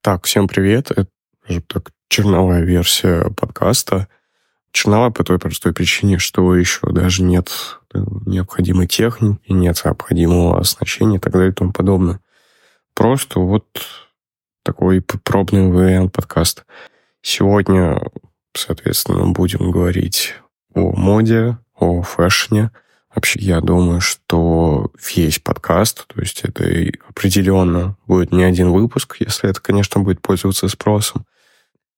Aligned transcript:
Так, 0.00 0.26
всем 0.26 0.46
привет. 0.46 0.92
Это 0.92 1.08
скажем 1.42 1.62
так, 1.62 1.90
черновая 2.08 2.62
версия 2.62 3.30
подкаста. 3.30 4.06
Черновая 4.70 5.10
по 5.10 5.24
той 5.24 5.40
простой 5.40 5.74
причине, 5.74 6.18
что 6.18 6.54
еще 6.54 6.86
даже 6.92 7.24
нет 7.24 7.50
э, 7.92 7.98
необходимой 8.24 8.86
техники, 8.86 9.40
нет 9.48 9.82
необходимого 9.84 10.60
оснащения 10.60 11.16
и 11.16 11.20
так 11.20 11.32
далее 11.32 11.50
и 11.50 11.54
тому 11.54 11.72
подобное. 11.72 12.20
Просто 12.94 13.40
вот 13.40 13.66
такой 14.62 15.00
пробный 15.00 15.68
вариант 15.68 16.12
подкаста. 16.12 16.62
Сегодня, 17.20 18.00
соответственно, 18.54 19.26
будем 19.32 19.72
говорить 19.72 20.34
о 20.74 20.92
моде, 20.92 21.58
о 21.74 22.02
фэшне– 22.02 22.70
Вообще, 23.14 23.40
я 23.40 23.60
думаю, 23.60 24.00
что 24.00 24.90
весь 25.14 25.38
подкаст, 25.38 26.06
то 26.06 26.20
есть 26.20 26.42
это 26.42 26.64
определенно 27.08 27.96
будет 28.06 28.32
не 28.32 28.44
один 28.44 28.70
выпуск, 28.70 29.16
если 29.20 29.48
это, 29.48 29.60
конечно, 29.60 30.00
будет 30.00 30.20
пользоваться 30.20 30.68
спросом. 30.68 31.24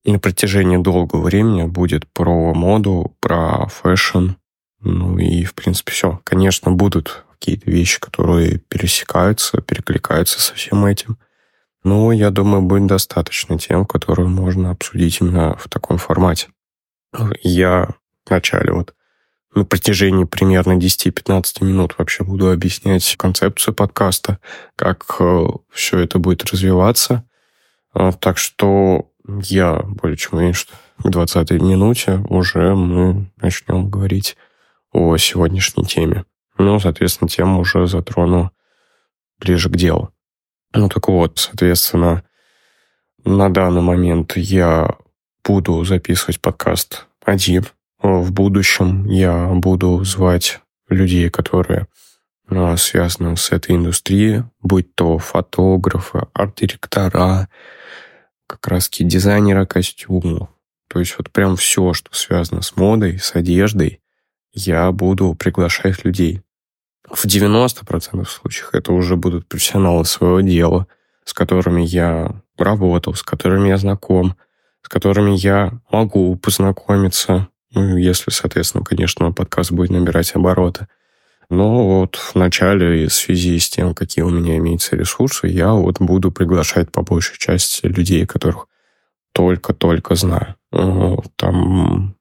И 0.03 0.11
на 0.11 0.19
протяжении 0.19 0.77
долгого 0.77 1.21
времени 1.21 1.63
будет 1.63 2.07
про 2.07 2.53
моду, 2.53 3.15
про 3.19 3.67
fashion, 3.67 4.31
ну 4.79 5.17
и, 5.19 5.43
в 5.43 5.53
принципе, 5.53 5.91
все. 5.91 6.21
Конечно, 6.23 6.71
будут 6.71 7.23
какие-то 7.31 7.69
вещи, 7.69 7.99
которые 7.99 8.59
пересекаются, 8.59 9.61
перекликаются 9.61 10.41
со 10.41 10.55
всем 10.55 10.85
этим. 10.85 11.17
Но, 11.83 12.11
я 12.11 12.29
думаю, 12.29 12.61
будет 12.61 12.87
достаточно 12.87 13.57
тем, 13.57 13.85
которые 13.85 14.27
можно 14.27 14.71
обсудить 14.71 15.19
именно 15.21 15.55
в 15.57 15.67
таком 15.67 15.97
формате. 15.97 16.49
Я 17.43 17.89
вначале 18.27 18.71
вот 18.71 18.93
на 19.53 19.65
протяжении 19.65 20.23
примерно 20.23 20.77
10-15 20.77 21.63
минут 21.63 21.95
вообще 21.97 22.23
буду 22.23 22.51
объяснять 22.51 23.15
концепцию 23.17 23.73
подкаста, 23.73 24.39
как 24.75 25.17
э, 25.19 25.45
все 25.71 25.99
это 25.99 26.19
будет 26.19 26.45
развиваться. 26.45 27.25
А, 27.93 28.11
так 28.13 28.37
что 28.37 29.09
я 29.25 29.81
более 29.83 30.17
чем 30.17 30.37
уверен, 30.37 30.53
что 30.53 30.73
к 31.03 31.09
20 31.09 31.51
минуте 31.51 32.23
уже 32.29 32.75
мы 32.75 33.29
начнем 33.41 33.89
говорить 33.89 34.37
о 34.93 35.17
сегодняшней 35.17 35.85
теме. 35.85 36.25
Ну, 36.57 36.79
соответственно, 36.79 37.27
тему 37.27 37.59
уже 37.59 37.87
затрону 37.87 38.51
ближе 39.39 39.69
к 39.69 39.75
делу. 39.75 40.13
Ну, 40.73 40.87
так 40.87 41.07
вот, 41.07 41.39
соответственно, 41.39 42.23
на 43.25 43.49
данный 43.49 43.81
момент 43.81 44.37
я 44.37 44.95
буду 45.43 45.83
записывать 45.83 46.39
подкаст 46.39 47.07
один, 47.25 47.65
в 48.01 48.31
будущем 48.31 49.05
я 49.05 49.47
буду 49.53 50.03
звать 50.03 50.59
людей, 50.89 51.29
которые 51.29 51.87
а, 52.47 52.75
связаны 52.77 53.37
с 53.37 53.51
этой 53.51 53.75
индустрией, 53.75 54.43
будь 54.61 54.93
то 54.95 55.17
фотографы, 55.19 56.23
арт-директора, 56.33 57.47
как 58.47 58.67
раз 58.67 58.89
дизайнера 58.89 59.65
костюмов. 59.65 60.49
То 60.89 60.99
есть 60.99 61.15
вот 61.17 61.31
прям 61.31 61.55
все, 61.55 61.93
что 61.93 62.13
связано 62.13 62.61
с 62.61 62.75
модой, 62.75 63.19
с 63.19 63.35
одеждой, 63.35 64.01
я 64.51 64.91
буду 64.91 65.33
приглашать 65.35 66.03
людей. 66.03 66.41
В 67.09 67.25
90% 67.25 68.25
случаев 68.27 68.69
это 68.73 68.91
уже 68.91 69.15
будут 69.15 69.47
профессионалы 69.47 70.03
своего 70.05 70.41
дела, 70.41 70.87
с 71.23 71.33
которыми 71.33 71.83
я 71.83 72.41
работал, 72.57 73.13
с 73.13 73.23
которыми 73.23 73.69
я 73.69 73.77
знаком, 73.77 74.35
с 74.81 74.89
которыми 74.89 75.31
я 75.35 75.79
могу 75.91 76.35
познакомиться, 76.35 77.47
ну, 77.73 77.97
если, 77.97 78.31
соответственно, 78.31 78.83
конечно, 78.83 79.31
подкаст 79.31 79.71
будет 79.71 79.91
набирать 79.91 80.35
обороты. 80.35 80.87
Но 81.49 81.99
вот 81.99 82.15
в 82.15 82.35
начале, 82.35 83.07
в 83.07 83.13
связи 83.13 83.59
с 83.59 83.69
тем, 83.69 83.93
какие 83.93 84.23
у 84.23 84.29
меня 84.29 84.57
имеются 84.57 84.95
ресурсы, 84.95 85.47
я 85.47 85.73
вот 85.73 85.99
буду 85.99 86.31
приглашать 86.31 86.91
по 86.91 87.01
большей 87.01 87.37
части 87.37 87.85
людей, 87.85 88.25
которых 88.25 88.67
только-только 89.33 90.15
знаю. 90.15 90.55
Там 91.35 92.15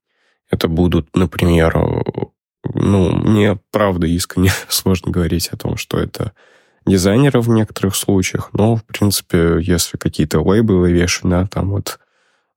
это 0.51 0.69
будут, 0.69 1.15
например, 1.15 1.75
ну, 2.75 3.13
мне, 3.13 3.59
правда, 3.71 4.07
искренне 4.07 4.51
сложно 4.69 5.13
говорить 5.13 5.49
о 5.49 5.57
том, 5.57 5.77
что 5.77 5.99
это 5.99 6.33
дизайнеры 6.87 7.41
в 7.41 7.49
некоторых 7.49 7.95
случаях, 7.95 8.51
но, 8.53 8.77
в 8.77 8.85
принципе, 8.85 9.59
если 9.61 9.97
какие-то 9.97 10.41
лейблы 10.41 10.91
вешать, 10.91 11.31
да, 11.31 11.47
там 11.47 11.71
вот 11.71 11.99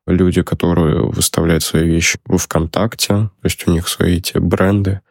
люди, 0.07 0.41
которые 0.41 1.01
выставляют 1.03 1.63
свои 1.63 1.87
вещи 1.87 2.19
в 2.25 2.37
ВКонтакте, 2.37 3.07
то 3.07 3.31
есть 3.43 3.67
у 3.67 3.71
них 3.71 3.87
свои 3.87 4.17
эти 4.17 4.37
бренды. 4.37 5.01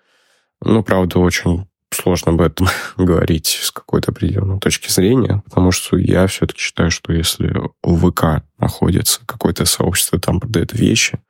Ну, 0.60 0.82
правда, 0.82 1.18
очень 1.18 1.66
сложно 1.90 2.32
об 2.32 2.40
этом 2.40 2.68
говорить 2.96 3.58
с 3.62 3.70
какой-то 3.70 4.10
определенной 4.10 4.60
точки 4.60 4.90
зрения, 4.90 5.42
потому 5.44 5.72
что 5.72 5.96
я 5.96 6.26
все-таки 6.26 6.60
считаю, 6.60 6.90
что 6.90 7.12
если 7.12 7.54
в 7.82 8.10
ВК 8.10 8.44
находится 8.58 9.20
какое-то 9.26 9.64
сообщество, 9.64 10.18
там 10.18 10.40
продает 10.40 10.72
вещи, 10.72 11.20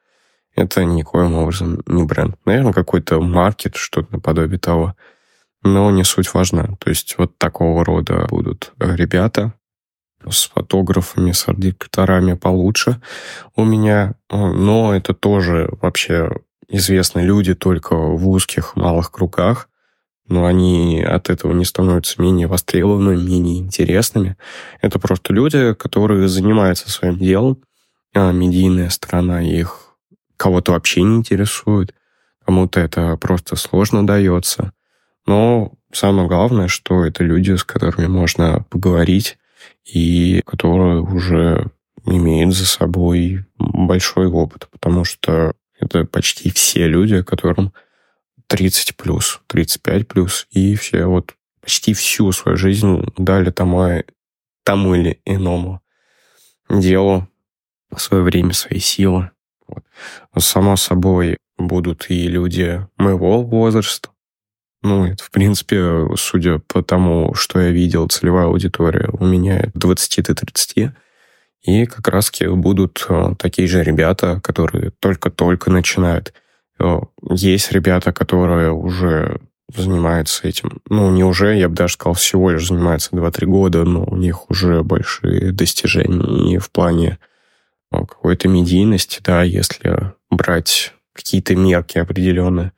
это 0.55 0.85
никоим 0.85 1.35
образом 1.35 1.83
не 1.87 2.05
бренд. 2.05 2.37
Наверное, 2.45 2.73
какой-то 2.73 3.21
маркет, 3.21 3.77
что-то 3.77 4.13
наподобие 4.13 4.59
того. 4.59 4.95
Но 5.63 5.91
не 5.91 6.05
суть 6.05 6.35
важна. 6.35 6.77
То 6.79 6.91
есть 6.91 7.15
вот 7.19 7.39
такого 7.39 7.85
рода 7.85 8.27
будут 8.29 8.73
ребята, 8.79 9.55
с 10.31 10.49
фотографами, 10.49 11.33
с 11.33 11.49
арт-директорами 11.49 12.35
получше 12.35 13.01
у 13.57 13.65
меня, 13.65 14.15
но 14.31 14.95
это 14.95 15.15
тоже 15.15 15.69
вообще 15.81 16.31
известные 16.69 17.27
люди 17.27 17.55
только 17.55 17.95
в 17.95 18.29
узких 18.29 18.77
малых 18.77 19.11
кругах, 19.11 19.69
но 20.27 20.47
они 20.47 21.03
от 21.03 21.31
этого 21.31 21.53
не 21.53 21.65
становятся 21.65 22.23
менее 22.23 22.47
востребованными, 22.47 23.21
менее 23.21 23.59
интересными. 23.59 24.37
Это 24.81 24.99
просто 24.99 25.35
люди, 25.35 25.75
которые 25.75 26.29
занимаются 26.29 26.91
своим 26.91 27.19
делом, 27.19 27.63
а 28.15 28.33
медийная 28.33 28.89
сторона 28.89 29.43
их 29.43 29.97
кого-то 30.37 30.73
вообще 30.73 31.03
не 31.03 31.17
интересует, 31.17 31.95
кому-то 32.45 32.81
это 32.81 33.17
просто 33.17 33.57
сложно 33.57 34.07
дается. 34.07 34.73
Но 35.27 35.73
самое 35.93 36.27
главное, 36.27 36.69
что 36.69 37.05
это 37.05 37.23
люди, 37.23 37.55
с 37.55 37.65
которыми 37.65 38.07
можно 38.07 38.65
поговорить, 38.71 39.39
и 39.85 40.43
которые 40.47 41.03
уже 41.03 41.71
имеют 42.07 42.55
за 42.55 42.67
собой 42.67 43.45
большой 43.59 44.27
опыт, 44.27 44.69
потому 44.71 45.05
что 45.05 45.55
это 45.79 46.05
почти 46.05 46.51
все 46.51 46.87
люди, 46.87 47.23
которым 47.23 47.73
30 48.47 48.97
плюс, 48.97 49.41
35 49.49 50.09
плюс, 50.09 50.47
и 50.51 50.75
все 50.75 51.07
вот 51.07 51.35
почти 51.61 51.95
всю 51.95 52.33
свою 52.33 52.57
жизнь 52.57 53.05
дали 53.17 53.51
тому, 53.51 54.03
тому 54.65 54.95
или 54.95 55.21
иному 55.25 55.81
делу 56.69 57.29
свое 57.97 58.23
время, 58.23 58.53
свои 58.53 58.79
силы. 58.79 59.31
Вот. 59.67 59.85
Само 60.39 60.77
собой, 60.77 61.37
будут 61.59 62.11
и 62.11 62.27
люди 62.29 62.87
моего 62.97 63.43
возраста, 63.43 64.11
ну, 64.83 65.07
это, 65.07 65.23
в 65.23 65.31
принципе, 65.31 66.09
судя 66.17 66.59
по 66.59 66.83
тому, 66.83 67.35
что 67.35 67.61
я 67.61 67.71
видел, 67.71 68.09
целевая 68.09 68.47
аудитория 68.47 69.09
у 69.13 69.25
меня 69.25 69.71
20 69.75 70.25
до 70.25 70.35
30. 70.35 70.93
И 71.63 71.87
как 71.87 72.09
раз 72.09 72.33
будут 72.41 73.07
э, 73.09 73.35
такие 73.39 73.69
же 73.69 73.85
ребята, 73.85 74.41
которые 74.43 74.91
только-только 74.99 75.71
начинают. 75.71 76.35
Э, 76.81 76.99
есть 77.31 77.71
ребята, 77.71 78.13
которые 78.13 78.73
уже 78.73 79.41
занимаются 79.73 80.49
этим. 80.49 80.81
Ну, 80.89 81.13
не 81.13 81.23
уже, 81.23 81.57
я 81.57 81.69
бы 81.69 81.77
даже 81.77 81.95
сказал, 81.95 82.15
всего 82.15 82.51
лишь 82.51 82.67
занимаются 82.67 83.11
2-3 83.13 83.47
года, 83.47 83.85
но 83.85 84.05
у 84.05 84.17
них 84.17 84.51
уже 84.51 84.83
большие 84.83 85.53
достижения 85.53 86.59
в 86.59 86.71
плане 86.73 87.19
э, 87.93 87.99
какой-то 87.99 88.49
медийности, 88.49 89.21
да, 89.23 89.45
если 89.45 90.13
брать 90.29 90.93
какие-то 91.13 91.55
мерки 91.55 91.99
определенные. 91.99 92.73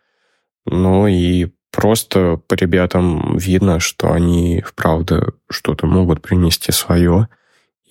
Ну 0.66 1.06
и 1.06 1.48
Просто 1.74 2.40
по 2.46 2.54
ребятам 2.54 3.36
видно, 3.36 3.80
что 3.80 4.12
они 4.12 4.62
вправду 4.64 5.34
что-то 5.50 5.86
могут 5.86 6.22
принести 6.22 6.70
свое, 6.70 7.28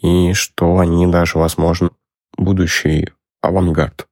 и 0.02 0.32
что 0.32 0.80
они 0.80 1.06
даже, 1.08 1.38
возможно, 1.38 1.90
будущий 2.38 3.10
авангард. 3.42 4.08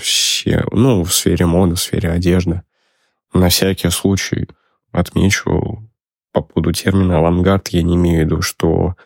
Все, 0.00 0.64
ну, 0.72 1.04
в 1.04 1.14
сфере 1.14 1.46
моды, 1.46 1.76
в 1.76 1.80
сфере 1.80 2.10
одежды. 2.10 2.62
На 3.32 3.48
всякий 3.48 3.90
случай 3.90 4.48
отмечу 4.90 5.88
по 6.32 6.42
поводу 6.42 6.72
термина 6.72 7.18
авангард, 7.18 7.68
я 7.68 7.82
не 7.82 7.94
имею 7.94 8.22
в 8.22 8.24
виду, 8.24 8.42
что 8.42 8.96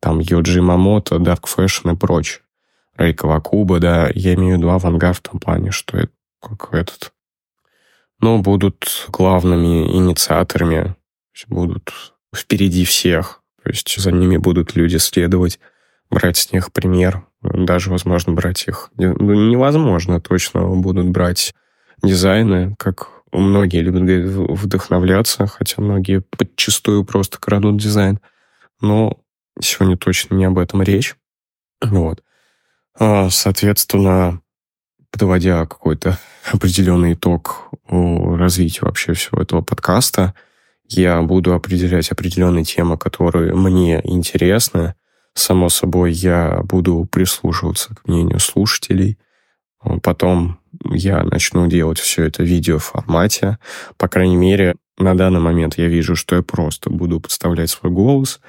там 0.00 0.18
Йоджи 0.18 0.62
Мамото, 0.62 1.16
Dark 1.16 1.44
Fashion 1.44 1.94
и 1.94 1.96
прочее. 1.96 2.40
Рейкова 2.96 3.38
Куба, 3.38 3.78
да, 3.78 4.10
я 4.16 4.34
имею 4.34 4.56
в 4.56 4.58
виду 4.58 4.70
авангард 4.70 5.18
в 5.18 5.22
том 5.22 5.38
плане, 5.38 5.70
что 5.70 5.96
это 5.96 6.12
как 6.40 6.74
этот 6.74 7.13
но 8.24 8.38
будут 8.38 9.06
главными 9.08 9.86
инициаторами, 9.86 10.96
будут 11.46 12.14
впереди 12.34 12.86
всех. 12.86 13.42
То 13.62 13.68
есть 13.68 13.94
за 14.00 14.12
ними 14.12 14.38
будут 14.38 14.74
люди 14.74 14.96
следовать, 14.96 15.60
брать 16.08 16.38
с 16.38 16.50
них 16.50 16.72
пример, 16.72 17.26
даже, 17.42 17.90
возможно, 17.90 18.32
брать 18.32 18.66
их... 18.66 18.88
Ну, 18.96 19.50
невозможно 19.50 20.22
точно 20.22 20.66
будут 20.68 21.10
брать 21.10 21.54
дизайны, 22.02 22.74
как 22.78 23.10
многие 23.30 23.82
любят 23.82 24.24
вдохновляться, 24.58 25.46
хотя 25.46 25.82
многие 25.82 26.20
подчастую 26.22 27.04
просто 27.04 27.38
крадут 27.38 27.76
дизайн. 27.76 28.20
Но 28.80 29.18
сегодня 29.60 29.98
точно 29.98 30.36
не 30.36 30.46
об 30.46 30.56
этом 30.56 30.80
речь. 30.80 31.14
Вот. 31.82 32.22
А, 32.98 33.28
соответственно, 33.28 34.40
подводя 35.14 35.64
какой-то 35.64 36.18
определенный 36.52 37.12
итог 37.12 37.70
развитию 37.88 38.86
вообще 38.86 39.12
всего 39.12 39.40
этого 39.40 39.62
подкаста, 39.62 40.34
я 40.88 41.22
буду 41.22 41.54
определять 41.54 42.10
определенные 42.10 42.64
темы, 42.64 42.98
которые 42.98 43.54
мне 43.54 44.00
интересны. 44.02 44.94
Само 45.34 45.68
собой, 45.68 46.12
я 46.12 46.62
буду 46.64 47.08
прислушиваться 47.10 47.94
к 47.94 48.08
мнению 48.08 48.40
слушателей. 48.40 49.16
Потом 50.02 50.58
я 50.90 51.22
начну 51.22 51.68
делать 51.68 51.98
все 51.98 52.24
это 52.24 52.42
в 52.42 52.46
видеоформате. 52.46 53.58
По 53.96 54.08
крайней 54.08 54.36
мере, 54.36 54.74
на 54.98 55.16
данный 55.16 55.40
момент 55.40 55.78
я 55.78 55.86
вижу, 55.86 56.16
что 56.16 56.36
я 56.36 56.42
просто 56.42 56.90
буду 56.90 57.20
подставлять 57.20 57.70
свой 57.70 57.92
голос, 57.92 58.40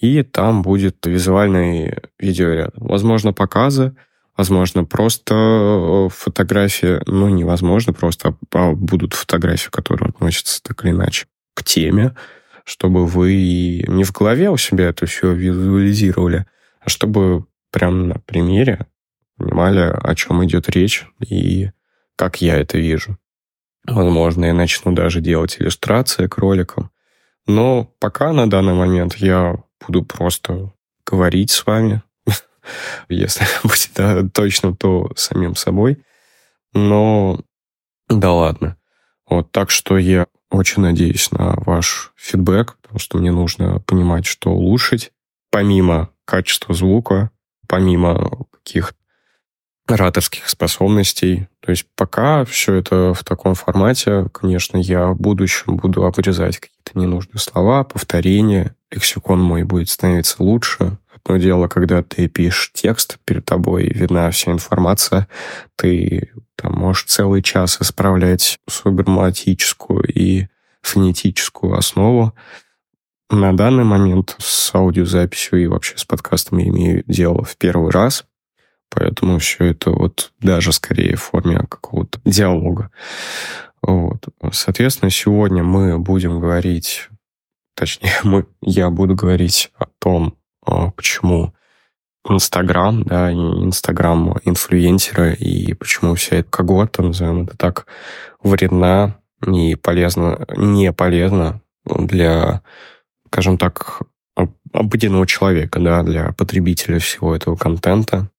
и 0.00 0.22
там 0.22 0.62
будет 0.62 0.96
визуальный 1.04 1.98
видеоряд. 2.18 2.72
Возможно, 2.76 3.32
показы, 3.32 3.94
возможно, 4.36 4.84
просто 4.84 5.34
э, 5.34 6.08
фотографии, 6.12 7.00
ну, 7.06 7.28
невозможно 7.28 7.92
просто, 7.92 8.36
а 8.52 8.72
будут 8.72 9.14
фотографии, 9.14 9.70
которые 9.70 10.08
относятся 10.08 10.62
так 10.62 10.84
или 10.84 10.92
иначе 10.92 11.26
к 11.54 11.62
теме, 11.62 12.14
чтобы 12.64 13.06
вы 13.06 13.84
не 13.86 14.04
в 14.04 14.12
голове 14.12 14.50
у 14.50 14.56
себя 14.56 14.86
это 14.88 15.06
все 15.06 15.32
визуализировали, 15.32 16.46
а 16.80 16.88
чтобы 16.88 17.46
прямо 17.70 17.96
на 17.96 18.14
примере 18.20 18.86
понимали, 19.36 19.80
о 19.80 20.14
чем 20.14 20.44
идет 20.44 20.68
речь 20.68 21.06
и 21.20 21.70
как 22.16 22.40
я 22.40 22.56
это 22.56 22.78
вижу. 22.78 23.18
Возможно, 23.86 24.46
я 24.46 24.54
начну 24.54 24.92
даже 24.92 25.20
делать 25.20 25.56
иллюстрации 25.58 26.26
к 26.26 26.38
роликам. 26.38 26.90
Но 27.46 27.84
пока 27.98 28.32
на 28.32 28.48
данный 28.48 28.72
момент 28.72 29.16
я 29.16 29.56
буду 29.86 30.04
просто 30.04 30.72
говорить 31.04 31.50
с 31.50 31.66
вами, 31.66 32.02
если 33.08 33.46
быть 33.62 33.90
точно, 34.32 34.74
то 34.74 35.10
самим 35.16 35.56
собой. 35.56 36.02
Но 36.72 37.40
да 38.08 38.32
ладно. 38.32 38.76
Вот, 39.28 39.50
так 39.52 39.70
что 39.70 39.96
я 39.96 40.26
очень 40.50 40.82
надеюсь 40.82 41.30
на 41.30 41.54
ваш 41.56 42.12
фидбэк, 42.16 42.76
потому 42.82 42.98
что 42.98 43.18
мне 43.18 43.32
нужно 43.32 43.80
понимать, 43.80 44.26
что 44.26 44.50
улучшить. 44.50 45.12
Помимо 45.50 46.10
качества 46.24 46.74
звука, 46.74 47.30
помимо 47.68 48.46
каких 48.50 48.94
ораторских 49.86 50.48
способностей. 50.48 51.48
То 51.60 51.70
есть 51.70 51.86
пока 51.96 52.44
все 52.44 52.74
это 52.74 53.12
в 53.12 53.22
таком 53.24 53.54
формате, 53.54 54.26
конечно, 54.32 54.78
я 54.78 55.08
в 55.08 55.16
будущем 55.20 55.76
буду 55.76 56.04
обрезать 56.04 56.58
какие-то 56.58 56.98
ненужные 56.98 57.38
слова, 57.38 57.84
повторения, 57.84 58.74
лексикон 58.90 59.40
мой 59.42 59.64
будет 59.64 59.90
становиться 59.90 60.42
лучше. 60.42 60.98
Одно 61.24 61.38
дело, 61.38 61.68
когда 61.68 62.02
ты 62.02 62.28
пишешь 62.28 62.70
текст, 62.74 63.18
перед 63.24 63.46
тобой 63.46 63.88
видна 63.88 64.30
вся 64.30 64.52
информация, 64.52 65.26
ты 65.74 66.32
там 66.54 66.74
можешь 66.74 67.04
целый 67.04 67.42
час 67.42 67.80
исправлять 67.80 68.58
свою 68.68 68.96
грамматическую 68.96 70.04
и 70.04 70.48
фонетическую 70.82 71.74
основу. 71.78 72.34
На 73.30 73.56
данный 73.56 73.84
момент 73.84 74.36
с 74.38 74.74
аудиозаписью 74.74 75.62
и 75.62 75.66
вообще 75.66 75.96
с 75.96 76.04
подкастом 76.04 76.58
я 76.58 76.68
имею 76.68 77.04
дело 77.06 77.42
в 77.42 77.56
первый 77.56 77.90
раз, 77.90 78.26
поэтому 78.90 79.38
все 79.38 79.64
это 79.64 79.92
вот 79.92 80.30
даже 80.40 80.72
скорее 80.72 81.16
в 81.16 81.22
форме 81.22 81.58
какого-то 81.58 82.20
диалога. 82.26 82.90
Вот. 83.80 84.28
Соответственно, 84.52 85.10
сегодня 85.10 85.62
мы 85.62 85.98
будем 85.98 86.38
говорить, 86.38 87.08
точнее, 87.74 88.12
мы, 88.24 88.46
я 88.60 88.90
буду 88.90 89.14
говорить 89.14 89.72
о 89.78 89.86
том, 89.98 90.36
почему 90.96 91.54
Инстаграм, 92.26 93.02
да, 93.02 93.32
Инстаграм 93.32 94.38
инфлюенсеры 94.44 95.34
и 95.34 95.74
почему 95.74 96.14
вся 96.14 96.36
эта 96.36 96.50
когорта, 96.50 97.02
назовем 97.02 97.44
это 97.44 97.56
так, 97.56 97.86
вредна 98.42 99.18
и 99.46 99.74
полезна, 99.74 100.46
не 100.56 100.92
полезна 100.92 101.60
для, 101.84 102.62
скажем 103.26 103.58
так, 103.58 104.02
обыденного 104.72 105.26
человека, 105.26 105.80
да, 105.80 106.02
для 106.02 106.32
потребителя 106.32 106.98
всего 106.98 107.36
этого 107.36 107.56
контента. 107.56 108.30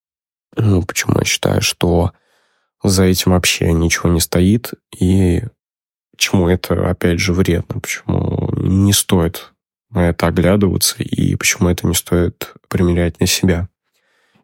Ну, 0.57 0.83
почему 0.83 1.19
я 1.19 1.25
считаю, 1.25 1.62
что 1.62 2.12
за 2.83 3.04
этим 3.04 3.31
вообще 3.31 3.71
ничего 3.71 4.10
не 4.10 4.19
стоит, 4.19 4.74
и 4.98 5.44
почему 6.12 6.50
это, 6.50 6.89
опять 6.89 7.19
же, 7.19 7.33
вредно, 7.33 7.80
почему 7.80 8.51
не 8.57 8.94
стоит 8.94 9.54
на 9.95 10.09
это 10.09 10.27
оглядываться, 10.27 11.01
и 11.01 11.36
почему 11.36 11.69
это 11.69 11.88
не 11.88 11.95
стоит 11.95 12.53
примерять 12.68 13.19
на 13.19 13.27
себя. 13.27 13.69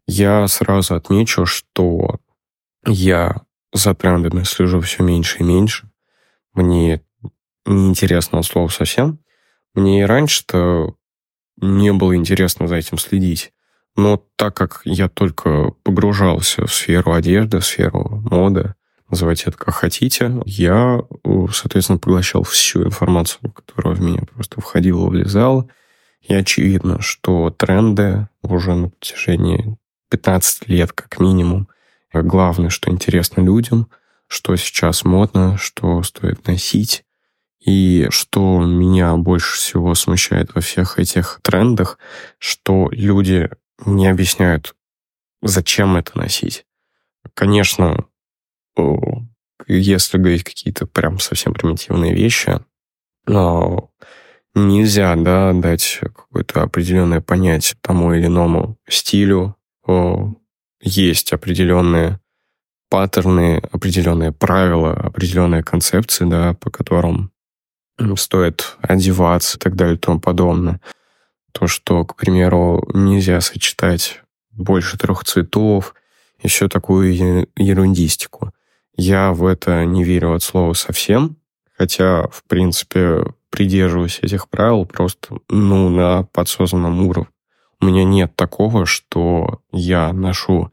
Я 0.07 0.48
сразу 0.48 0.95
отмечу, 0.95 1.45
что 1.45 2.19
я 2.86 3.42
за 3.74 3.94
трендами 3.94 4.44
слежу 4.44 4.80
все 4.81 5.03
меньше 5.03 5.39
и 5.39 5.44
меньше. 5.44 5.92
Мне 6.53 7.01
неинтересно 7.65 8.39
от 8.39 8.45
слова 8.45 8.69
совсем. 8.69 9.19
Мне 9.74 10.01
и 10.01 10.06
раньше-то 10.06 10.95
не 11.57 11.94
было 11.94 12.15
интересно 12.15 12.68
за 12.68 12.77
этим 12.77 12.98
следить. 12.98 13.53
Но 13.95 14.25
так 14.38 14.56
как 14.56 14.81
я 14.86 15.09
только 15.09 15.71
погружался 15.83 16.65
в 16.65 16.74
сферу 16.74 17.13
одежды, 17.13 17.59
в 17.59 17.65
сферу 17.65 18.24
моды, 18.30 18.74
называйте 19.12 19.44
это 19.48 19.58
как 19.58 19.75
хотите, 19.75 20.42
я, 20.46 21.02
соответственно, 21.52 22.00
поглощал 22.00 22.44
всю 22.44 22.84
информацию, 22.86 23.52
которая 23.52 23.94
в 23.94 24.02
меня 24.02 24.22
просто 24.34 24.60
входила, 24.62 25.08
влезала. 25.08 25.68
И 26.22 26.34
очевидно, 26.34 27.02
что 27.02 27.50
тренды 27.50 28.28
уже 28.42 28.74
на 28.74 28.90
протяжении 28.90 29.78
15 30.10 30.68
лет 30.69 30.92
как 30.94 31.19
минимум, 31.19 31.68
главное, 32.13 32.69
что 32.69 32.92
интересно 32.92 33.42
людям, 33.42 33.90
что 34.28 34.56
сейчас 34.56 35.04
модно, 35.04 35.58
что 35.58 36.02
стоит 36.04 36.48
носить, 36.48 37.04
и 37.60 38.08
что 38.10 38.62
меня 38.66 39.16
больше 39.18 39.56
всего 39.56 39.94
смущает 39.94 40.56
во 40.56 40.62
всех 40.62 40.98
этих 41.00 41.40
трендах, 41.44 42.00
что 42.40 42.90
люди 42.92 43.50
не 43.86 44.08
объясняют, 44.08 44.75
зачем 45.42 45.96
это 45.96 46.18
носить. 46.18 46.66
Конечно, 47.34 48.06
если 49.68 50.18
говорить 50.18 50.44
какие-то 50.44 50.86
прям 50.86 51.20
совсем 51.20 51.54
примитивные 51.54 52.14
вещи, 52.14 52.60
но 53.26 53.92
нельзя 54.54 55.16
да, 55.16 55.54
дать 55.54 56.00
какое-то 56.02 56.64
определенное 56.64 57.22
понятие 57.22 57.78
тому 57.82 58.14
или 58.14 58.26
иному 58.26 58.78
стилю. 58.88 59.56
Есть 60.82 61.32
определенные 61.32 62.20
паттерны, 62.90 63.62
определенные 63.72 64.32
правила, 64.32 64.94
определенные 64.94 65.63
концепции, 65.63 66.25
да, 66.25 66.54
по 66.56 66.70
которым 66.70 67.32
стоит 68.18 68.78
одеваться 68.82 69.58
и 69.58 69.60
так 69.60 69.75
далее 69.75 69.96
и 69.96 70.00
тому 70.00 70.20
подобное. 70.20 70.82
То, 71.51 71.68
что, 71.68 72.04
к 72.04 72.16
примеру, 72.16 72.90
нельзя 72.94 73.40
сочетать 73.42 74.22
больше 74.51 74.98
трех 74.98 75.24
цветов, 75.24 75.94
еще 76.42 76.68
такую 76.68 77.48
ерундистику. 77.56 78.51
Я 78.95 79.31
в 79.31 79.45
это 79.45 79.86
не 79.86 80.03
верю 80.03 80.33
от 80.33 80.43
слова 80.43 80.74
совсем, 80.74 81.38
хотя, 81.77 82.27
в 82.27 82.43
принципе, 82.43 83.24
придерживаюсь 83.50 84.19
этих 84.21 84.50
правил 84.50 84.86
просто, 84.86 85.38
ну, 85.50 85.89
на 85.89 86.24
подсознанном 86.24 87.05
уровне. 87.05 87.29
У 87.79 87.86
меня 87.86 88.03
нет 88.03 88.36
такого, 88.36 88.86
что 88.86 89.62
я 89.71 90.13
ношу 90.13 90.71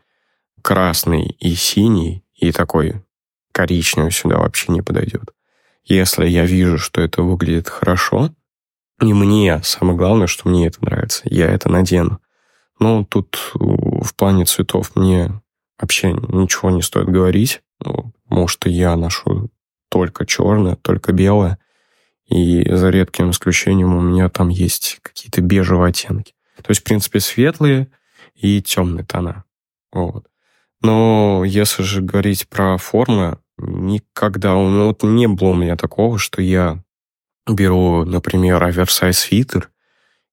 красный 0.62 1.36
и 1.38 1.54
синий, 1.54 2.24
и 2.34 2.52
такой 2.52 3.02
коричневый 3.52 4.12
сюда 4.12 4.38
вообще 4.38 4.72
не 4.72 4.82
подойдет. 4.82 5.30
Если 5.84 6.28
я 6.28 6.44
вижу, 6.44 6.78
что 6.78 7.00
это 7.00 7.22
выглядит 7.22 7.68
хорошо, 7.68 8.30
и 9.00 9.12
мне, 9.14 9.60
самое 9.62 9.96
главное, 9.96 10.26
что 10.26 10.48
мне 10.48 10.66
это 10.66 10.84
нравится, 10.84 11.22
я 11.24 11.46
это 11.46 11.68
надену. 11.68 12.20
Ну, 12.78 13.04
тут 13.04 13.52
в 13.54 14.14
плане 14.14 14.44
цветов 14.44 14.94
мне 14.94 15.40
вообще 15.80 16.12
ничего 16.12 16.70
не 16.70 16.82
стоит 16.82 17.08
говорить. 17.08 17.62
Ну, 17.84 18.12
может, 18.28 18.66
и 18.66 18.70
я 18.70 18.96
ношу 18.96 19.50
только 19.88 20.26
черное, 20.26 20.76
только 20.76 21.12
белое. 21.12 21.58
И 22.26 22.68
за 22.70 22.90
редким 22.90 23.30
исключением 23.30 23.94
у 23.94 24.00
меня 24.00 24.28
там 24.28 24.48
есть 24.48 24.98
какие-то 25.02 25.40
бежевые 25.40 25.90
оттенки. 25.90 26.34
То 26.56 26.70
есть, 26.70 26.82
в 26.82 26.84
принципе, 26.84 27.20
светлые 27.20 27.88
и 28.34 28.60
темные 28.60 29.04
тона. 29.04 29.44
Вот. 29.92 30.26
Но 30.82 31.42
если 31.44 31.82
же 31.82 32.02
говорить 32.02 32.48
про 32.48 32.76
формы, 32.76 33.38
никогда 33.56 34.52
ну, 34.52 34.88
вот 34.88 35.02
не 35.02 35.26
было 35.26 35.48
у 35.48 35.54
меня 35.54 35.76
такого, 35.76 36.18
что 36.18 36.42
я 36.42 36.82
беру, 37.48 38.04
например, 38.04 38.62
оверсайз 38.62 39.18
свитер 39.18 39.70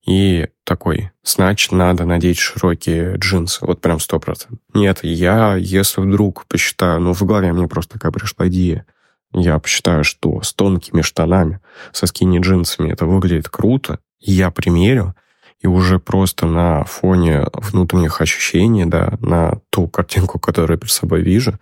и 0.05 0.47
такой, 0.63 1.12
значит, 1.24 1.71
надо 1.71 2.05
надеть 2.05 2.38
широкие 2.38 3.15
джинсы. 3.17 3.65
Вот 3.65 3.81
прям 3.81 4.00
сто 4.00 4.19
процентов. 4.19 4.59
Нет, 4.74 5.00
я, 5.03 5.55
если 5.55 6.01
вдруг 6.01 6.45
посчитаю, 6.45 7.00
ну, 7.01 7.13
в 7.13 7.24
голове 7.24 7.51
мне 7.53 7.67
просто 7.67 7.93
такая 7.93 8.12
пришла 8.12 8.47
идея, 8.47 8.85
я 9.33 9.59
посчитаю, 9.59 10.03
что 10.03 10.41
с 10.41 10.53
тонкими 10.53 11.01
штанами, 11.01 11.59
со 11.91 12.05
скини-джинсами 12.07 12.91
это 12.91 13.05
выглядит 13.05 13.50
круто, 13.50 14.00
я 14.19 14.51
примерю, 14.51 15.15
и 15.59 15.67
уже 15.67 16.00
просто 16.00 16.45
на 16.45 16.83
фоне 16.83 17.47
внутренних 17.53 18.21
ощущений, 18.21 18.85
да, 18.85 19.17
на 19.19 19.59
ту 19.71 19.88
картинку, 19.88 20.39
которую 20.39 20.75
я 20.75 20.79
перед 20.79 20.91
собой 20.91 21.21
вижу, 21.21 21.59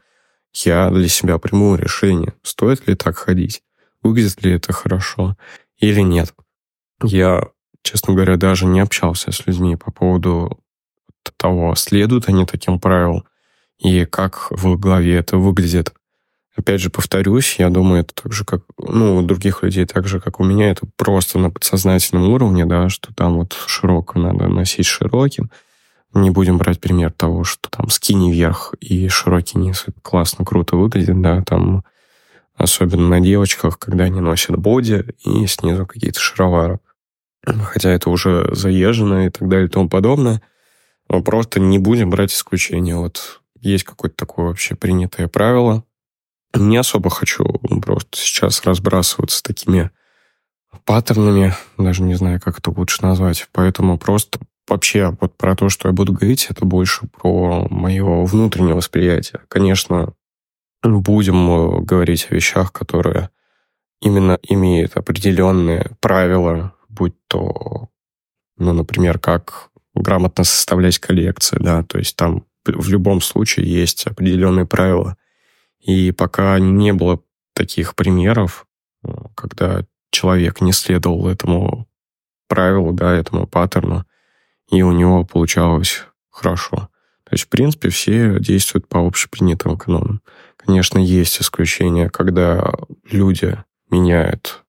я 0.54 0.90
для 0.90 1.08
себя 1.08 1.38
приму 1.38 1.76
решение, 1.76 2.34
стоит 2.44 2.88
ли 2.88 2.96
так 2.96 3.18
ходить, 3.18 3.64
выглядит 4.02 4.44
ли 4.44 4.54
это 4.54 4.74
хорошо 4.74 5.38
или 5.78 6.02
нет. 6.02 6.34
Я, 7.02 7.48
честно 7.84 8.14
говоря, 8.14 8.38
даже 8.38 8.66
не 8.66 8.80
общался 8.80 9.32
с 9.32 9.46
людьми 9.46 9.76
по 9.76 9.92
поводу 9.92 10.60
того, 11.38 11.76
следуют 11.76 12.28
они 12.28 12.46
таким 12.46 12.80
правилам 12.80 13.24
и 13.78 14.06
как 14.06 14.48
в 14.50 14.78
голове 14.78 15.16
это 15.16 15.38
выглядит. 15.38 15.94
Опять 16.56 16.82
же, 16.82 16.90
повторюсь, 16.90 17.56
я 17.58 17.70
думаю, 17.70 18.02
это 18.02 18.14
так 18.14 18.32
же, 18.32 18.46
как 18.46 18.62
ну, 18.78 19.18
у 19.18 19.22
других 19.24 19.64
людей, 19.64 19.86
так 19.86 20.08
же, 20.08 20.20
как 20.20 20.40
у 20.40 20.44
меня, 20.44 20.70
это 20.70 20.88
просто 20.98 21.40
на 21.40 21.50
подсознательном 21.50 22.30
уровне, 22.30 22.66
да, 22.66 22.90
что 22.90 23.14
там 23.14 23.38
вот 23.38 23.54
широко 23.66 24.20
надо 24.20 24.48
носить 24.48 24.86
широким. 24.86 25.50
Не 26.14 26.30
будем 26.30 26.60
брать 26.60 26.80
пример 26.80 27.12
того, 27.12 27.44
что 27.44 27.70
там 27.72 27.90
скини 27.90 28.32
вверх 28.32 28.76
и 28.80 29.08
широкий 29.08 29.58
низ. 29.58 29.86
Это 29.88 30.00
классно, 30.02 30.46
круто 30.46 30.76
выглядит, 30.76 31.20
да, 31.22 31.42
там 31.42 31.84
особенно 32.56 33.10
на 33.10 33.20
девочках, 33.20 33.80
когда 33.80 34.04
они 34.04 34.22
носят 34.22 34.56
боди 34.56 35.06
и 35.26 35.48
снизу 35.48 35.88
какие-то 35.88 36.20
шаровары. 36.20 36.80
Хотя 37.46 37.90
это 37.92 38.10
уже 38.10 38.50
заезжено 38.54 39.28
и 39.28 39.30
так 39.30 39.48
далее 39.48 39.68
и 39.68 39.70
тому 39.70 39.90
подобное. 39.90 40.42
Но 41.10 41.22
просто 41.22 41.60
не 41.60 41.80
будем 41.80 42.10
брать 42.10 42.32
исключения. 42.32 42.96
Вот 42.96 43.42
есть 43.60 43.84
какое-то 43.84 44.16
такое 44.16 44.48
вообще 44.48 44.76
принятое 44.76 45.28
правило, 45.28 45.84
не 46.56 46.78
особо 46.78 47.10
хочу 47.10 47.46
просто 47.82 48.18
сейчас 48.18 48.64
разбрасываться 48.64 49.42
такими 49.42 49.92
паттернами, 50.86 51.54
даже 51.78 52.04
не 52.04 52.16
знаю, 52.16 52.40
как 52.40 52.60
это 52.60 52.72
лучше 52.72 53.04
назвать. 53.04 53.48
Поэтому 53.52 53.98
просто 53.98 54.40
вообще 54.68 55.16
вот 55.20 55.36
про 55.38 55.56
то, 55.56 55.70
что 55.70 55.88
я 55.88 55.94
буду 55.94 56.14
говорить, 56.14 56.48
это 56.50 56.66
больше 56.66 57.08
про 57.08 57.68
мое 57.70 58.26
внутреннее 58.26 58.76
восприятие. 58.76 59.42
Конечно, 59.48 60.14
будем 60.84 61.50
э, 61.50 61.82
говорить 61.82 62.28
о 62.30 62.36
вещах, 62.36 62.72
которые 62.72 63.30
именно 64.02 64.38
имеют 64.44 64.98
определенные 64.98 65.92
правила, 66.02 66.74
будь 66.94 67.16
то, 67.28 67.90
ну, 68.58 68.74
например, 68.74 69.20
как 69.20 69.70
грамотно 69.96 70.44
составлять 70.44 71.00
коллекции, 71.00 71.58
да, 71.60 71.84
то 71.84 71.98
есть 71.98 72.16
там 72.16 72.46
в 72.66 72.90
любом 72.90 73.22
случае 73.22 73.72
есть 73.72 74.08
определенные 74.08 74.66
правила, 74.66 75.18
и 75.80 76.12
пока 76.12 76.60
не 76.60 76.94
было 76.94 77.22
таких 77.54 77.96
примеров, 77.96 78.66
э, 79.04 79.10
когда 79.36 79.86
человек 80.12 80.62
не 80.62 80.72
следовал 80.72 81.28
этому 81.28 81.88
правилу, 82.48 82.94
да, 82.94 83.14
этому 83.14 83.48
паттерну, 83.48 84.06
и 84.72 84.82
у 84.82 84.92
него 84.92 85.26
получалось 85.26 86.06
хорошо. 86.30 86.90
То 87.26 87.36
есть, 87.36 87.46
в 87.46 87.50
принципе, 87.50 87.90
все 87.90 88.40
действуют 88.40 88.88
по 88.88 89.06
общепринятым 89.06 89.78
канонам. 89.78 90.22
Конечно, 90.56 91.00
есть 91.00 91.42
исключения, 91.42 92.10
когда 92.10 92.74
люди 93.10 93.58
меняют 93.90 94.63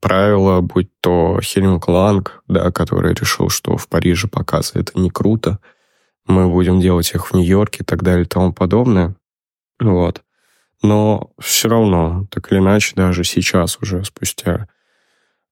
правила, 0.00 0.60
будь 0.60 0.90
то 1.00 1.40
Хельмут 1.42 1.88
Ланг, 1.88 2.42
да, 2.48 2.70
который 2.70 3.14
решил, 3.14 3.48
что 3.48 3.76
в 3.76 3.88
Париже 3.88 4.28
показы 4.28 4.78
это 4.78 4.98
не 4.98 5.10
круто, 5.10 5.58
мы 6.26 6.48
будем 6.48 6.80
делать 6.80 7.12
их 7.14 7.30
в 7.30 7.34
Нью-Йорке 7.34 7.82
и 7.82 7.84
так 7.84 8.02
далее 8.02 8.24
и 8.24 8.28
тому 8.28 8.52
подобное. 8.52 9.16
Вот. 9.78 10.22
Но 10.82 11.30
все 11.38 11.68
равно, 11.68 12.26
так 12.30 12.50
или 12.52 12.58
иначе, 12.58 12.94
даже 12.94 13.24
сейчас 13.24 13.78
уже 13.80 14.04
спустя 14.04 14.68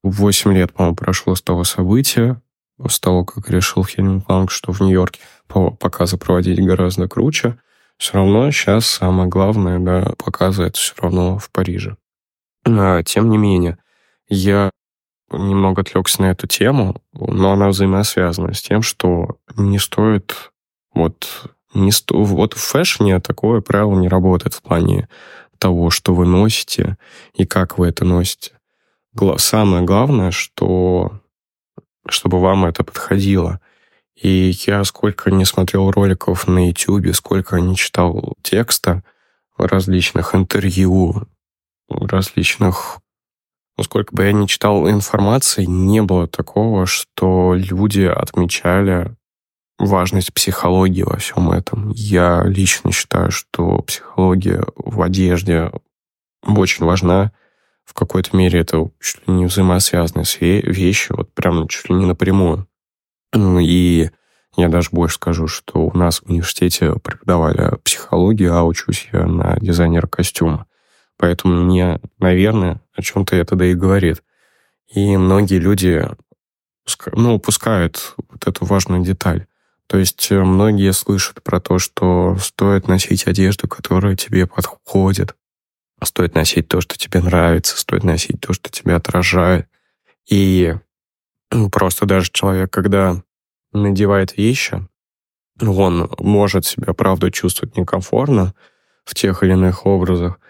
8 0.02 0.52
лет, 0.52 0.72
по-моему, 0.72 0.96
прошло 0.96 1.34
с 1.34 1.42
того 1.42 1.64
события, 1.64 2.40
с 2.86 3.00
того, 3.00 3.24
как 3.24 3.48
решил 3.48 3.84
Хельмут 3.84 4.28
Ланг, 4.28 4.50
что 4.50 4.72
в 4.72 4.80
Нью-Йорке 4.80 5.20
показы 5.48 6.18
проводить 6.18 6.64
гораздо 6.64 7.08
круче, 7.08 7.58
все 7.96 8.14
равно 8.14 8.50
сейчас 8.50 8.86
самое 8.86 9.28
главное, 9.28 9.78
да, 9.78 10.12
показы 10.18 10.64
это 10.64 10.78
все 10.78 10.94
равно 10.98 11.38
в 11.38 11.50
Париже. 11.50 11.96
А, 12.66 13.02
тем 13.02 13.30
не 13.30 13.38
менее, 13.38 13.78
я 14.28 14.70
немного 15.30 15.82
отвлекся 15.82 16.22
на 16.22 16.26
эту 16.30 16.46
тему, 16.46 17.02
но 17.12 17.52
она 17.52 17.68
взаимосвязана 17.68 18.54
с 18.54 18.62
тем, 18.62 18.82
что 18.82 19.36
не 19.56 19.78
стоит 19.78 20.52
вот 20.94 21.50
не 21.74 21.90
сто... 21.90 22.22
Вот 22.22 22.54
в 22.54 22.58
фэшне 22.58 23.20
такое 23.20 23.60
правило 23.60 23.98
не 23.98 24.08
работает 24.08 24.54
в 24.54 24.62
плане 24.62 25.08
того, 25.58 25.90
что 25.90 26.14
вы 26.14 26.26
носите 26.26 26.96
и 27.34 27.44
как 27.46 27.78
вы 27.78 27.88
это 27.88 28.04
носите. 28.04 28.52
Самое 29.38 29.84
главное, 29.84 30.30
что 30.30 31.20
чтобы 32.08 32.40
вам 32.40 32.66
это 32.66 32.84
подходило. 32.84 33.60
И 34.14 34.52
я 34.66 34.84
сколько 34.84 35.30
не 35.30 35.44
смотрел 35.44 35.90
роликов 35.90 36.46
на 36.46 36.68
YouTube, 36.68 37.14
сколько 37.14 37.60
не 37.60 37.76
читал 37.76 38.34
текста 38.42 39.02
различных 39.56 40.34
интервью, 40.34 41.26
различных... 41.88 42.98
Ну, 43.76 43.82
сколько 43.84 44.14
бы 44.14 44.24
я 44.24 44.32
не 44.32 44.46
читал 44.46 44.88
информации, 44.88 45.64
не 45.64 46.00
было 46.02 46.28
такого, 46.28 46.86
что 46.86 47.54
люди 47.54 48.02
отмечали 48.02 49.16
важность 49.78 50.32
психологии 50.32 51.02
во 51.02 51.16
всем 51.16 51.50
этом. 51.50 51.90
Я 51.90 52.44
лично 52.44 52.92
считаю, 52.92 53.32
что 53.32 53.80
психология 53.82 54.64
в 54.76 55.02
одежде 55.02 55.72
очень 56.46 56.84
важна. 56.84 57.32
В 57.84 57.92
какой-то 57.92 58.36
мере 58.36 58.60
это 58.60 58.88
чуть 59.00 59.26
ли 59.26 59.34
не 59.34 59.46
взаимосвязанные 59.46 60.62
вещи, 60.62 61.12
вот 61.12 61.34
прям 61.34 61.66
чуть 61.68 61.88
ли 61.90 61.96
не 61.96 62.06
напрямую. 62.06 62.68
И 63.34 64.10
я 64.56 64.68
даже 64.68 64.90
больше 64.92 65.16
скажу, 65.16 65.48
что 65.48 65.80
у 65.80 65.96
нас 65.96 66.20
в 66.20 66.30
университете 66.30 66.94
преподавали 67.02 67.76
психологию, 67.82 68.54
а 68.54 68.62
учусь 68.62 69.08
я 69.12 69.26
на 69.26 69.56
дизайнера 69.60 70.06
костюма. 70.06 70.66
Поэтому 71.16 71.64
мне, 71.64 72.00
наверное, 72.18 72.80
о 72.94 73.02
чем-то 73.02 73.36
это 73.36 73.56
да 73.56 73.66
и 73.66 73.74
говорит. 73.74 74.22
И 74.92 75.16
многие 75.16 75.58
люди 75.58 76.08
ну, 77.12 77.34
упускают 77.34 78.14
вот 78.30 78.46
эту 78.46 78.64
важную 78.64 79.02
деталь. 79.02 79.46
То 79.86 79.98
есть 79.98 80.30
э, 80.30 80.42
многие 80.42 80.92
слышат 80.92 81.42
про 81.42 81.60
то, 81.60 81.78
что 81.78 82.36
стоит 82.38 82.88
носить 82.88 83.26
одежду, 83.26 83.68
которая 83.68 84.16
тебе 84.16 84.46
подходит, 84.46 85.34
стоит 86.02 86.34
носить 86.34 86.68
то, 86.68 86.80
что 86.80 86.96
тебе 86.96 87.20
нравится, 87.20 87.78
стоит 87.78 88.04
носить 88.04 88.40
то, 88.40 88.52
что 88.52 88.70
тебя 88.70 88.96
отражает. 88.96 89.68
И 90.28 90.74
ну, 91.50 91.70
просто 91.70 92.06
даже 92.06 92.30
человек, 92.32 92.72
когда 92.72 93.22
надевает 93.72 94.36
вещи, 94.36 94.86
он 95.60 96.10
может 96.18 96.64
себя, 96.64 96.92
правда, 96.94 97.30
чувствовать 97.30 97.76
некомфортно 97.76 98.54
в 99.04 99.14
тех 99.14 99.42
или 99.42 99.52
иных 99.52 99.86
образах, 99.86 100.40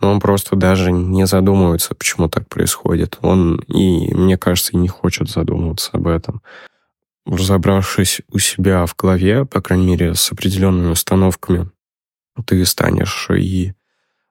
он 0.00 0.20
просто 0.20 0.56
даже 0.56 0.92
не 0.92 1.26
задумывается, 1.26 1.94
почему 1.94 2.28
так 2.28 2.48
происходит. 2.48 3.18
Он 3.22 3.56
и, 3.68 4.14
мне 4.14 4.36
кажется, 4.36 4.72
и 4.72 4.76
не 4.76 4.88
хочет 4.88 5.30
задумываться 5.30 5.90
об 5.92 6.06
этом 6.06 6.42
разобравшись 7.26 8.22
у 8.30 8.38
себя 8.38 8.86
в 8.86 8.94
голове, 8.96 9.44
по 9.44 9.60
крайней 9.60 9.86
мере, 9.86 10.14
с 10.14 10.30
определенными 10.32 10.90
установками, 10.90 11.70
ты 12.46 12.64
станешь 12.64 13.28
и... 13.30 13.72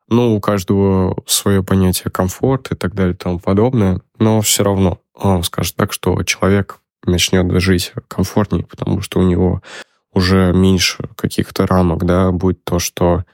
Ну, 0.07 0.35
у 0.35 0.39
каждого 0.39 1.17
свое 1.25 1.63
понятие 1.63 2.11
комфорт 2.11 2.71
и 2.71 2.75
так 2.75 2.93
далее 2.93 3.15
и 3.15 3.17
тому 3.17 3.39
подобное, 3.39 4.01
но 4.19 4.39
все 4.41 4.63
равно 4.63 4.99
он 5.15 5.41
скажет 5.41 5.75
так, 5.75 5.91
что 5.91 6.21
человек 6.21 6.79
начнет 7.03 7.51
жить 7.59 7.91
комфортнее, 8.07 8.67
потому 8.67 9.01
что 9.01 9.19
у 9.19 9.23
него 9.23 9.63
уже 10.13 10.53
меньше 10.53 11.09
каких-то 11.15 11.65
рамок, 11.65 12.05
да, 12.05 12.31
будет 12.31 12.63
то, 12.63 12.77
что 12.77 13.25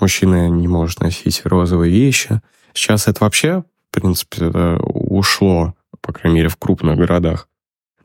мужчина 0.00 0.48
не 0.48 0.68
может 0.68 1.00
носить 1.00 1.42
розовые 1.44 1.92
вещи. 1.92 2.40
Сейчас 2.72 3.08
это 3.08 3.24
вообще, 3.24 3.64
в 3.90 3.94
принципе, 3.94 4.46
ушло, 4.46 5.74
по 6.00 6.12
крайней 6.12 6.38
мере, 6.38 6.48
в 6.48 6.56
крупных 6.56 6.96
городах 6.96 7.48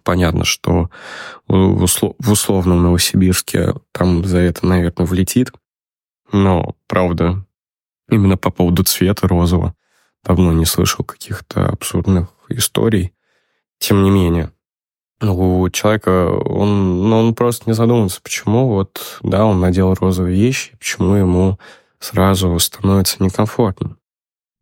понятно, 0.06 0.46
что 0.46 0.90
в, 1.48 1.84
услов, 1.84 2.16
в 2.20 2.32
условном 2.32 2.84
Новосибирске 2.84 3.74
там 3.92 4.24
за 4.24 4.38
это, 4.38 4.66
наверное, 4.66 5.06
влетит. 5.06 5.52
Но, 6.32 6.76
правда, 6.88 7.46
именно 8.10 8.38
по 8.38 8.52
поводу 8.52 8.84
цвета 8.84 9.28
розового 9.28 9.76
давно 10.24 10.54
не 10.54 10.66
слышал 10.66 11.04
каких-то 11.04 11.66
абсурдных 11.66 12.30
историй. 12.50 13.14
Тем 13.80 14.04
не 14.04 14.12
менее, 14.12 14.52
у 15.22 15.70
человека, 15.70 16.30
он, 16.30 17.10
ну, 17.10 17.20
он 17.20 17.36
просто 17.36 17.64
не 17.68 17.74
задумывается, 17.74 18.22
почему 18.22 18.70
вот, 18.70 19.20
да, 19.24 19.46
он 19.46 19.60
надел 19.60 19.94
розовые 19.94 20.40
вещи, 20.40 20.78
почему 20.78 21.16
ему 21.16 21.60
сразу 22.06 22.58
становится 22.60 23.24
некомфортно. 23.24 23.98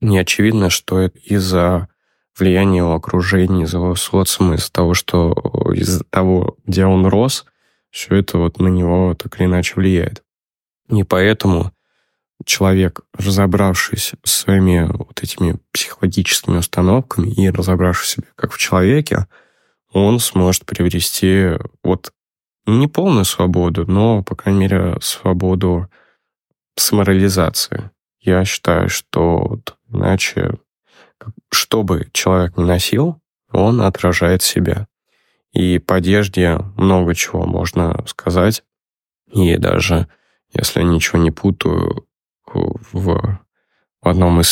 Не 0.01 0.17
очевидно, 0.17 0.69
что 0.69 0.99
это 0.99 1.17
из-за 1.19 1.89
влияние 2.37 2.79
его 2.79 2.95
окружения, 2.95 3.63
из 3.63 3.73
его 3.73 3.95
социума, 3.95 4.55
из-за 4.55 4.71
того, 4.71 4.93
что 4.93 5.33
из-за 5.73 6.03
того, 6.05 6.57
где 6.65 6.85
он 6.85 7.05
рос, 7.05 7.45
все 7.89 8.15
это 8.15 8.37
вот 8.37 8.59
на 8.59 8.67
него 8.67 9.13
так 9.13 9.39
или 9.39 9.45
иначе 9.45 9.73
влияет. 9.75 10.23
И 10.89 11.03
поэтому 11.03 11.71
человек, 12.45 13.01
разобравшись 13.13 14.13
с 14.23 14.31
своими 14.31 14.89
вот 14.91 15.21
этими 15.21 15.59
психологическими 15.71 16.57
установками 16.57 17.29
и 17.29 17.49
разобравшись 17.49 18.07
в 18.07 18.11
себе 18.11 18.27
как 18.35 18.51
в 18.51 18.57
человеке, 18.57 19.27
он 19.91 20.19
сможет 20.19 20.65
приобрести 20.65 21.51
вот 21.83 22.13
не 22.65 22.87
полную 22.87 23.25
свободу, 23.25 23.85
но, 23.85 24.23
по 24.23 24.35
крайней 24.35 24.61
мере, 24.61 24.97
свободу 25.01 25.89
самореализации. 26.75 27.91
Я 28.19 28.45
считаю, 28.45 28.89
что 28.89 29.39
вот, 29.39 29.77
иначе, 29.89 30.57
что 31.51 31.83
бы 31.83 32.07
человек 32.13 32.57
ни 32.57 32.63
носил, 32.63 33.21
он 33.51 33.81
отражает 33.81 34.41
себя. 34.41 34.87
И 35.51 35.77
по 35.77 35.95
одежде 35.95 36.57
много 36.77 37.13
чего 37.13 37.45
можно 37.45 38.03
сказать. 38.07 38.63
И 39.31 39.57
даже, 39.57 40.07
если 40.51 40.79
я 40.79 40.85
ничего 40.85 41.19
не 41.19 41.31
путаю, 41.31 42.07
в, 42.53 42.83
в 42.91 43.39
одном 44.01 44.41
из 44.41 44.51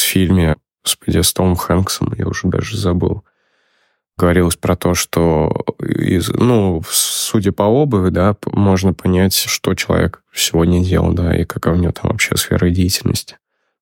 господи, 0.84 1.22
с 1.22 1.34
Томом 1.34 1.56
Хэнксом, 1.56 2.14
я 2.18 2.28
уже 2.28 2.48
даже 2.48 2.78
забыл, 2.78 3.24
говорилось 4.22 4.56
про 4.56 4.76
то, 4.76 4.94
что, 4.94 5.66
из, 5.80 6.30
ну, 6.30 6.84
судя 6.88 7.52
по 7.52 7.64
обуви, 7.64 8.12
да, 8.12 8.36
можно 8.46 8.94
понять, 8.94 9.34
что 9.34 9.74
человек 9.74 10.22
сегодня 10.32 10.84
делал, 10.84 11.14
да, 11.14 11.36
и 11.36 11.44
какая 11.44 11.74
у 11.74 11.78
него 11.78 11.92
там 11.92 12.12
вообще 12.12 12.38
сфера 12.38 12.70
деятельности. 12.70 13.38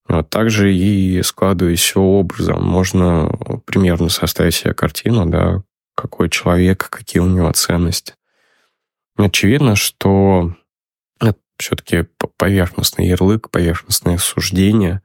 Вот 0.07 0.29
также 0.29 0.73
и 0.73 1.21
складываясь 1.21 1.81
все 1.81 1.99
образом, 1.99 2.65
можно 2.65 3.29
примерно 3.65 4.07
составить 4.07 4.55
себе 4.55 4.73
картину, 4.73 5.25
да, 5.25 5.61
какой 5.93 6.29
человек, 6.29 6.89
какие 6.89 7.21
у 7.21 7.27
него 7.27 7.51
ценности. 7.51 8.13
Очевидно, 9.17 9.75
что 9.75 10.55
это 11.19 11.37
все-таки 11.57 12.07
поверхностный 12.37 13.07
ярлык, 13.07 13.49
поверхностное 13.49 14.17
суждение. 14.17 15.01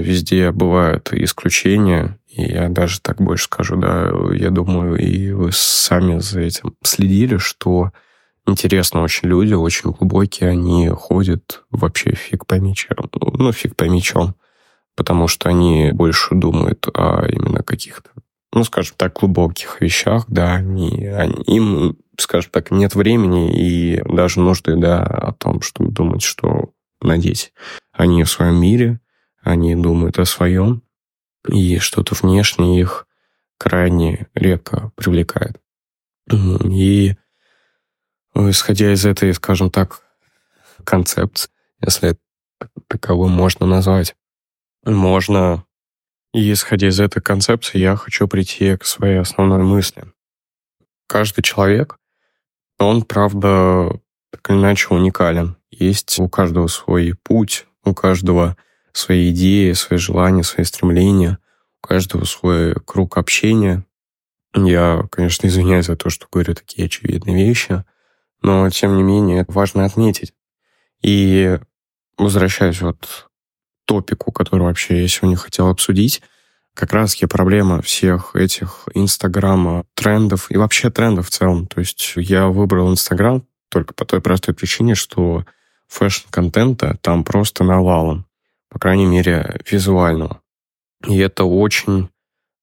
Везде 0.00 0.50
бывают 0.50 1.12
исключения, 1.12 2.18
и 2.26 2.42
я 2.42 2.68
даже 2.68 3.00
так 3.00 3.20
больше 3.20 3.44
скажу, 3.44 3.76
да, 3.76 4.10
я 4.32 4.50
думаю, 4.50 4.96
и 4.96 5.32
вы 5.32 5.50
сами 5.52 6.18
за 6.18 6.40
этим 6.40 6.74
следили, 6.82 7.36
что 7.36 7.92
интересно 8.46 9.02
очень 9.02 9.28
люди, 9.28 9.52
очень 9.52 9.90
глубокие, 9.90 10.50
они 10.50 10.88
ходят 10.88 11.64
вообще 11.70 12.14
фиг 12.14 12.46
пойми 12.46 12.74
чем. 12.74 12.96
Ну, 13.12 13.52
фиг 13.52 13.76
пойми 13.76 14.02
чем. 14.02 14.34
Потому 14.96 15.28
что 15.28 15.48
они 15.48 15.90
больше 15.92 16.34
думают 16.34 16.88
о 16.94 17.26
именно 17.26 17.62
каких-то, 17.62 18.10
ну, 18.52 18.64
скажем 18.64 18.94
так, 18.96 19.14
глубоких 19.14 19.80
вещах, 19.80 20.24
да, 20.28 20.54
они, 20.54 21.06
они, 21.06 21.42
им, 21.46 21.96
скажем 22.18 22.50
так, 22.50 22.70
нет 22.70 22.94
времени 22.94 23.52
и 23.54 24.02
даже 24.04 24.40
нужды, 24.40 24.76
да, 24.76 25.02
о 25.02 25.32
том, 25.32 25.62
чтобы 25.62 25.92
думать, 25.92 26.22
что 26.22 26.72
надеть. 27.00 27.52
Они 27.92 28.24
в 28.24 28.30
своем 28.30 28.56
мире, 28.56 29.00
они 29.42 29.74
думают 29.74 30.18
о 30.18 30.24
своем, 30.24 30.82
и 31.48 31.78
что-то 31.78 32.14
внешнее 32.14 32.80
их 32.80 33.06
крайне 33.58 34.28
редко 34.34 34.92
привлекает. 34.94 35.60
И 36.30 37.16
исходя 38.34 38.92
из 38.92 39.04
этой, 39.04 39.34
скажем 39.34 39.70
так, 39.70 40.02
концепции, 40.84 41.50
если 41.80 42.16
таковым 42.88 43.32
можно 43.32 43.66
назвать, 43.66 44.14
можно, 44.84 45.64
и 46.32 46.52
исходя 46.52 46.88
из 46.88 47.00
этой 47.00 47.20
концепции, 47.20 47.78
я 47.78 47.96
хочу 47.96 48.28
прийти 48.28 48.76
к 48.76 48.84
своей 48.84 49.18
основной 49.18 49.62
мысли. 49.62 50.04
Каждый 51.06 51.42
человек, 51.42 51.98
он, 52.78 53.02
правда, 53.02 54.00
так 54.30 54.48
или 54.50 54.56
иначе 54.56 54.88
уникален. 54.90 55.56
Есть 55.70 56.18
у 56.20 56.28
каждого 56.28 56.68
свой 56.68 57.14
путь, 57.22 57.66
у 57.84 57.94
каждого 57.94 58.56
свои 58.92 59.30
идеи, 59.30 59.72
свои 59.72 59.98
желания, 59.98 60.42
свои 60.42 60.64
стремления, 60.64 61.38
у 61.82 61.86
каждого 61.86 62.24
свой 62.24 62.74
круг 62.84 63.18
общения. 63.18 63.84
Я, 64.54 65.06
конечно, 65.10 65.46
извиняюсь 65.46 65.86
за 65.86 65.96
то, 65.96 66.10
что 66.10 66.26
говорю 66.30 66.54
такие 66.54 66.86
очевидные 66.86 67.46
вещи, 67.46 67.84
но, 68.42 68.68
тем 68.70 68.96
не 68.96 69.02
менее, 69.02 69.42
это 69.42 69.52
важно 69.52 69.84
отметить. 69.84 70.34
И 71.02 71.58
возвращаясь 72.18 72.80
вот 72.80 72.98
к 73.06 73.30
топику, 73.86 74.32
который 74.32 74.62
вообще 74.62 75.02
я 75.02 75.08
сегодня 75.08 75.36
хотел 75.36 75.68
обсудить, 75.68 76.22
как 76.74 76.92
раз-таки 76.92 77.26
проблема 77.26 77.82
всех 77.82 78.36
этих 78.36 78.88
инстаграма 78.94 79.84
трендов 79.94 80.50
и 80.50 80.56
вообще 80.56 80.90
трендов 80.90 81.28
в 81.28 81.30
целом. 81.30 81.66
То 81.66 81.80
есть 81.80 82.14
я 82.16 82.48
выбрал 82.48 82.90
инстаграм 82.90 83.44
только 83.68 83.94
по 83.94 84.04
той 84.04 84.20
простой 84.20 84.54
причине, 84.54 84.94
что 84.94 85.44
fashion-контента 85.88 86.98
там 87.02 87.24
просто 87.24 87.64
навалом 87.64 88.26
по 88.70 88.78
крайней 88.78 89.06
мере, 89.06 89.60
визуального. 89.70 90.40
И 91.06 91.18
это 91.18 91.44
очень 91.44 92.08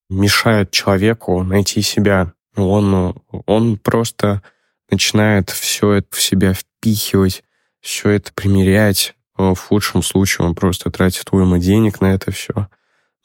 мешает 0.08 0.70
человеку 0.70 1.42
найти 1.42 1.82
себя. 1.82 2.32
Он, 2.56 3.14
он 3.46 3.78
просто 3.78 4.42
начинает 4.90 5.50
все 5.50 5.92
это 5.92 6.16
в 6.16 6.20
себя 6.20 6.54
впихивать, 6.54 7.44
все 7.80 8.10
это 8.10 8.32
примерять. 8.32 9.14
В 9.36 9.54
худшем 9.54 10.02
случае 10.02 10.48
он 10.48 10.54
просто 10.54 10.90
тратит 10.90 11.28
уйму 11.30 11.58
денег 11.58 12.00
на 12.00 12.14
это 12.14 12.32
все. 12.32 12.68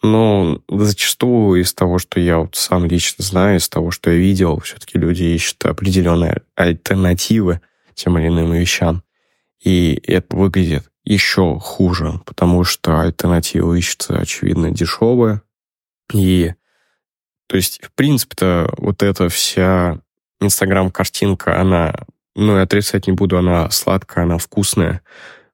Но 0.03 0.61
зачастую 0.67 1.61
из 1.61 1.73
того, 1.73 1.97
что 1.97 2.19
я 2.19 2.39
вот 2.39 2.55
сам 2.55 2.85
лично 2.85 3.23
знаю, 3.23 3.57
из 3.57 3.69
того, 3.69 3.89
что 3.89 4.11
я 4.11 4.17
видел, 4.17 4.59
все-таки 4.59 4.99
люди 4.99 5.23
ищут 5.23 5.65
определенные 5.65 6.41
альтернативы 6.55 7.61
тем 7.95 8.17
или 8.19 8.27
иным 8.27 8.51
вещам. 8.51 9.01
И 9.63 9.99
это 10.05 10.35
выглядит 10.35 10.91
еще 11.03 11.59
хуже, 11.59 12.21
потому 12.25 12.63
что 12.63 13.01
альтернатива 13.01 13.73
ищется, 13.73 14.17
очевидно, 14.17 14.71
дешевая. 14.71 15.41
И, 16.13 16.53
то 17.47 17.57
есть, 17.57 17.83
в 17.83 17.91
принципе-то, 17.93 18.73
вот 18.77 19.03
эта 19.03 19.29
вся 19.29 19.99
Инстаграм-картинка, 20.39 21.59
она, 21.59 21.93
ну, 22.35 22.57
я 22.57 22.63
отрицать 22.63 23.07
не 23.07 23.13
буду, 23.13 23.37
она 23.37 23.69
сладкая, 23.69 24.25
она 24.25 24.37
вкусная. 24.37 25.01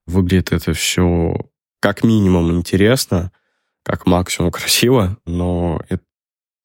Выглядит 0.05 0.51
это 0.51 0.73
все 0.73 1.35
как 1.79 2.03
минимум 2.03 2.51
интересно, 2.51 3.31
как 3.83 4.05
максимум 4.05 4.51
красиво, 4.51 5.17
но 5.25 5.81
это, 5.89 6.03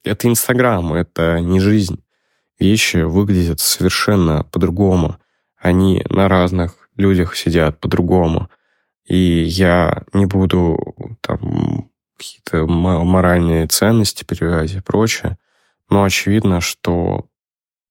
это 0.03 0.29
Инстаграм, 0.29 0.93
это 0.95 1.41
не 1.41 1.61
жизнь. 1.61 2.03
Вещи 2.59 2.99
выглядят 2.99 3.61
совершенно 3.61 4.45
по-другому. 4.45 5.19
Они 5.57 6.05
на 6.09 6.29
разных 6.29 6.89
людях 6.97 7.37
сидят 7.37 7.81
по-другому. 7.81 8.51
И 9.07 9.43
я 9.45 10.03
не 10.13 10.27
буду 10.27 10.79
там 11.21 11.91
какие-то 12.17 12.67
моральные 12.67 13.67
ценности 13.67 14.25
перевязать 14.25 14.75
и 14.75 14.81
прочее, 14.81 15.37
но 15.91 16.05
очевидно, 16.05 16.61
что 16.61 17.27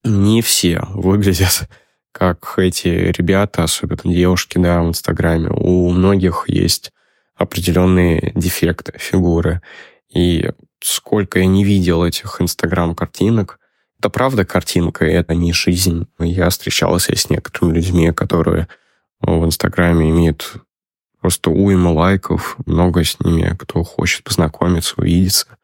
не 0.04 0.42
все 0.42 0.82
выглядят 0.90 1.70
как 2.12 2.54
эти 2.58 2.88
ребята, 2.88 3.64
особенно 3.64 4.14
девушки, 4.14 4.58
да, 4.58 4.82
в 4.82 4.88
Инстаграме. 4.88 5.50
У 5.50 5.90
многих 5.90 6.46
есть 6.48 6.92
определенные 7.36 8.32
дефекты 8.36 8.94
фигуры. 8.98 9.62
И 10.14 10.52
сколько 10.80 11.40
я 11.40 11.46
не 11.46 11.64
видел 11.64 12.04
этих 12.04 12.40
Инстаграм-картинок, 12.40 13.60
это 13.98 14.10
правда 14.10 14.46
картинка, 14.46 15.06
это 15.06 15.34
не 15.34 15.54
жизнь. 15.54 16.08
Я 16.20 16.50
встречался 16.50 17.16
с 17.16 17.30
некоторыми 17.30 17.76
людьми, 17.76 18.12
которые 18.12 18.68
в 19.22 19.46
Инстаграме 19.46 20.10
имеют 20.10 20.58
просто 21.24 21.52
уйма 21.52 21.88
лайков, 21.88 22.58
много 22.66 23.02
с 23.06 23.18
ними, 23.22 23.56
кто 23.58 23.82
хочет 23.84 24.26
познакомиться, 24.26 24.96
увидеться. 24.98 25.58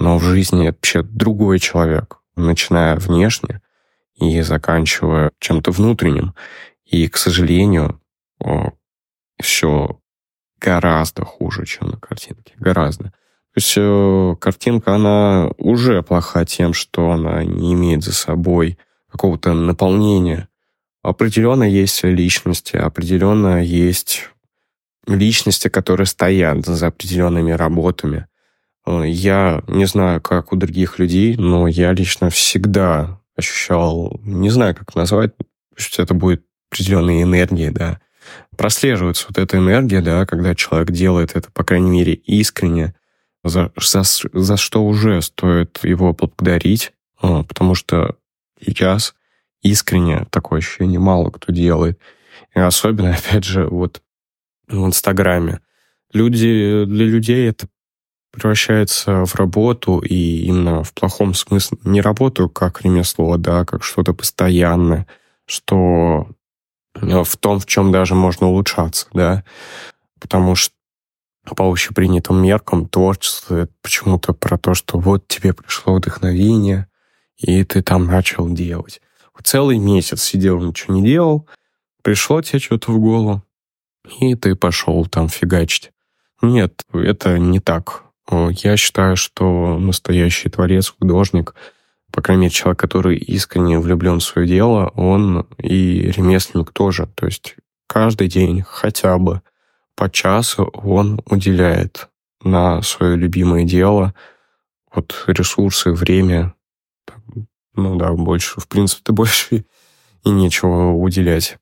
Но 0.00 0.18
в 0.18 0.24
жизни 0.24 0.66
это 0.66 0.78
вообще 0.78 1.02
другой 1.04 1.60
человек, 1.60 2.16
начиная 2.34 2.96
внешне 2.96 3.62
и 4.16 4.40
заканчивая 4.40 5.30
чем-то 5.38 5.70
внутренним. 5.70 6.34
И, 6.84 7.06
к 7.06 7.18
сожалению, 7.18 8.00
все 9.40 10.00
гораздо 10.60 11.24
хуже, 11.24 11.66
чем 11.66 11.90
на 11.90 11.98
картинке. 11.98 12.54
Гораздо. 12.56 13.04
То 13.04 13.12
есть 13.54 13.74
э, 13.76 14.34
картинка, 14.40 14.96
она 14.96 15.50
уже 15.56 16.02
плоха 16.02 16.44
тем, 16.44 16.72
что 16.72 17.12
она 17.12 17.44
не 17.44 17.74
имеет 17.74 18.02
за 18.02 18.12
собой 18.12 18.76
какого-то 19.08 19.54
наполнения. 19.54 20.48
Определенно 21.04 21.62
есть 21.62 22.02
личности, 22.02 22.74
определенно 22.74 23.62
есть 23.62 24.30
личности, 25.06 25.68
которые 25.68 26.06
стоят 26.06 26.66
за 26.66 26.88
определенными 26.88 27.52
работами. 27.52 28.26
Э, 28.86 29.02
я 29.06 29.62
не 29.68 29.86
знаю, 29.86 30.20
как 30.20 30.52
у 30.52 30.56
других 30.56 30.98
людей, 30.98 31.36
но 31.36 31.66
я 31.66 31.92
лично 31.92 32.30
всегда 32.30 33.20
ощущал, 33.36 34.20
не 34.24 34.50
знаю, 34.50 34.74
как 34.74 34.94
назвать, 34.94 35.32
что 35.76 36.02
это 36.02 36.14
будет 36.14 36.44
определенная 36.70 37.22
энергия, 37.22 37.70
да. 37.70 38.00
Прослеживается 38.56 39.26
вот 39.28 39.38
эта 39.38 39.58
энергия, 39.58 40.00
да, 40.00 40.26
когда 40.26 40.54
человек 40.54 40.90
делает 40.90 41.36
это, 41.36 41.50
по 41.52 41.62
крайней 41.62 41.90
мере, 41.90 42.14
искренне, 42.14 42.94
за, 43.44 43.70
за, 43.76 44.02
за 44.02 44.56
что 44.56 44.84
уже 44.84 45.22
стоит 45.22 45.78
его 45.84 46.12
поблагодарить, 46.12 46.92
э, 47.22 47.44
потому 47.46 47.74
что 47.74 48.16
сейчас 48.60 49.14
искренне 49.62 50.26
такое 50.30 50.58
ощущение 50.58 50.98
мало 50.98 51.30
кто 51.30 51.52
делает. 51.52 52.00
И 52.54 52.58
особенно, 52.58 53.14
опять 53.28 53.44
же, 53.44 53.66
вот 53.66 54.02
в 54.68 54.86
Инстаграме. 54.86 55.60
Люди, 56.12 56.84
для 56.86 57.04
людей 57.04 57.48
это 57.48 57.68
превращается 58.32 59.24
в 59.24 59.34
работу, 59.36 59.98
и 59.98 60.44
именно 60.44 60.82
в 60.82 60.92
плохом 60.92 61.34
смысле 61.34 61.78
не 61.84 62.00
работу 62.00 62.48
как 62.48 62.82
ремесло, 62.82 63.36
да, 63.38 63.64
как 63.64 63.82
что-то 63.82 64.12
постоянное, 64.12 65.06
что 65.46 66.28
э, 66.94 67.24
в 67.24 67.36
том, 67.36 67.58
в 67.58 67.66
чем 67.66 67.92
даже 67.92 68.14
можно 68.14 68.48
улучшаться, 68.48 69.06
да, 69.12 69.44
потому 70.20 70.54
что 70.54 70.74
по 71.54 71.70
общепринятым 71.70 72.42
меркам 72.42 72.88
творчество 72.88 73.56
это 73.56 73.72
почему-то 73.80 74.34
про 74.34 74.58
то, 74.58 74.74
что 74.74 74.98
вот 74.98 75.26
тебе 75.28 75.54
пришло 75.54 75.94
вдохновение, 75.94 76.88
и 77.38 77.64
ты 77.64 77.82
там 77.82 78.06
начал 78.06 78.48
делать. 78.50 79.00
Целый 79.44 79.78
месяц 79.78 80.22
сидел, 80.22 80.60
ничего 80.60 80.94
не 80.94 81.04
делал, 81.04 81.46
пришло 82.02 82.42
тебе 82.42 82.58
что-то 82.58 82.90
в 82.90 82.98
голову, 82.98 83.42
и 84.20 84.34
ты 84.34 84.54
пошел 84.54 85.06
там 85.06 85.28
фигачить. 85.28 85.92
Нет, 86.42 86.84
это 86.92 87.38
не 87.38 87.60
так. 87.60 88.04
Я 88.30 88.76
считаю, 88.76 89.16
что 89.16 89.78
настоящий 89.78 90.48
творец, 90.48 90.94
художник, 90.98 91.54
по 92.12 92.22
крайней 92.22 92.42
мере, 92.42 92.52
человек, 92.52 92.78
который 92.78 93.16
искренне 93.16 93.78
влюблен 93.78 94.20
в 94.20 94.24
свое 94.24 94.48
дело, 94.48 94.92
он 94.94 95.46
и 95.58 96.10
ремесленник 96.10 96.72
тоже. 96.72 97.08
То 97.14 97.26
есть 97.26 97.56
каждый 97.86 98.28
день 98.28 98.64
хотя 98.66 99.18
бы 99.18 99.42
по 99.94 100.10
часу 100.10 100.64
он 100.64 101.20
уделяет 101.26 102.08
на 102.42 102.82
свое 102.82 103.16
любимое 103.16 103.64
дело 103.64 104.14
вот 104.96 105.24
ресурсы, 105.26 105.92
время, 105.92 106.54
ну 107.74 107.96
да, 107.96 108.12
больше, 108.12 108.60
в 108.60 108.66
принципе, 108.66 109.12
больше 109.12 109.66
и 110.24 110.30
нечего 110.30 110.92
уделять. 110.92 111.58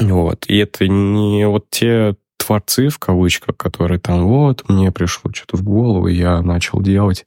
Вот. 0.00 0.46
И 0.46 0.56
это 0.56 0.88
не 0.88 1.46
вот 1.46 1.68
те 1.70 2.16
творцы, 2.38 2.88
в 2.88 2.98
кавычках, 2.98 3.56
которые 3.56 4.00
там, 4.00 4.26
вот, 4.26 4.68
мне 4.68 4.90
пришло 4.90 5.30
что-то 5.32 5.56
в 5.56 5.62
голову, 5.62 6.08
я 6.08 6.40
начал 6.42 6.80
делать. 6.80 7.26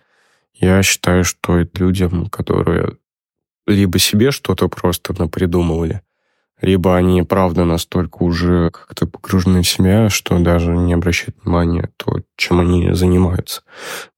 Я 0.53 0.81
считаю, 0.83 1.23
что 1.23 1.59
это 1.59 1.79
людям, 1.79 2.27
которые 2.27 2.97
либо 3.67 3.99
себе 3.99 4.31
что-то 4.31 4.67
просто 4.67 5.13
напридумывали, 5.17 6.01
либо 6.61 6.95
они, 6.95 7.23
правда, 7.23 7.65
настолько 7.65 8.23
уже 8.23 8.69
как-то 8.71 9.07
погружены 9.07 9.61
в 9.61 9.67
себя, 9.67 10.09
что 10.09 10.37
даже 10.39 10.71
не 10.75 10.93
обращают 10.93 11.35
внимания 11.43 11.89
то, 11.97 12.21
чем 12.35 12.59
они 12.59 12.93
занимаются. 12.93 13.63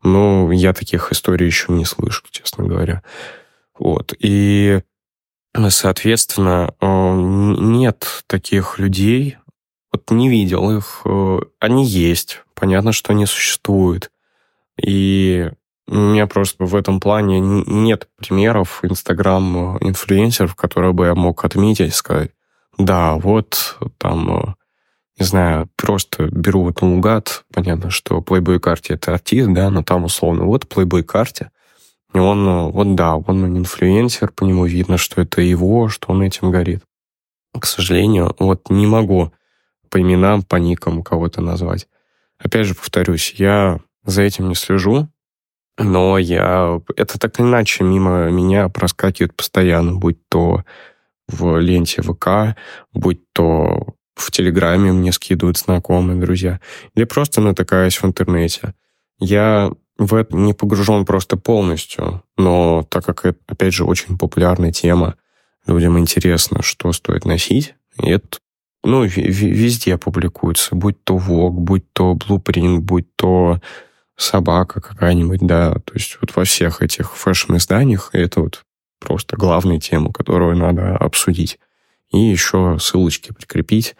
Но 0.03 0.51
я 0.51 0.73
таких 0.73 1.11
историй 1.11 1.47
еще 1.47 1.71
не 1.71 1.85
слышу, 1.85 2.23
честно 2.31 2.65
говоря. 2.65 3.03
Вот. 3.77 4.13
И 4.19 4.81
Соответственно, 5.69 6.73
э, 6.81 7.13
нет 7.15 8.23
таких 8.27 8.77
людей, 8.77 9.37
вот 9.91 10.11
не 10.11 10.29
видел 10.29 10.77
их, 10.77 11.01
э, 11.05 11.39
они 11.59 11.85
есть, 11.85 12.41
понятно, 12.53 12.91
что 12.91 13.13
они 13.13 13.25
существуют. 13.25 14.11
И 14.81 15.49
у 15.87 15.95
меня 15.95 16.27
просто 16.27 16.65
в 16.65 16.75
этом 16.75 16.99
плане 16.99 17.39
нет 17.39 18.09
примеров 18.17 18.83
инстаграм-инфлюенсеров, 18.83 20.55
которые 20.55 20.91
бы 20.93 21.05
я 21.05 21.15
мог 21.15 21.45
отметить 21.45 21.89
и 21.89 21.95
сказать, 21.95 22.31
да, 22.77 23.15
вот 23.15 23.77
там, 23.97 24.55
не 25.17 25.25
знаю, 25.25 25.69
просто 25.77 26.25
беру 26.25 26.63
вот 26.63 26.81
наугад, 26.81 27.45
понятно, 27.53 27.91
что 27.91 28.17
Playboy 28.17 28.59
карте 28.59 28.95
это 28.95 29.13
артист, 29.13 29.49
да, 29.53 29.69
но 29.69 29.83
там 29.83 30.03
условно 30.03 30.43
вот 30.43 30.65
Playboy 30.65 31.03
карте 31.03 31.51
и 32.15 32.19
он, 32.19 32.47
э, 32.47 32.71
вот 32.71 32.95
да, 32.95 33.17
он 33.17 33.57
инфлюенсер, 33.57 34.31
по 34.31 34.45
нему 34.45 34.65
видно, 34.65 34.97
что 34.97 35.21
это 35.21 35.41
его, 35.41 35.89
что 35.89 36.11
он 36.11 36.21
этим 36.21 36.49
горит. 36.49 36.81
К 37.59 37.65
сожалению, 37.65 38.33
вот 38.39 38.69
не 38.69 38.87
могу 38.87 39.33
по 39.89 40.01
именам, 40.01 40.43
по 40.43 40.55
никам 40.55 41.03
кого-то 41.03 41.41
назвать. 41.41 41.87
Опять 42.39 42.67
же, 42.67 42.75
повторюсь, 42.75 43.35
я 43.37 43.79
за 44.05 44.21
этим 44.21 44.47
не 44.47 44.55
слежу, 44.55 45.09
но 45.77 46.17
я... 46.17 46.81
Это 46.95 47.19
так 47.19 47.39
или 47.39 47.47
иначе 47.47 47.83
мимо 47.83 48.29
меня 48.29 48.69
проскакивает 48.69 49.35
постоянно, 49.35 49.95
будь 49.95 50.25
то 50.29 50.63
в 51.27 51.59
ленте 51.59 52.01
ВК, 52.01 52.57
будь 52.93 53.21
то 53.33 53.95
в 54.15 54.31
Телеграме 54.31 54.93
мне 54.93 55.11
скидывают 55.11 55.57
знакомые, 55.57 56.19
друзья, 56.19 56.61
или 56.93 57.03
просто 57.03 57.41
натыкаюсь 57.41 57.97
в 57.97 58.05
интернете. 58.05 58.73
Я 59.19 59.71
в 59.97 60.13
это 60.13 60.35
не 60.35 60.53
погружен 60.53 61.05
просто 61.05 61.37
полностью, 61.37 62.23
но 62.37 62.85
так 62.89 63.05
как 63.05 63.25
это, 63.25 63.39
опять 63.47 63.73
же, 63.73 63.85
очень 63.85 64.17
популярная 64.17 64.71
тема, 64.71 65.15
людям 65.65 65.97
интересно, 65.97 66.61
что 66.61 66.91
стоит 66.91 67.25
носить, 67.25 67.75
и 68.01 68.09
это 68.09 68.37
ну, 68.83 69.03
везде 69.03 69.97
публикуется, 69.97 70.75
будь 70.75 71.03
то 71.03 71.17
Vogue, 71.17 71.51
будь 71.51 71.91
то 71.91 72.13
Blueprint, 72.13 72.79
будь 72.79 73.07
то 73.15 73.59
собака 74.15 74.79
какая-нибудь, 74.79 75.41
да, 75.41 75.73
то 75.73 75.93
есть 75.93 76.17
вот 76.21 76.35
во 76.35 76.43
всех 76.43 76.81
этих 76.81 77.15
фэшн-изданиях 77.17 78.11
это 78.13 78.41
вот 78.41 78.63
просто 78.99 79.37
главная 79.37 79.79
тема, 79.79 80.13
которую 80.13 80.55
надо 80.55 80.95
обсудить. 80.95 81.59
И 82.11 82.19
еще 82.19 82.77
ссылочки 82.79 83.33
прикрепить, 83.33 83.95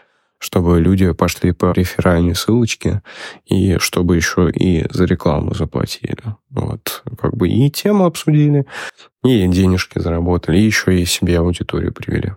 чтобы 0.46 0.80
люди 0.80 1.12
пошли 1.12 1.54
по 1.54 1.72
реферальной 1.72 2.36
ссылочке, 2.36 3.02
и 3.46 3.80
чтобы 3.80 4.16
еще 4.16 4.52
и 4.52 4.86
за 4.92 5.06
рекламу 5.06 5.56
заплатили. 5.56 6.20
Вот, 6.52 7.04
как 7.20 7.36
бы 7.36 7.50
и 7.50 7.72
тему 7.72 8.06
обсудили, 8.06 8.68
и 9.24 9.48
денежки 9.48 9.98
заработали, 9.98 10.60
и 10.60 10.66
еще 10.66 11.02
и 11.02 11.06
себе 11.06 11.40
аудиторию 11.40 11.92
привели. 11.92 12.34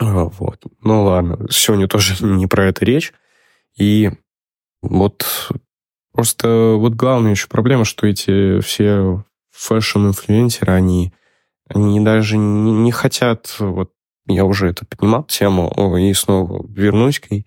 А, 0.00 0.24
вот. 0.24 0.62
Ну 0.82 1.04
ладно, 1.04 1.46
сегодня 1.50 1.86
тоже 1.86 2.14
не 2.24 2.46
про 2.46 2.64
это 2.64 2.82
речь. 2.86 3.12
И 3.76 4.10
вот 4.80 5.50
просто 6.14 6.76
вот 6.78 6.94
главная 6.94 7.32
еще 7.32 7.48
проблема, 7.48 7.84
что 7.84 8.06
эти 8.06 8.58
все 8.60 9.22
fashion-инфлюенсеры, 9.52 10.72
они, 10.72 11.12
они 11.68 12.00
даже 12.00 12.38
не, 12.38 12.72
не 12.72 12.90
хотят 12.90 13.54
вот 13.58 13.90
я 14.26 14.44
уже 14.44 14.68
это 14.68 14.86
поднимал 14.86 15.24
тему, 15.24 15.96
и 15.96 16.12
снова 16.14 16.64
вернусь 16.68 17.20
к 17.20 17.30
ней, 17.30 17.46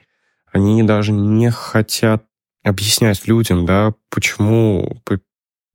они 0.52 0.84
даже 0.84 1.12
не 1.12 1.52
хотят 1.52 2.24
объяснять 2.64 3.28
людям, 3.28 3.66
да, 3.66 3.94
почему, 4.10 5.02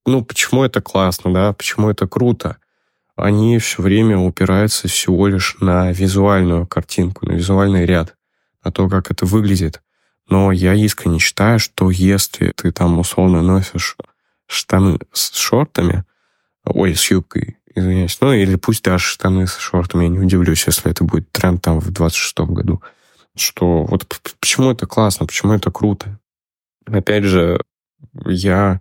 ну, 0.06 0.24
почему 0.24 0.64
это 0.64 0.80
классно, 0.80 1.32
да, 1.32 1.52
почему 1.52 1.90
это 1.90 2.06
круто. 2.06 2.58
Они 3.16 3.58
все 3.58 3.82
время 3.82 4.18
упираются 4.18 4.88
всего 4.88 5.28
лишь 5.28 5.56
на 5.60 5.92
визуальную 5.92 6.66
картинку, 6.66 7.26
на 7.26 7.32
визуальный 7.32 7.84
ряд, 7.84 8.16
на 8.64 8.72
то, 8.72 8.88
как 8.88 9.10
это 9.10 9.26
выглядит. 9.26 9.82
Но 10.28 10.50
я 10.52 10.74
искренне 10.74 11.18
считаю, 11.18 11.58
что 11.58 11.90
если 11.90 12.52
ты 12.56 12.72
там 12.72 12.98
условно 12.98 13.42
носишь 13.42 13.96
штаны 14.46 14.98
с 15.12 15.34
шортами, 15.36 16.04
ой, 16.64 16.94
с 16.94 17.10
юбкой, 17.10 17.58
извиняюсь. 17.74 18.18
Ну, 18.20 18.32
или 18.32 18.56
пусть 18.56 18.84
даже 18.84 19.04
штаны 19.04 19.46
с 19.46 19.56
шортами, 19.56 20.04
я 20.04 20.08
не 20.08 20.18
удивлюсь, 20.18 20.66
если 20.66 20.90
это 20.90 21.04
будет 21.04 21.30
тренд 21.32 21.62
там 21.62 21.80
в 21.80 21.90
26-м 21.90 22.54
году. 22.54 22.82
Что 23.36 23.84
вот 23.84 24.06
почему 24.40 24.70
это 24.70 24.86
классно, 24.86 25.26
почему 25.26 25.52
это 25.52 25.70
круто. 25.70 26.18
Опять 26.86 27.24
же, 27.24 27.60
я 28.26 28.80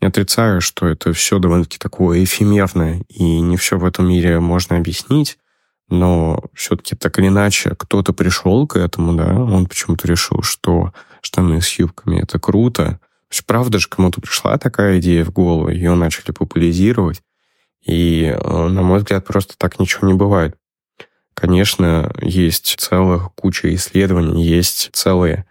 не 0.00 0.08
отрицаю, 0.08 0.60
что 0.60 0.86
это 0.86 1.12
все 1.12 1.38
довольно-таки 1.38 1.78
такое 1.78 2.22
эфемерное, 2.22 3.02
и 3.08 3.40
не 3.40 3.56
все 3.56 3.78
в 3.78 3.84
этом 3.84 4.08
мире 4.08 4.40
можно 4.40 4.76
объяснить, 4.76 5.38
но 5.88 6.44
все-таки 6.54 6.94
так 6.94 7.18
или 7.18 7.28
иначе 7.28 7.74
кто-то 7.76 8.12
пришел 8.12 8.66
к 8.66 8.76
этому, 8.76 9.14
да, 9.14 9.34
он 9.34 9.66
почему-то 9.66 10.06
решил, 10.06 10.42
что 10.42 10.92
штаны 11.22 11.60
с 11.60 11.78
юбками— 11.78 12.20
это 12.22 12.38
круто. 12.38 13.00
Правда 13.46 13.78
же, 13.78 13.88
кому-то 13.88 14.20
пришла 14.20 14.56
такая 14.58 15.00
идея 15.00 15.24
в 15.24 15.32
голову, 15.32 15.68
ее 15.68 15.94
начали 15.94 16.32
популяризировать, 16.32 17.22
и, 17.88 18.24
э, 18.24 18.68
на 18.68 18.82
мой 18.82 18.98
взгляд, 18.98 19.24
просто 19.24 19.56
так 19.56 19.80
ничего 19.80 20.06
не 20.06 20.14
бывает. 20.14 20.56
Конечно, 21.32 22.12
есть 22.20 22.74
целая 22.78 23.20
куча 23.34 23.74
исследований, 23.74 24.44
есть 24.44 24.90
целые, 24.92 25.46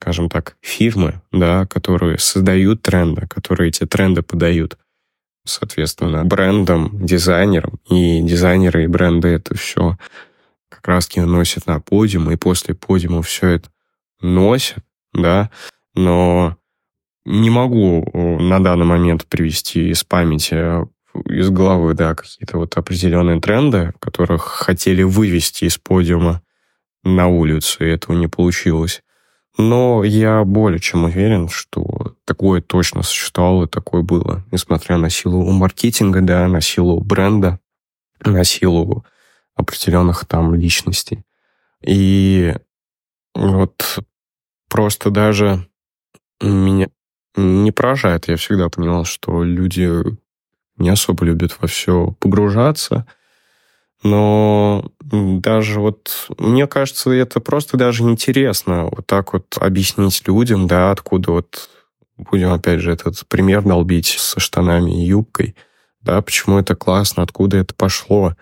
скажем 0.00 0.28
так, 0.28 0.56
фирмы, 0.60 1.22
да, 1.30 1.64
которые 1.66 2.18
создают 2.18 2.82
тренды, 2.82 3.28
которые 3.28 3.68
эти 3.68 3.86
тренды 3.86 4.22
подают, 4.22 4.76
соответственно, 5.44 6.24
брендам, 6.24 6.90
дизайнерам. 7.06 7.78
И 7.88 8.20
дизайнеры 8.20 8.84
и 8.84 8.88
бренды 8.88 9.28
это 9.28 9.56
все 9.56 9.96
как 10.68 10.88
раз-таки 10.88 11.20
носят 11.20 11.66
на 11.66 11.80
подиум, 11.80 12.32
и 12.32 12.36
после 12.36 12.74
подиума 12.74 13.22
все 13.22 13.48
это 13.50 13.70
носят, 14.20 14.84
да, 15.12 15.50
но 15.94 16.56
не 17.24 17.50
могу 17.50 18.08
э, 18.12 18.38
на 18.40 18.62
данный 18.62 18.86
момент 18.86 19.26
привести 19.26 19.90
из 19.90 20.02
памяти 20.02 20.86
из 21.24 21.50
головы, 21.50 21.94
да, 21.94 22.14
какие-то 22.14 22.58
вот 22.58 22.76
определенные 22.76 23.40
тренды, 23.40 23.92
которых 24.00 24.42
хотели 24.42 25.02
вывести 25.02 25.64
из 25.64 25.78
подиума 25.78 26.42
на 27.04 27.28
улицу, 27.28 27.84
и 27.84 27.90
этого 27.90 28.16
не 28.16 28.26
получилось. 28.26 29.02
Но 29.58 30.04
я 30.04 30.44
более 30.44 30.80
чем 30.80 31.04
уверен, 31.04 31.48
что 31.48 32.14
такое 32.24 32.60
точно 32.60 33.02
существовало 33.02 33.64
и 33.64 33.68
такое 33.68 34.02
было, 34.02 34.44
несмотря 34.52 34.98
на 34.98 35.08
силу 35.08 35.50
маркетинга, 35.50 36.20
да, 36.20 36.46
на 36.46 36.60
силу 36.60 37.00
бренда, 37.00 37.58
на 38.20 38.44
силу 38.44 39.04
определенных 39.54 40.26
там 40.26 40.54
личностей. 40.54 41.24
И 41.82 42.54
вот 43.34 44.00
просто 44.68 45.10
даже 45.10 45.66
меня 46.42 46.88
не 47.36 47.72
поражает. 47.72 48.28
Я 48.28 48.36
всегда 48.36 48.68
понимал, 48.68 49.04
что 49.04 49.42
люди 49.42 49.90
не 50.76 50.88
особо 50.90 51.24
любят 51.24 51.56
во 51.60 51.68
все 51.68 52.14
погружаться. 52.20 53.06
Но 54.02 54.90
даже 55.00 55.80
вот, 55.80 56.28
мне 56.38 56.66
кажется, 56.66 57.10
это 57.10 57.40
просто 57.40 57.76
даже 57.76 58.02
интересно 58.02 58.84
вот 58.84 59.06
так 59.06 59.32
вот 59.32 59.56
объяснить 59.58 60.22
людям, 60.26 60.66
да, 60.66 60.90
откуда 60.90 61.32
вот, 61.32 61.68
будем 62.16 62.52
опять 62.52 62.80
же 62.80 62.92
этот 62.92 63.26
пример 63.26 63.62
долбить 63.62 64.16
со 64.18 64.38
штанами 64.38 65.02
и 65.02 65.06
юбкой, 65.06 65.56
да, 66.02 66.20
почему 66.22 66.58
это 66.58 66.76
классно, 66.76 67.22
откуда 67.22 67.56
это 67.56 67.74
пошло. 67.74 68.34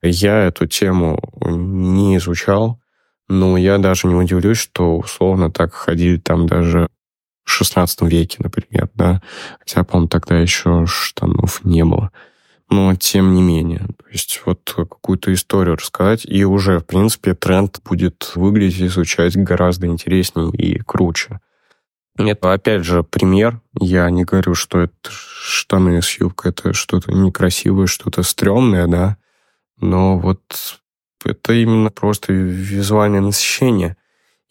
Я 0.00 0.44
эту 0.44 0.66
тему 0.66 1.20
не 1.40 2.16
изучал, 2.16 2.80
но 3.28 3.56
я 3.56 3.78
даже 3.78 4.08
не 4.08 4.14
удивлюсь, 4.14 4.58
что 4.58 4.96
условно 4.96 5.50
так 5.50 5.72
ходили 5.72 6.16
там 6.16 6.46
даже 6.46 6.88
16 7.52 8.02
веке, 8.02 8.38
например, 8.40 8.88
да, 8.94 9.22
хотя, 9.60 9.84
по-моему, 9.84 10.08
тогда 10.08 10.38
еще 10.38 10.86
штанов 10.86 11.64
не 11.64 11.84
было. 11.84 12.10
Но 12.70 12.94
тем 12.94 13.34
не 13.34 13.42
менее, 13.42 13.80
то 13.80 14.06
есть 14.10 14.40
вот 14.46 14.60
какую-то 14.74 15.32
историю 15.34 15.76
рассказать, 15.76 16.24
и 16.24 16.44
уже, 16.44 16.80
в 16.80 16.86
принципе, 16.86 17.34
тренд 17.34 17.80
будет 17.84 18.32
выглядеть 18.34 18.80
и 18.80 18.86
изучать 18.86 19.36
гораздо 19.36 19.86
интереснее 19.86 20.50
и 20.52 20.78
круче. 20.78 21.40
Это, 22.16 22.52
опять 22.52 22.84
же, 22.84 23.02
пример. 23.02 23.60
Я 23.78 24.08
не 24.10 24.24
говорю, 24.24 24.54
что 24.54 24.80
это 24.80 25.10
штаны 25.10 26.00
с 26.00 26.18
юбкой, 26.18 26.50
это 26.50 26.72
что-то 26.72 27.12
некрасивое, 27.12 27.86
что-то 27.86 28.22
стрёмное, 28.22 28.86
да, 28.86 29.16
но 29.78 30.18
вот 30.18 30.40
это 31.24 31.52
именно 31.52 31.90
просто 31.90 32.32
визуальное 32.32 33.20
насыщение. 33.20 33.96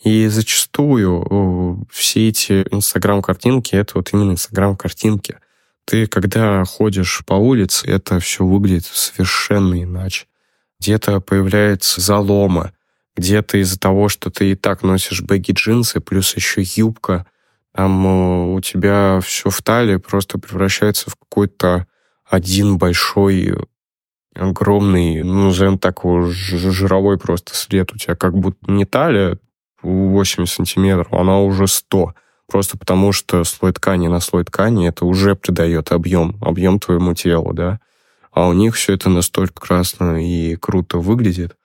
И 0.03 0.27
зачастую 0.27 1.85
все 1.91 2.29
эти 2.29 2.65
инстаграм-картинки— 2.71 3.75
это 3.77 3.93
вот 3.95 4.09
именно 4.13 4.31
инстаграм-картинки. 4.31 5.37
Ты, 5.85 6.07
когда 6.07 6.63
ходишь 6.65 7.23
по 7.25 7.33
улице, 7.33 7.87
это 7.87 8.19
все 8.19 8.45
выглядит 8.45 8.85
совершенно 8.85 9.81
иначе. 9.81 10.25
Где-то 10.79 11.19
появляется 11.19 12.01
залома, 12.01 12.73
где-то 13.15 13.57
из-за 13.59 13.79
того, 13.79 14.09
что 14.09 14.31
ты 14.31 14.51
и 14.51 14.55
так 14.55 14.81
носишь 14.81 15.21
бэги 15.21 15.51
джинсы, 15.51 15.99
плюс 15.99 16.35
еще 16.35 16.63
юбка, 16.63 17.27
там 17.73 18.05
э, 18.05 18.55
у 18.55 18.61
тебя 18.61 19.19
все 19.21 19.49
в 19.49 19.61
талии 19.61 19.97
просто 19.97 20.39
превращается 20.39 21.09
в 21.09 21.15
какой-то 21.15 21.87
один 22.25 22.77
большой 22.77 23.53
огромный, 24.35 25.23
ну, 25.23 25.45
назовем 25.45 25.77
так, 25.77 25.99
жировой 26.03 27.17
просто 27.17 27.55
след. 27.55 27.93
У 27.93 27.97
тебя 27.97 28.15
как 28.15 28.33
будто 28.37 28.71
не 28.71 28.85
талия 28.85 29.37
8 29.81 30.45
сантиметров, 30.45 31.13
она 31.13 31.39
уже 31.39 31.67
100. 31.67 32.13
Просто 32.47 32.77
потому, 32.77 33.13
что 33.13 33.43
слой 33.43 33.71
ткани 33.71 34.07
на 34.07 34.19
слой 34.19 34.43
ткани 34.43 34.87
это 34.87 35.05
уже 35.05 35.35
придает 35.35 35.91
объем, 35.91 36.37
объем 36.41 36.79
твоему 36.79 37.13
телу, 37.13 37.53
да. 37.53 37.79
А 38.31 38.47
у 38.47 38.53
них 38.53 38.75
все 38.75 38.93
это 38.93 39.09
настолько 39.09 39.61
красно 39.61 40.25
и 40.25 40.55
круто 40.55 40.97
выглядит. 40.97 41.55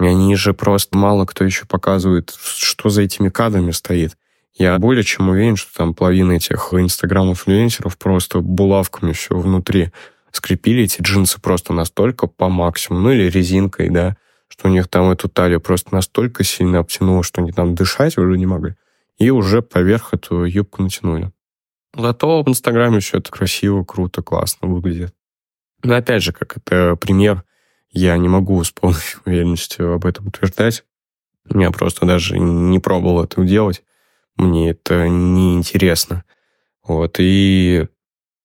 И 0.00 0.04
они 0.04 0.34
же 0.36 0.54
просто 0.54 0.96
мало 0.96 1.26
кто 1.26 1.44
еще 1.44 1.66
показывает, 1.66 2.34
что 2.38 2.88
за 2.88 3.02
этими 3.02 3.28
кадрами 3.28 3.70
стоит. 3.70 4.16
Я 4.54 4.78
более 4.78 5.04
чем 5.04 5.28
уверен, 5.28 5.56
что 5.56 5.74
там 5.74 5.94
половина 5.94 6.32
этих 6.32 6.72
инстаграм-инфлюенсеров 6.72 7.96
просто 7.96 8.40
булавками 8.40 9.12
все 9.12 9.36
внутри 9.36 9.92
скрепили 10.30 10.84
эти 10.84 11.00
джинсы 11.00 11.40
просто 11.40 11.72
настолько 11.72 12.26
по 12.26 12.48
максимуму, 12.48 13.04
ну 13.04 13.12
или 13.12 13.30
резинкой, 13.30 13.90
да, 13.90 14.16
что 14.52 14.68
у 14.68 14.70
них 14.70 14.86
там 14.86 15.10
эту 15.10 15.30
талию 15.30 15.62
просто 15.62 15.94
настолько 15.94 16.44
сильно 16.44 16.80
обтянуло, 16.80 17.22
что 17.22 17.40
они 17.40 17.52
там 17.52 17.74
дышать 17.74 18.18
уже 18.18 18.36
не 18.36 18.44
могли, 18.44 18.74
и 19.16 19.30
уже 19.30 19.62
поверх 19.62 20.12
эту 20.12 20.44
юбку 20.44 20.82
натянули. 20.82 21.32
Зато 21.96 22.42
в 22.42 22.48
Инстаграме 22.48 23.00
все 23.00 23.16
это 23.16 23.30
красиво, 23.30 23.82
круто, 23.82 24.22
классно 24.22 24.68
выглядит. 24.68 25.14
Но 25.82 25.94
опять 25.94 26.22
же, 26.22 26.32
как 26.32 26.58
это 26.58 26.96
пример, 26.96 27.44
я 27.90 28.14
не 28.18 28.28
могу 28.28 28.62
с 28.62 28.70
полной 28.70 29.00
уверенностью 29.24 29.94
об 29.94 30.04
этом 30.04 30.26
утверждать. 30.26 30.84
Я 31.48 31.70
просто 31.70 32.04
даже 32.04 32.38
не 32.38 32.78
пробовал 32.78 33.24
это 33.24 33.42
делать. 33.44 33.82
Мне 34.36 34.70
это 34.72 35.08
не 35.08 35.54
интересно. 35.54 36.24
Вот, 36.86 37.16
и 37.18 37.86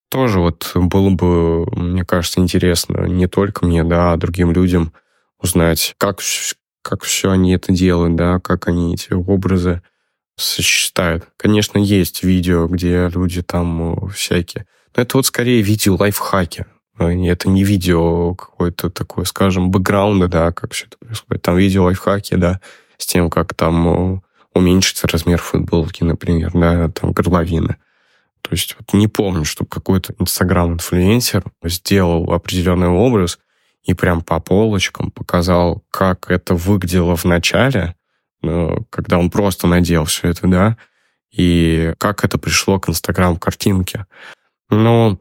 тоже 0.10 0.39
вот 0.39 0.72
было 0.74 1.10
бы, 1.10 1.65
мне 1.65 2.06
кажется, 2.06 2.39
интересно 2.39 3.08
не 3.08 3.28
только 3.28 3.65
мне, 3.65 3.84
да, 3.84 4.13
а 4.13 4.17
другим 4.17 4.54
людям 4.54 4.93
узнать, 5.39 5.95
как, 5.97 6.19
как 6.82 7.04
все 7.04 7.32
они 7.32 7.54
это 7.54 7.71
делают, 7.71 8.15
да, 8.15 8.39
как 8.39 8.67
они 8.67 8.93
эти 8.93 9.13
образы 9.13 9.82
сочетают. 10.38 11.28
Конечно, 11.38 11.80
есть 11.80 12.23
видео, 12.23 12.67
где 12.67 13.10
люди 13.10 13.41
там 13.41 13.93
э, 13.93 14.10
всякие. 14.10 14.65
Но 14.95 15.02
это 15.04 15.17
вот 15.17 15.26
скорее 15.26 15.62
видео 15.62 15.95
лайфхаки. 15.95 16.65
Это 17.00 17.50
не 17.50 17.63
видео 17.63 18.34
какое-то 18.34 18.89
такое, 18.89 19.26
скажем, 19.26 19.69
бэкграунда, 19.69 20.28
да, 20.28 20.52
как 20.52 20.73
все 20.73 20.88
это 20.88 20.97
происходит. 20.97 21.43
Там 21.43 21.56
видео 21.58 21.84
лайфхаки, 21.84 22.36
да, 22.36 22.60
с 22.97 23.06
тем, 23.06 23.30
как 23.30 23.54
там 23.54 24.15
э, 24.15 24.21
уменьшить 24.54 25.04
размер 25.04 25.39
футболки, 25.39 26.04
например, 26.04 26.52
да, 26.54 26.89
там 26.89 27.12
горловины. 27.12 27.78
То 28.41 28.52
есть 28.52 28.76
вот 28.80 28.93
не 28.93 29.08
помню, 29.08 29.43
чтобы 29.45 29.69
какой-то 29.69 30.13
инстаграм-инфлюенсер 30.19 31.43
сделал 31.63 32.32
определенный 32.32 32.88
образ 32.88 33.39
и 33.88 33.95
прям 33.95 34.21
по 34.21 34.39
полочкам 34.39 35.10
показал, 35.10 35.84
как 35.89 36.30
это 36.30 36.54
выглядело 36.54 37.15
в 37.15 37.26
начале, 37.26 37.95
э, 38.43 38.69
когда 38.91 39.17
он 39.17 39.32
просто 39.32 39.65
надел 39.65 40.06
все 40.06 40.30
это, 40.30 40.47
да, 40.47 40.78
и 41.32 41.93
как 41.97 42.23
это 42.23 42.38
пришло 42.38 42.80
к 42.80 42.89
инстаграм-картинке. 42.89 44.06
Ну, 44.69 45.19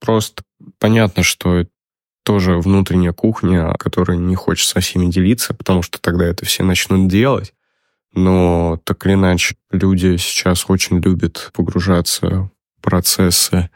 просто 0.00 0.42
понятно, 0.80 1.22
что 1.22 1.66
тоже 2.24 2.58
внутренняя 2.58 3.12
кухня, 3.12 3.72
которая 3.78 4.18
не 4.18 4.34
хочет 4.34 4.68
со 4.68 4.80
всеми 4.80 5.06
делиться, 5.06 5.54
потому 5.54 5.82
что 5.82 6.00
тогда 6.00 6.26
это 6.26 6.44
все 6.44 6.64
начнут 6.64 7.08
делать 7.08 7.54
но 8.12 8.80
так 8.84 9.06
или 9.06 9.14
иначе 9.14 9.56
люди 9.70 10.16
сейчас 10.16 10.66
очень 10.68 11.00
любят 11.00 11.50
погружаться 11.52 12.50
в 12.78 12.82
процессы 12.82 13.70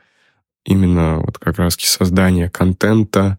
именно 0.65 1.19
вот 1.21 1.39
как 1.39 1.59
раз 1.59 1.75
создания 1.75 2.51
контента. 2.51 3.39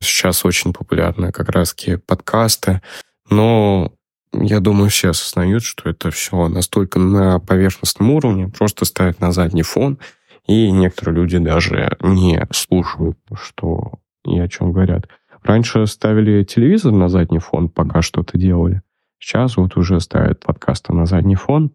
Сейчас 0.00 0.44
очень 0.44 0.72
популярны 0.72 1.32
как 1.32 1.48
раз 1.48 1.74
подкасты, 2.06 2.82
но 3.30 3.92
я 4.32 4.60
думаю, 4.60 4.90
все 4.90 5.10
осознают, 5.10 5.62
что 5.62 5.88
это 5.88 6.10
все 6.10 6.48
настолько 6.48 6.98
на 6.98 7.38
поверхностном 7.38 8.10
уровне, 8.10 8.48
просто 8.48 8.84
ставят 8.84 9.20
на 9.20 9.32
задний 9.32 9.62
фон, 9.62 9.98
и 10.46 10.70
некоторые 10.70 11.22
люди 11.22 11.38
даже 11.38 11.96
не 12.00 12.46
слушают, 12.52 13.16
что 13.34 13.92
и 14.24 14.38
о 14.38 14.48
чем 14.48 14.72
говорят. 14.72 15.08
Раньше 15.42 15.86
ставили 15.86 16.42
телевизор 16.42 16.92
на 16.92 17.08
задний 17.08 17.38
фон, 17.38 17.68
пока 17.68 18.02
что-то 18.02 18.36
делали. 18.36 18.82
Сейчас 19.18 19.56
вот 19.56 19.76
уже 19.76 20.00
ставят 20.00 20.40
подкасты 20.40 20.92
на 20.92 21.06
задний 21.06 21.36
фон, 21.36 21.72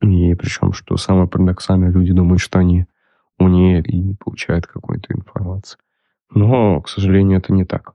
и 0.00 0.34
причем, 0.34 0.72
что 0.72 0.96
самое 0.96 1.28
парадоксальное, 1.28 1.90
люди 1.90 2.12
думают, 2.12 2.40
что 2.40 2.60
они 2.60 2.86
умнее 3.38 3.82
и 3.82 3.98
не 3.98 4.14
получают 4.14 4.66
какой-то 4.66 5.14
информации. 5.14 5.78
Но, 6.30 6.80
к 6.80 6.88
сожалению, 6.88 7.38
это 7.38 7.52
не 7.52 7.64
так. 7.64 7.94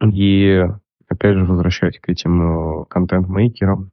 И 0.00 0.64
опять 1.08 1.36
же, 1.36 1.44
возвращаясь 1.44 1.98
к 1.98 2.08
этим 2.08 2.82
э, 2.82 2.84
контент-мейкерам, 2.88 3.90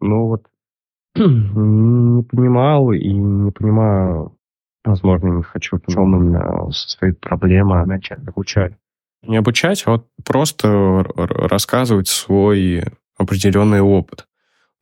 ну 0.00 0.26
вот 0.26 0.46
не 1.16 2.22
понимал 2.22 2.92
и 2.92 3.08
не 3.12 3.50
понимаю, 3.50 4.36
возможно, 4.84 5.28
не 5.28 5.42
хочу, 5.42 5.78
в 5.78 5.92
чем 5.92 6.16
именно 6.16 6.70
состоит 6.72 7.20
проблема 7.20 7.84
начать 7.84 8.26
обучать. 8.26 8.74
Не 9.22 9.36
обучать, 9.36 9.84
а 9.86 9.92
вот 9.92 10.08
просто 10.24 11.04
рассказывать 11.16 12.08
свой 12.08 12.84
определенный 13.16 13.80
опыт. 13.80 14.26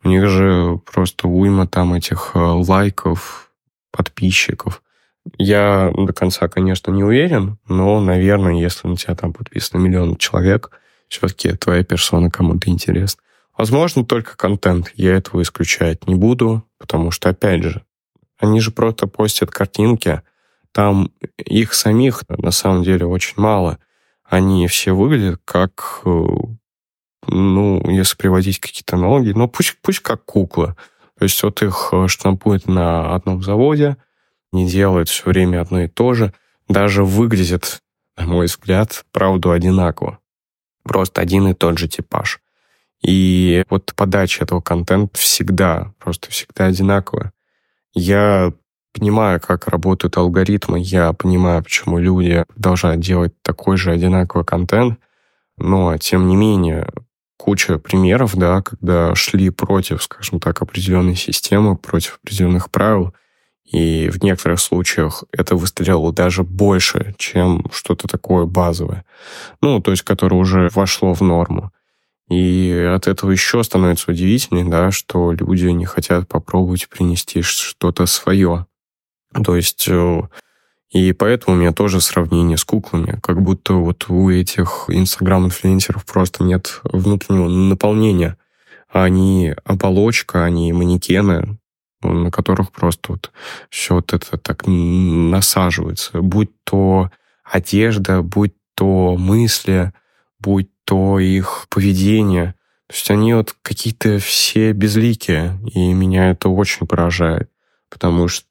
У 0.02 0.08
них 0.08 0.26
же 0.26 0.80
просто 0.90 1.28
уйма 1.28 1.66
там 1.66 1.92
этих 1.92 2.32
э, 2.34 2.38
лайков, 2.38 3.52
подписчиков. 3.92 4.82
Я 5.38 5.92
до 5.96 6.12
конца, 6.12 6.48
конечно, 6.48 6.90
не 6.90 7.02
уверен, 7.02 7.58
но, 7.68 8.00
наверное, 8.00 8.60
если 8.60 8.88
на 8.88 8.96
тебя 8.96 9.14
там 9.14 9.32
подписано 9.32 9.80
миллион 9.80 10.16
человек, 10.16 10.70
все-таки 11.08 11.52
твоя 11.52 11.82
персона 11.84 12.30
кому-то 12.30 12.70
интересна. 12.70 13.22
Возможно, 13.56 14.04
только 14.04 14.36
контент. 14.36 14.92
Я 14.94 15.16
этого 15.16 15.42
исключать 15.42 16.06
не 16.06 16.14
буду, 16.14 16.64
потому 16.78 17.10
что, 17.10 17.28
опять 17.28 17.62
же, 17.62 17.84
они 18.38 18.60
же 18.60 18.70
просто 18.70 19.06
постят 19.06 19.50
картинки, 19.50 20.22
там 20.72 21.10
их 21.36 21.74
самих 21.74 22.22
на 22.28 22.52
самом 22.52 22.84
деле 22.84 23.06
очень 23.06 23.34
мало. 23.36 23.78
Они 24.24 24.66
все 24.68 24.92
выглядят 24.92 25.40
как 25.44 26.02
э, 26.04 26.26
ну, 27.26 27.82
если 27.88 28.16
приводить 28.16 28.60
какие-то 28.60 28.96
аналогии, 28.96 29.32
ну, 29.32 29.48
пусть, 29.48 29.76
пусть 29.82 30.00
как 30.00 30.24
кукла. 30.24 30.76
То 31.18 31.24
есть 31.24 31.42
вот 31.42 31.62
их 31.62 31.90
э, 31.92 32.08
штампуют 32.08 32.66
на 32.66 33.14
одном 33.14 33.42
заводе, 33.42 33.96
не 34.52 34.68
делают 34.68 35.08
все 35.08 35.24
время 35.26 35.60
одно 35.60 35.82
и 35.82 35.88
то 35.88 36.14
же, 36.14 36.32
даже 36.68 37.04
выглядит, 37.04 37.80
на 38.16 38.26
мой 38.26 38.46
взгляд, 38.46 39.04
правду 39.12 39.50
одинаково. 39.50 40.18
Просто 40.82 41.20
один 41.20 41.48
и 41.48 41.54
тот 41.54 41.78
же 41.78 41.88
типаж. 41.88 42.40
И 43.02 43.64
вот 43.70 43.92
подача 43.96 44.44
этого 44.44 44.60
контента 44.60 45.18
всегда, 45.18 45.92
просто 45.98 46.30
всегда 46.30 46.66
одинаковая. 46.66 47.32
Я 47.94 48.52
понимаю, 48.92 49.40
как 49.40 49.68
работают 49.68 50.16
алгоритмы, 50.16 50.80
я 50.80 51.12
понимаю, 51.12 51.62
почему 51.62 51.98
люди 51.98 52.44
продолжают 52.48 53.00
делать 53.00 53.32
такой 53.42 53.76
же 53.76 53.92
одинаковый 53.92 54.44
контент, 54.44 54.98
но, 55.56 55.96
тем 55.98 56.28
не 56.28 56.36
менее, 56.36 56.88
куча 57.36 57.78
примеров, 57.78 58.36
да, 58.36 58.62
когда 58.62 59.14
шли 59.14 59.50
против, 59.50 60.02
скажем 60.02 60.40
так, 60.40 60.60
определенной 60.62 61.16
системы, 61.16 61.76
против 61.76 62.18
определенных 62.22 62.70
правил, 62.70 63.14
и 63.70 64.10
в 64.10 64.22
некоторых 64.22 64.60
случаях 64.60 65.22
это 65.30 65.54
выстрелило 65.54 66.12
даже 66.12 66.42
больше, 66.42 67.14
чем 67.18 67.64
что-то 67.72 68.08
такое 68.08 68.44
базовое. 68.44 69.04
Ну, 69.60 69.80
то 69.80 69.92
есть, 69.92 70.02
которое 70.02 70.36
уже 70.36 70.70
вошло 70.74 71.14
в 71.14 71.20
норму. 71.20 71.72
И 72.28 72.72
от 72.94 73.06
этого 73.06 73.30
еще 73.30 73.62
становится 73.62 74.10
удивительнее, 74.10 74.64
да, 74.64 74.90
что 74.90 75.32
люди 75.32 75.66
не 75.66 75.84
хотят 75.84 76.28
попробовать 76.28 76.88
принести 76.88 77.42
что-то 77.42 78.06
свое. 78.06 78.66
То 79.44 79.54
есть, 79.54 79.86
э, 79.88 80.22
и 80.90 81.12
поэтому 81.12 81.56
у 81.56 81.60
меня 81.60 81.72
тоже 81.72 82.00
сравнение 82.00 82.56
с 82.56 82.64
куклами. 82.64 83.20
Как 83.22 83.40
будто 83.40 83.74
вот 83.74 84.10
у 84.10 84.30
этих 84.30 84.86
инстаграм-инфлюенсеров 84.88 86.04
просто 86.04 86.42
нет 86.42 86.80
внутреннего 86.82 87.48
наполнения. 87.48 88.36
Они 88.88 89.54
оболочка, 89.64 90.44
они 90.44 90.72
манекены, 90.72 91.58
на 92.02 92.30
которых 92.30 92.72
просто 92.72 93.12
вот 93.12 93.32
все 93.68 93.94
вот 93.96 94.12
это 94.12 94.38
так 94.38 94.66
насаживается. 94.66 96.20
Будь 96.20 96.50
то 96.64 97.10
одежда, 97.44 98.22
будь 98.22 98.54
то 98.74 99.16
мысли, 99.16 99.92
будь 100.38 100.70
то 100.84 101.18
их 101.18 101.66
поведение. 101.68 102.54
То 102.88 102.94
есть 102.94 103.10
они 103.10 103.34
вот 103.34 103.54
какие-то 103.62 104.18
все 104.18 104.72
безликие, 104.72 105.60
и 105.72 105.92
меня 105.92 106.30
это 106.30 106.48
очень 106.48 106.86
поражает. 106.86 107.50
Потому 107.88 108.28
что, 108.28 108.46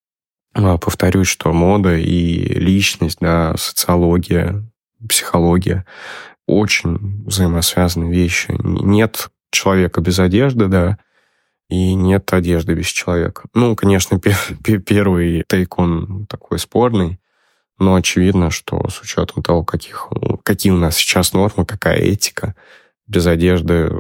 а, 0.54 0.78
повторюсь, 0.78 1.28
что 1.28 1.52
мода 1.52 1.98
и 1.98 2.38
личность, 2.60 3.18
да, 3.20 3.56
социология, 3.58 4.64
психология 5.08 5.86
очень 6.46 7.26
взаимосвязанные 7.26 8.12
вещи. 8.12 8.56
Нет 8.64 9.30
человека 9.52 10.02
без 10.02 10.20
одежды, 10.20 10.68
да, 10.68 10.98
и 11.70 11.94
нет 11.94 12.34
одежды 12.34 12.74
без 12.74 12.88
человека. 12.88 13.44
Ну, 13.54 13.76
конечно, 13.76 14.20
первый 14.20 15.44
тейк, 15.48 15.78
он 15.78 16.26
такой 16.28 16.60
спорный, 16.60 17.20
но 17.78 17.96
очевидно, 17.96 18.50
что 18.50 18.90
с 18.90 19.02
учетом 19.02 19.44
того, 19.44 19.64
каких, 19.64 20.10
какие 20.44 20.72
у 20.72 20.78
нас 20.78 20.98
сейчас 20.98 21.34
нормы, 21.34 21.66
какая 21.66 21.98
этика, 21.98 22.56
без 23.08 23.26
одежды 23.28 23.92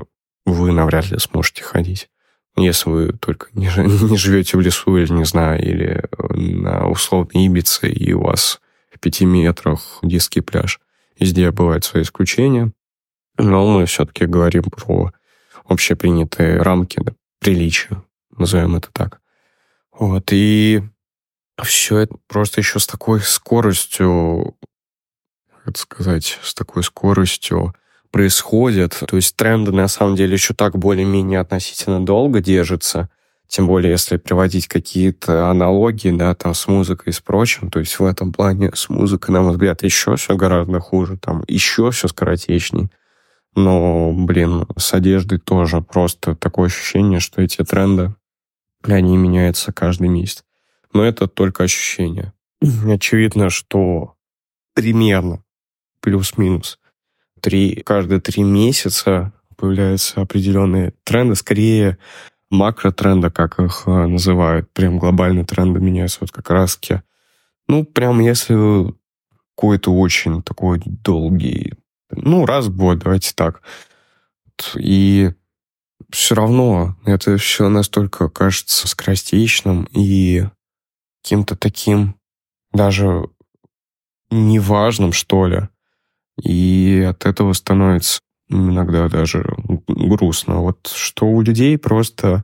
вы 0.45 0.71
навряд 0.71 1.11
ли 1.11 1.19
сможете 1.19 1.63
ходить. 1.63 2.09
Если 2.55 2.89
вы 2.89 3.13
только 3.13 3.47
не, 3.53 3.69
не 3.77 4.17
живете 4.17 4.57
в 4.57 4.61
лесу 4.61 4.97
или, 4.97 5.11
не 5.13 5.25
знаю, 5.25 5.61
или 5.63 6.03
на 6.27 6.89
условной 6.89 7.45
Ибице, 7.45 7.89
и 7.89 8.13
у 8.13 8.23
вас 8.23 8.59
в 8.91 8.99
пяти 8.99 9.25
метрах 9.25 9.99
диский 10.01 10.41
пляж. 10.41 10.79
Везде 11.19 11.51
бывают 11.51 11.85
свои 11.85 12.03
исключения. 12.03 12.71
Но 13.37 13.65
мы 13.65 13.85
все-таки 13.85 14.25
говорим 14.25 14.63
про 14.63 15.11
общепринятые 15.65 16.61
рамки, 16.61 16.99
да, 17.01 17.13
приличию, 17.39 18.05
назовем 18.37 18.75
это 18.75 18.89
так. 18.91 19.21
Вот, 19.91 20.31
и 20.31 20.81
все 21.63 21.99
это 21.99 22.15
просто 22.27 22.61
еще 22.61 22.79
с 22.79 22.87
такой 22.87 23.21
скоростью, 23.21 24.55
как 25.65 25.77
сказать, 25.77 26.39
с 26.41 26.53
такой 26.53 26.83
скоростью 26.83 27.75
происходит. 28.11 29.01
То 29.07 29.15
есть 29.15 29.35
тренды 29.35 29.71
на 29.71 29.87
самом 29.87 30.15
деле 30.15 30.33
еще 30.33 30.53
так 30.53 30.77
более-менее 30.77 31.39
относительно 31.39 32.03
долго 32.05 32.41
держатся. 32.41 33.09
Тем 33.47 33.65
более, 33.65 33.91
если 33.91 34.17
приводить 34.17 34.67
какие-то 34.67 35.49
аналогии, 35.49 36.11
да, 36.11 36.35
там, 36.35 36.53
с 36.53 36.67
музыкой 36.67 37.09
и 37.09 37.13
с 37.13 37.19
прочим, 37.19 37.71
то 37.71 37.79
есть 37.79 37.97
в 37.97 38.05
этом 38.05 38.31
плане 38.31 38.71
с 38.75 38.89
музыкой, 38.89 39.33
на 39.33 39.41
мой 39.41 39.53
взгляд, 39.53 39.81
еще 39.81 40.15
все 40.17 40.35
гораздо 40.35 40.79
хуже, 40.79 41.17
там, 41.17 41.43
еще 41.47 41.89
все 41.89 42.07
скоротечней. 42.07 42.89
Но, 43.55 44.11
блин, 44.13 44.65
с 44.77 44.93
одеждой 44.93 45.39
тоже 45.39 45.81
просто 45.81 46.35
такое 46.35 46.67
ощущение, 46.67 47.19
что 47.19 47.41
эти 47.41 47.63
тренды, 47.63 48.15
они 48.83 49.17
меняются 49.17 49.73
каждый 49.73 50.07
месяц. 50.07 50.43
Но 50.93 51.03
это 51.03 51.27
только 51.27 51.63
ощущение. 51.63 52.33
Очевидно, 52.85 53.49
что 53.49 54.15
примерно 54.73 55.43
плюс-минус 56.01 56.79
три, 57.41 57.81
каждые 57.85 58.21
три 58.21 58.43
месяца 58.43 59.33
появляются 59.55 60.21
определенные 60.21 60.93
тренды, 61.03 61.35
скорее 61.35 61.97
макротренды, 62.49 63.29
как 63.29 63.59
их 63.59 63.83
э, 63.85 64.07
называют, 64.07 64.71
прям 64.71 64.97
глобальные 64.97 65.45
тренды 65.45 65.79
меняются 65.79 66.19
вот 66.21 66.31
как 66.31 66.49
раз 66.49 66.77
таки. 66.77 67.01
Ну, 67.67 67.83
прям 67.83 68.19
если 68.19 68.93
какой-то 69.55 69.93
очень 69.93 70.41
такой 70.41 70.81
долгий 70.85 71.73
ну, 72.11 72.45
раз 72.45 72.67
в 72.67 72.75
год, 72.75 72.99
давайте 72.99 73.33
так. 73.35 73.61
И 74.75 75.31
все 76.09 76.35
равно 76.35 76.95
это 77.05 77.37
все 77.37 77.69
настолько 77.69 78.29
кажется 78.29 78.87
скоростечным 78.87 79.87
и 79.91 80.45
каким-то 81.21 81.55
таким 81.55 82.15
даже 82.71 83.29
неважным, 84.31 85.13
что 85.13 85.47
ли. 85.47 85.69
И 86.41 87.05
от 87.07 87.25
этого 87.25 87.53
становится 87.53 88.21
иногда 88.49 89.07
даже 89.07 89.45
грустно. 89.87 90.61
Вот 90.61 90.87
что 90.87 91.27
у 91.27 91.41
людей 91.41 91.77
просто 91.77 92.43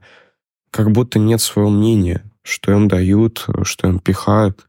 как 0.69 0.91
будто 0.91 1.19
нет 1.19 1.41
своего 1.41 1.69
мнения, 1.69 2.29
что 2.43 2.71
им 2.71 2.87
дают, 2.87 3.47
что 3.63 3.87
им 3.87 3.99
пихают. 3.99 4.67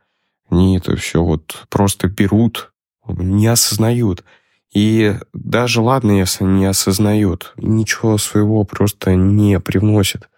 Они 0.48 0.78
это 0.78 0.96
все 0.96 1.22
вот 1.22 1.66
просто 1.68 2.08
берут, 2.08 2.72
не 3.06 3.48
осознают. 3.48 4.24
И 4.72 5.14
даже 5.32 5.80
ладно, 5.80 6.12
если 6.12 6.44
не 6.44 6.66
осознают, 6.66 7.52
ничего 7.56 8.18
своего 8.18 8.64
просто 8.64 9.14
не 9.14 9.58
привносит. 9.60 10.28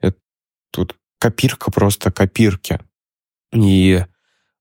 Это 0.00 0.16
тут 0.70 0.96
копирка 1.18 1.70
просто 1.70 2.10
копирки. 2.10 2.80
И 3.52 4.04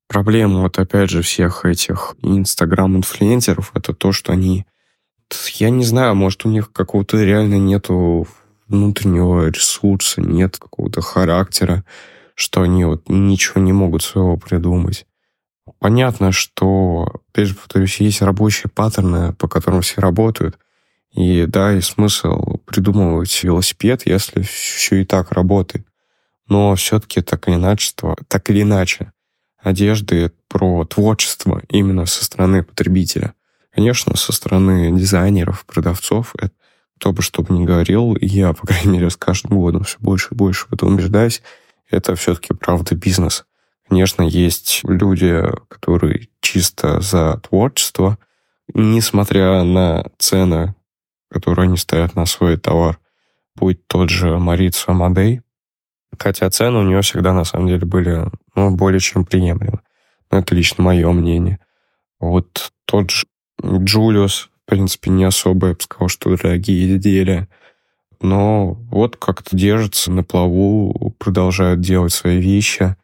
проблема 0.07 0.62
вот 0.62 0.79
опять 0.79 1.10
же 1.10 1.21
всех 1.21 1.65
этих 1.65 2.15
инстаграм-инфлюенсеров 2.21 3.71
это 3.73 3.93
то, 3.93 4.12
что 4.12 4.34
они... 4.34 4.65
Я 5.55 5.69
не 5.69 5.86
знаю, 5.86 6.13
может, 6.15 6.45
у 6.45 6.49
них 6.49 6.73
какого-то 6.73 7.23
реально 7.23 7.55
нету 7.55 8.27
внутреннего 8.67 9.47
ресурса, 9.47 10.21
нет 10.21 10.57
какого-то 10.57 11.01
характера, 11.01 11.86
что 12.36 12.62
они 12.62 12.84
вот 12.86 13.07
ничего 13.07 13.62
не 13.62 13.71
могут 13.71 14.03
своего 14.03 14.36
придумать. 14.36 15.05
Понятно, 15.80 16.32
что, 16.32 17.21
опять 17.30 17.47
же, 17.47 17.56
повторюсь, 17.56 18.00
есть 18.00 18.21
рабочие 18.21 18.69
паттерны, 18.69 19.34
по 19.34 19.47
которым 19.47 19.82
все 19.82 20.02
работают. 20.02 20.58
И 21.12 21.45
да, 21.45 21.71
есть 21.71 21.93
смысл 21.93 22.58
придумывать 22.65 23.43
велосипед, 23.43 24.04
если 24.06 24.41
все 24.41 25.02
и 25.02 25.06
так 25.06 25.32
работает. 25.32 25.86
Но 26.47 26.76
все-таки 26.76 27.21
так 27.21 27.47
или 27.47 27.56
иначе, 27.56 27.93
так 28.28 28.50
или 28.50 28.62
иначе, 28.62 29.12
одежды 29.58 30.32
про 30.47 30.86
творчество 30.86 31.62
именно 31.69 32.06
со 32.06 32.26
стороны 32.26 32.63
потребителя. 32.63 33.34
Конечно, 33.74 34.17
со 34.17 34.34
стороны 34.34 34.91
дизайнеров, 34.97 35.65
продавцов, 35.65 36.34
это 36.38 36.52
кто 37.02 37.13
бы 37.13 37.24
что 37.24 37.41
бы 37.41 37.58
ни 37.58 37.65
говорил, 37.65 38.15
я, 38.21 38.54
по 38.54 38.67
крайней 38.67 38.91
мере, 38.91 39.10
с 39.10 39.17
каждым 39.17 39.58
годом 39.58 39.84
все 39.86 39.97
больше 40.00 40.28
и 40.32 40.36
больше 40.36 40.67
в 40.67 40.74
этом 40.74 40.93
убеждаюсь, 40.93 41.41
это 41.89 42.15
все-таки 42.15 42.54
правда 42.54 42.93
бизнес. 42.93 43.43
Конечно, 43.91 44.23
есть 44.23 44.86
люди, 44.86 45.43
которые 45.67 46.30
чисто 46.39 47.01
за 47.01 47.41
творчество, 47.41 48.17
несмотря 48.73 49.63
на 49.63 50.06
цены, 50.17 50.75
которые 51.30 51.65
они 51.65 51.75
ставят 51.75 52.15
на 52.15 52.25
свой 52.25 52.56
товар, 52.56 52.99
будь 53.58 53.86
тот 53.88 54.10
же 54.10 54.39
Марицу 54.39 54.91
Амадей, 54.91 55.41
хотя 56.17 56.49
цены 56.49 56.80
у 56.80 56.84
нее 56.84 57.01
всегда 57.01 57.34
на 57.34 57.43
самом 57.43 57.67
деле 57.67 57.86
были 57.86 58.27
ну, 58.56 58.73
более 58.73 59.01
чем 59.01 59.25
приемлемы. 59.25 59.82
Но 60.32 60.38
это 60.38 60.56
лично 60.56 60.86
мое 60.86 61.12
мнение. 61.12 61.60
Вот 62.17 62.71
тот 62.86 63.11
же 63.11 63.28
Джулиус, 63.61 64.51
в 64.66 64.70
принципе, 64.70 65.11
не 65.11 65.26
особо, 65.26 65.68
я 65.68 65.74
бы 65.74 65.82
сказал, 65.82 66.07
что 66.07 66.34
дорогие 66.38 66.95
изделия. 66.95 67.49
Но 68.22 68.72
вот 68.89 69.18
как-то 69.18 69.53
держится 69.53 70.13
на 70.13 70.24
плаву, 70.24 71.13
продолжают 71.20 71.82
делать 71.82 72.13
свои 72.13 72.39
вещи. 72.39 72.95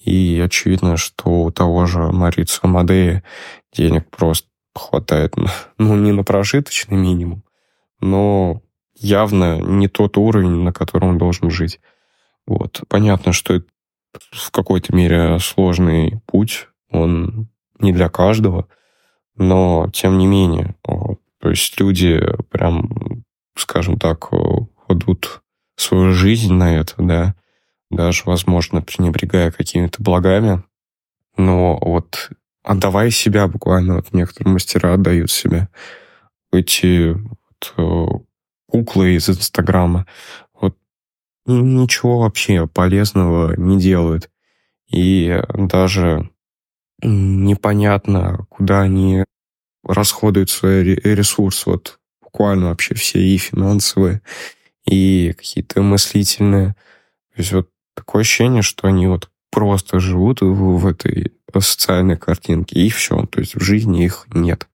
И 0.00 0.40
очевидно, 0.42 0.96
что 0.96 1.42
у 1.42 1.50
того 1.50 1.86
же 1.86 2.10
Марица 2.10 2.60
Амадея 2.62 3.22
денег 3.72 4.08
просто 4.10 4.48
хватает, 4.74 5.34
ну, 5.78 5.96
не 5.96 6.12
на 6.12 6.24
прожиточный 6.24 6.96
минимум, 6.96 7.44
но 8.00 8.62
явно 8.94 9.60
не 9.60 9.88
тот 9.88 10.16
уровень, 10.16 10.62
на 10.62 10.72
котором 10.72 11.10
он 11.10 11.18
должен 11.18 11.50
жить. 11.50 11.80
Вот. 12.46 12.82
Понятно, 12.88 13.32
что 13.32 13.54
это 13.54 13.66
в 14.32 14.50
какой-то 14.50 14.94
мере 14.94 15.38
сложный 15.38 16.20
путь, 16.26 16.68
он 16.90 17.48
не 17.78 17.92
для 17.92 18.08
каждого, 18.08 18.68
но 19.36 19.88
тем 19.92 20.18
не 20.18 20.26
менее. 20.26 20.74
Вот. 20.84 21.20
То 21.40 21.50
есть 21.50 21.78
люди 21.80 22.20
прям, 22.50 23.24
скажем 23.54 23.98
так, 23.98 24.18
кладут 24.18 25.42
свою 25.76 26.12
жизнь 26.12 26.52
на 26.52 26.76
это, 26.76 26.94
да, 26.98 27.34
даже, 27.90 28.22
возможно, 28.26 28.82
пренебрегая 28.82 29.50
какими-то 29.50 30.02
благами. 30.02 30.62
Но 31.36 31.78
вот 31.80 32.30
отдавая 32.62 33.10
себя 33.10 33.48
буквально, 33.48 33.96
вот 33.96 34.12
некоторые 34.12 34.52
мастера 34.54 34.94
отдают 34.94 35.30
себя. 35.30 35.68
Эти 36.52 37.12
вот, 37.12 37.74
э, 37.76 38.06
куклы 38.66 39.14
из 39.14 39.28
Инстаграма, 39.28 40.06
вот 40.54 40.76
ничего 41.46 42.20
вообще 42.20 42.66
полезного 42.66 43.54
не 43.56 43.78
делают. 43.78 44.30
И 44.88 45.40
даже 45.54 46.30
непонятно, 47.02 48.46
куда 48.50 48.82
они 48.82 49.24
расходуют 49.84 50.50
свои 50.50 50.82
ресурсы, 50.82 51.70
вот 51.70 51.98
буквально 52.20 52.68
вообще 52.68 52.94
все 52.94 53.20
и 53.20 53.36
финансовые, 53.38 54.20
и 54.84 55.34
какие-то 55.36 55.82
мыслительные. 55.82 56.74
То 57.34 57.38
есть 57.38 57.52
вот 57.52 57.70
такое 58.00 58.22
ощущение, 58.22 58.62
что 58.62 58.88
они 58.88 59.06
вот 59.06 59.30
просто 59.50 60.00
живут 60.00 60.40
в, 60.40 60.86
этой 60.86 61.32
социальной 61.58 62.16
картинке, 62.16 62.80
и 62.80 62.88
все. 62.88 63.26
То 63.26 63.40
есть 63.40 63.54
в 63.54 63.60
жизни 63.60 64.04
их 64.04 64.26
нет. 64.32 64.68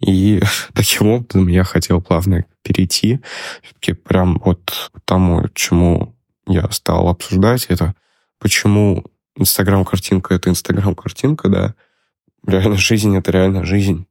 И 0.00 0.40
таким 0.74 1.08
образом 1.08 1.48
я 1.48 1.64
хотел 1.64 2.02
плавно 2.02 2.44
перейти 2.62 3.20
все-таки 3.62 3.94
прям 3.94 4.38
вот 4.44 4.90
к 4.92 5.00
тому, 5.04 5.48
чему 5.54 6.14
я 6.46 6.70
стал 6.70 7.08
обсуждать, 7.08 7.66
это 7.68 7.94
почему 8.38 9.04
Инстаграм-картинка— 9.36 10.34
это 10.36 10.50
Инстаграм-картинка, 10.50 11.48
да, 11.48 11.74
реальная 12.46 12.76
жизнь— 12.76 13.16
это 13.18 13.30
реальная 13.30 13.64
жизнь. 13.64 14.06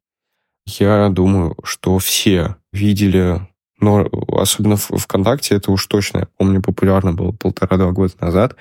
Я 0.66 1.10
думаю, 1.10 1.56
что 1.64 1.98
все 2.00 2.56
видели, 2.72 3.48
но 3.80 4.08
особенно 4.30 4.76
в 4.76 4.90
ВКонтакте 4.90 5.56
это 5.56 5.72
уж 5.72 5.86
точно, 5.88 6.20
я 6.20 6.28
помню, 6.38 6.62
популярно 6.62 7.14
было 7.14 7.32
полтора-два 7.32 7.92
года 7.92 8.14
назад, 8.20 8.56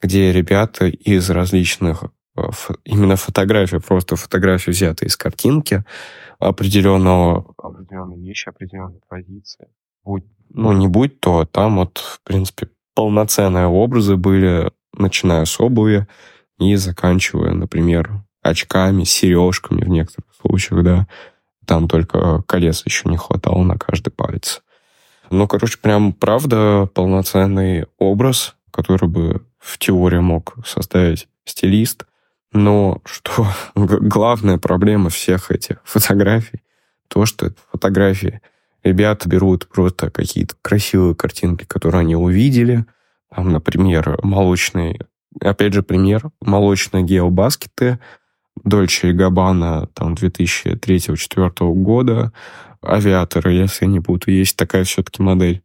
где 0.00 0.32
ребята 0.32 0.86
из 0.86 1.28
различных 1.30 2.04
э, 2.36 2.42
именно 2.84 3.16
фотографий, 3.16 3.80
просто 3.80 4.16
фотографии 4.16 4.70
взяты 4.70 5.06
из 5.06 5.16
картинки 5.16 5.84
определенного, 6.38 7.54
определенной 7.58 8.20
вещи, 8.20 8.48
определенной 8.48 9.00
позиции. 9.08 9.68
Будь, 10.04 10.24
ну, 10.48 10.72
не 10.72 10.88
будь 10.88 11.20
то, 11.20 11.44
там 11.44 11.76
вот, 11.76 11.98
в 11.98 12.20
принципе, 12.22 12.68
полноценные 12.94 13.66
образы 13.66 14.16
были, 14.16 14.70
начиная 14.96 15.44
с 15.44 15.60
обуви 15.60 16.06
и 16.58 16.74
заканчивая, 16.76 17.52
например, 17.52 18.24
очками, 18.42 19.04
сережками 19.04 19.84
в 19.84 19.88
некоторых 19.88 20.32
случаях, 20.34 20.82
да. 20.82 21.06
Там 21.66 21.88
только 21.88 22.42
колес 22.42 22.84
еще 22.84 23.08
не 23.08 23.16
хватало 23.16 23.62
на 23.62 23.76
каждый 23.76 24.10
палец. 24.10 24.62
Ну, 25.30 25.46
короче, 25.46 25.78
прям 25.78 26.12
правда 26.12 26.88
полноценный 26.92 27.86
образ, 27.98 28.56
который 28.72 29.08
бы 29.08 29.42
в 29.58 29.78
теории 29.78 30.18
мог 30.18 30.56
составить 30.66 31.28
стилист. 31.44 32.06
Но 32.52 33.00
что 33.04 33.46
главная 33.74 34.58
проблема 34.58 35.10
всех 35.10 35.50
этих 35.50 35.76
фотографий, 35.84 36.62
то, 37.08 37.26
что 37.26 37.52
фотографии. 37.70 38.40
Ребята 38.82 39.28
берут 39.28 39.68
просто 39.68 40.10
какие-то 40.10 40.54
красивые 40.62 41.14
картинки, 41.14 41.64
которые 41.64 42.00
они 42.00 42.16
увидели. 42.16 42.86
Там, 43.34 43.52
например, 43.52 44.18
молочный, 44.22 44.98
опять 45.40 45.74
же, 45.74 45.82
пример, 45.82 46.30
молочные 46.40 47.04
геобаскеты, 47.04 48.00
Дольче 48.64 49.10
и 49.10 49.12
Габбана 49.12 49.86
там 49.94 50.14
2003-2004 50.14 51.72
года, 51.74 52.32
авиаторы, 52.82 53.52
если 53.52 53.86
не 53.86 54.00
буду, 54.00 54.30
есть 54.30 54.56
такая 54.56 54.84
все-таки 54.84 55.22
модель. 55.22 55.62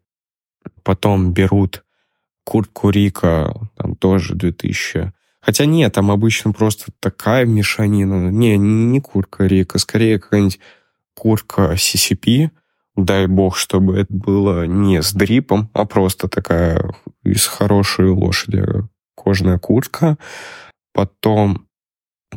Потом 0.83 1.33
берут 1.33 1.83
куртку 2.43 2.89
Рика, 2.89 3.53
там 3.75 3.95
тоже 3.95 4.35
2000. 4.35 5.13
Хотя 5.41 5.65
нет, 5.65 5.93
там 5.93 6.11
обычно 6.11 6.53
просто 6.53 6.91
такая 6.99 7.45
мешанина. 7.45 8.29
Не, 8.29 8.57
не 8.57 8.99
куртка 9.01 9.45
Рика, 9.45 9.77
скорее 9.77 10.19
какая-нибудь 10.19 10.59
куртка 11.15 11.73
CCP, 11.73 12.49
дай 12.95 13.27
бог, 13.27 13.57
чтобы 13.57 13.97
это 13.97 14.13
было 14.13 14.65
не 14.65 15.01
с 15.01 15.13
дрипом, 15.13 15.69
а 15.73 15.85
просто 15.85 16.27
такая 16.27 16.93
из 17.23 17.45
хорошей 17.45 18.09
лошади 18.09 18.63
кожаная 19.15 19.59
куртка. 19.59 20.17
Потом 20.93 21.67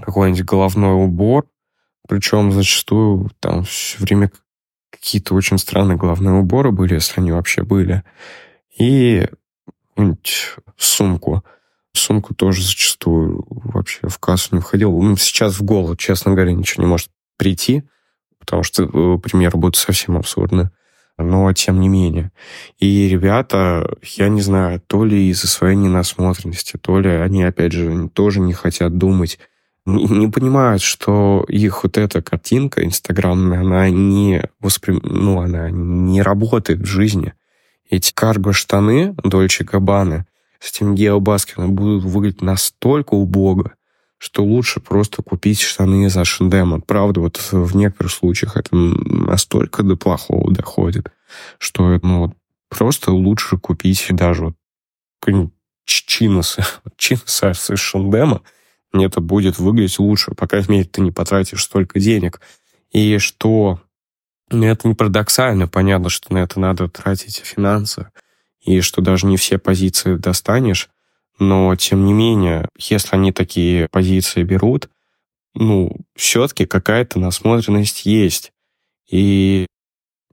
какой-нибудь 0.01 0.45
головной 0.45 1.05
убор, 1.05 1.47
причем 2.09 2.53
зачастую 2.53 3.31
там 3.41 3.65
все 3.65 4.03
время 4.03 4.31
какие-то 4.91 5.35
очень 5.35 5.59
странные 5.59 5.99
головные 5.99 6.35
уборы 6.35 6.73
были, 6.73 6.95
если 6.95 7.21
они 7.21 7.33
вообще 7.33 7.63
были. 7.63 8.03
И 8.79 9.29
сумку. 10.77 11.45
Сумку 11.93 12.35
тоже 12.35 12.63
зачастую 12.63 13.45
вообще 13.49 14.09
в 14.09 14.19
кассу 14.19 14.55
не 14.55 14.61
входил. 14.61 15.01
Ну, 15.01 15.17
сейчас 15.17 15.59
в 15.59 15.65
голову, 15.65 15.97
честно 15.97 16.33
говоря, 16.33 16.53
ничего 16.53 16.85
не 16.85 16.89
может 16.89 17.11
прийти, 17.37 17.83
потому 18.39 18.63
что 18.63 18.85
э, 18.85 19.19
примеры 19.19 19.59
будут 19.59 19.77
совсем 19.77 20.17
абсурдны. 20.17 20.71
Но 21.17 21.53
тем 21.53 21.81
не 21.81 21.89
менее. 21.89 22.31
И 22.79 23.09
ребята, 23.09 23.97
я 24.03 24.29
не 24.29 24.41
знаю, 24.41 24.81
то 24.81 25.05
ли 25.05 25.29
из-за 25.31 25.49
своей 25.49 25.75
ненасмотренности, 25.75 26.77
то 26.77 27.01
ли 27.01 27.11
они, 27.11 27.43
опять 27.43 27.73
же, 27.73 28.09
тоже 28.09 28.39
не 28.39 28.53
хотят 28.53 28.97
думать 28.97 29.41
не, 29.97 30.29
понимают, 30.29 30.83
что 30.83 31.45
их 31.49 31.83
вот 31.83 31.97
эта 31.97 32.23
картинка 32.23 32.85
инстаграмная, 32.85 33.61
она 33.61 33.89
не 33.91 34.43
воспри... 34.61 34.99
ну, 35.03 35.41
она 35.41 35.71
не 35.71 36.23
работает 36.23 36.81
в 36.81 36.87
жизни. 36.87 37.35
Эти 37.89 38.13
карго-штаны 38.13 39.15
Дольче 39.25 39.65
Габбаны 39.65 40.27
с 40.61 40.71
этим 40.71 40.95
геобаскетом 40.95 41.75
будут 41.75 42.05
выглядеть 42.05 42.43
настолько 42.43 43.15
убого, 43.15 43.73
что 44.19 44.45
лучше 44.45 44.81
просто 44.81 45.23
купить 45.23 45.61
штаны 45.61 46.07
из 46.07 46.17
H&M. 46.17 46.83
Правда, 46.83 47.21
вот 47.21 47.39
в 47.51 47.77
некоторых 47.77 48.13
случаях 48.13 48.57
это 48.57 48.75
настолько 48.75 49.83
до 49.83 49.97
плохого 49.97 50.53
доходит, 50.53 51.13
что 51.59 51.99
ну, 52.03 52.35
просто 52.69 53.13
лучше 53.13 53.57
купить 53.57 54.07
даже 54.11 54.45
вот 54.45 54.55
чиносы, 55.85 56.65
чиносы 56.97 57.51
из 57.53 57.71
H&M, 57.71 58.41
это 58.93 59.21
будет 59.21 59.59
выглядеть 59.59 59.99
лучше, 59.99 60.33
по 60.33 60.47
крайней 60.47 60.69
мере, 60.69 60.85
ты 60.85 61.01
не 61.01 61.11
потратишь 61.11 61.65
столько 61.65 62.01
денег. 62.01 62.41
И 62.91 63.19
что 63.19 63.81
ну, 64.51 64.65
это 64.65 64.89
не 64.89 64.95
парадоксально, 64.95 65.69
понятно, 65.69 66.09
что 66.09 66.33
на 66.33 66.39
это 66.39 66.59
надо 66.59 66.89
тратить 66.89 67.37
финансы, 67.37 68.11
и 68.61 68.81
что 68.81 69.03
даже 69.03 69.27
не 69.27 69.37
все 69.37 69.59
позиции 69.59 70.17
достанешь, 70.17 70.89
но, 71.39 71.75
тем 71.77 72.05
не 72.05 72.13
менее, 72.13 72.69
если 72.79 73.15
они 73.15 73.33
такие 73.33 73.89
позиции 73.91 74.43
берут, 74.43 74.89
ну, 75.55 75.93
все-таки 76.17 76.67
какая-то 76.67 77.19
насмотренность 77.19 78.07
есть. 78.07 78.53
И 79.11 79.67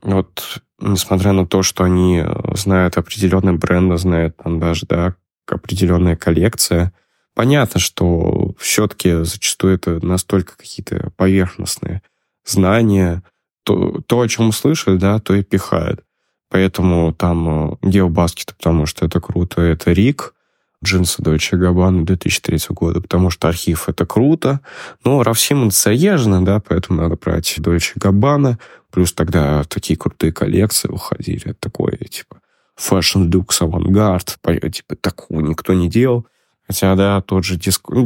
вот, 0.02 0.62
несмотря 0.80 1.32
на 1.32 1.46
то, 1.46 1.62
что 1.62 1.84
они 1.84 2.24
знают 2.54 2.98
определенные 2.98 3.54
бренды, 3.54 3.98
знают 3.98 4.38
там 4.38 4.60
даже, 4.60 4.86
да, 4.88 5.16
определенная 5.48 6.16
коллекция, 6.16 6.94
понятно, 7.34 7.80
что 7.80 8.35
все-таки 8.58 9.24
зачастую 9.24 9.76
это 9.76 10.06
настолько 10.06 10.58
какие-то 10.58 11.12
поверхностные 11.18 12.02
знания. 12.46 13.24
То, 13.64 14.02
то, 14.06 14.22
о 14.22 14.28
чем 14.28 14.52
слышат, 14.52 15.00
да, 15.00 15.20
то 15.20 15.34
и 15.34 15.44
пихают. 15.44 16.04
Поэтому 16.50 17.14
там 17.14 17.74
э, 17.74 17.76
геобаскет, 17.82 18.56
потому 18.56 18.86
что 18.86 19.06
это 19.06 19.20
круто, 19.20 19.62
это 19.62 19.92
Рик, 19.92 20.36
джинсы 20.84 21.22
Deutsche 21.22 21.58
Gabbana 21.58 22.04
2003 22.06 22.60
года, 22.70 23.02
потому 23.02 23.30
что 23.30 23.48
архив 23.48 23.90
это 23.90 24.06
круто. 24.06 24.62
Но 25.04 25.24
Рав 25.24 25.40
Симмонс 25.40 25.82
заезжено, 25.82 26.46
да, 26.46 26.60
поэтому 26.60 27.02
надо 27.02 27.16
брать 27.16 27.58
Deutsche 27.58 27.98
Gabbana. 27.98 28.58
Плюс 28.92 29.12
тогда 29.14 29.64
такие 29.64 29.98
крутые 29.98 30.32
коллекции 30.32 30.88
выходили. 30.88 31.54
Такое, 31.60 31.98
типа, 31.98 32.40
Fashion 32.80 33.30
Lux 33.30 33.62
Avantgarde. 33.62 34.70
Типа, 34.70 34.96
такого 34.96 35.42
никто 35.42 35.74
не 35.74 35.90
делал. 35.90 36.28
Хотя, 36.68 36.96
да, 36.96 37.22
тот 37.22 37.44
же 37.44 37.58
диск... 37.58 37.90
Ну, 37.90 38.06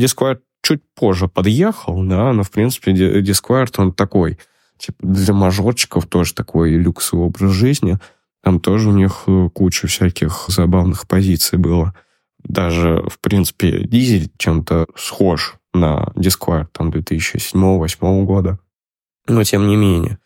чуть 0.62 0.82
позже 0.94 1.28
подъехал, 1.28 2.04
да, 2.04 2.34
но, 2.34 2.44
в 2.44 2.52
принципе, 2.52 2.92
Disquiet, 2.92 3.74
он 3.78 3.94
такой, 3.94 4.38
типа, 4.78 4.98
для 5.02 5.34
мажорчиков 5.34 6.06
тоже 6.06 6.34
такой 6.34 6.72
люксовый 6.72 7.28
образ 7.28 7.52
жизни. 7.52 7.98
Там 8.44 8.60
тоже 8.60 8.90
у 8.90 8.94
них 8.94 9.24
э, 9.28 9.50
куча 9.54 9.88
всяких 9.88 10.46
забавных 10.48 11.08
позиций 11.08 11.58
было. 11.58 11.94
Даже, 12.44 13.04
в 13.10 13.20
принципе, 13.20 13.84
дизель 13.86 14.32
чем-то 14.38 14.88
схож 14.96 15.56
на 15.74 16.12
Disquiet 16.16 16.68
там 16.72 16.90
2007-2008 16.90 18.24
года. 18.24 18.60
Но, 19.28 19.44
тем 19.44 19.68
не 19.68 19.76
менее, 19.76 20.20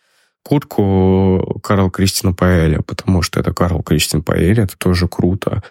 куртку 0.44 1.60
Карл 1.64 1.90
Кристина 1.90 2.34
Паэля, 2.34 2.82
потому 2.82 3.22
что 3.22 3.40
это 3.40 3.54
Карл 3.54 3.82
Кристин 3.82 4.24
Паэль, 4.24 4.60
это 4.60 4.78
тоже 4.78 5.08
круто. 5.08 5.64